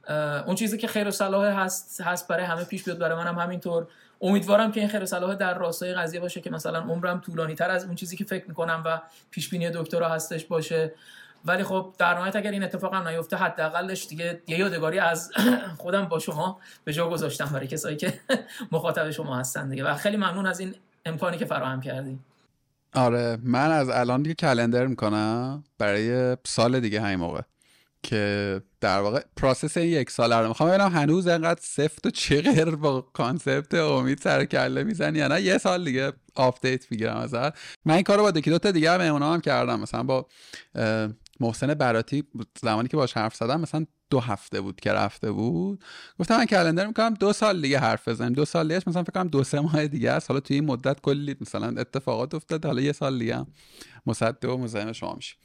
[0.47, 3.86] اون چیزی که خیر و صلاح هست هست برای همه پیش بیاد برای منم همینطور.
[4.20, 7.70] امیدوارم که این خیر و صلاح در راستای قضیه باشه که مثلا عمرم طولانی تر
[7.70, 9.01] از اون چیزی که فکر می‌کنم و
[9.31, 10.93] پیش بینی دکترها هستش باشه.
[11.44, 15.32] ولی خب در نهایت اگر این اتفاق هم نیفته حداقلش دیگه یه یادگاری از
[15.82, 18.20] خودم با شما به جا گذاشتم برای کسایی که
[18.73, 19.85] مخاطب شما هستن دیگه.
[19.85, 20.74] و خیلی ممنون از این
[21.05, 22.19] امکانی که فراهم کردی
[22.94, 27.40] آره من از الان دیگه calendar می‌کنم برای سال دیگه همین موقع
[28.02, 32.70] که در واقع process این یک ساله رو می‌خوام ببینم هنوز انقدر سفت و چغر
[32.70, 35.43] با concept امید سر کله می‌زنی یا نه.
[35.43, 37.59] یه سال دیگه update می‌گیرم ازت.
[37.85, 39.81] من این کارو با یکی دوتا دیگه هم هم کردم.
[39.81, 40.27] مثلا با
[41.40, 42.24] محسن براتی
[42.62, 45.84] زمانی که باش حرف زدم مثلا دو هفته بود که رفته بود.
[46.20, 48.32] گفتم من کلندر می‌کنم دو سال دیگه حرف بزنیم.
[48.32, 50.30] دو سال دیگه مثلا فکر کنم دو سه ماه دیگه است.
[50.30, 53.47] حالا توی این مدت کلی مثلا اتفاقات افتاد حالا یه سال دیگه هم
[54.06, 55.36] مصدق و مزاحم شما میشه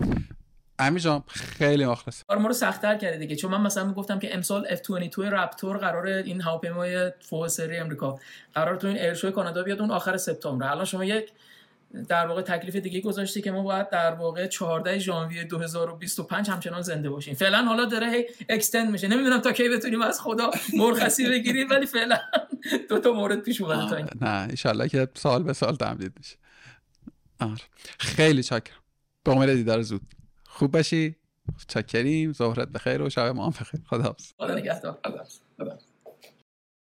[0.80, 3.35] امی جان خیلی مخلص آره ما رو سختتر کرده دیگه.
[3.35, 8.19] چون من مثلا می‌گفتم که امسال F22 رپتور قرار این هواپیمای فوق سری امریکا
[8.53, 11.31] قرار تو این ایرشو کانادا بیاد اون آخر سپتامبر الان شما یک
[12.07, 17.09] در واقع تکلیف دیگه گذاشتی که ما باید در واقع 14 ژانویه 2025 همچنان زنده
[17.09, 17.34] باشیم.
[17.34, 19.07] فعلا حالا داره هی اکستند میشه.
[19.07, 22.18] نمی‌دونم تا کی بتونیم از خدا مرخصی بگیریم ولی فعلا
[22.89, 26.35] دو تا مورد پیش اومده تا این نه ان که سال به سال تمدید میشه.
[27.39, 27.61] آره.
[27.99, 28.73] خیلی چاکر
[29.23, 30.01] به امید دیدار زود.
[30.45, 31.15] خوب باشی.
[31.68, 32.34] چاکریم.
[32.34, 33.81] ظهرت بخیر و شب ما هم بخیر.
[33.89, 34.99] خدا خدا نگهدار.